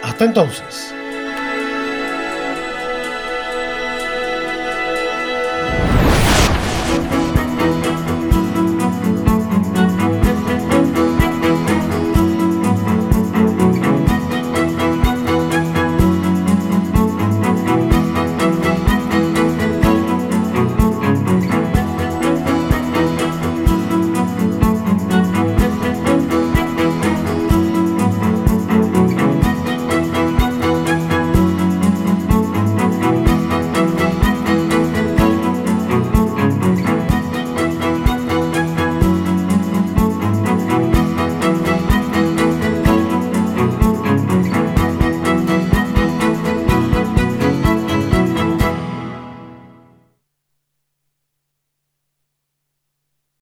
Hasta 0.00 0.26
entonces. 0.26 0.93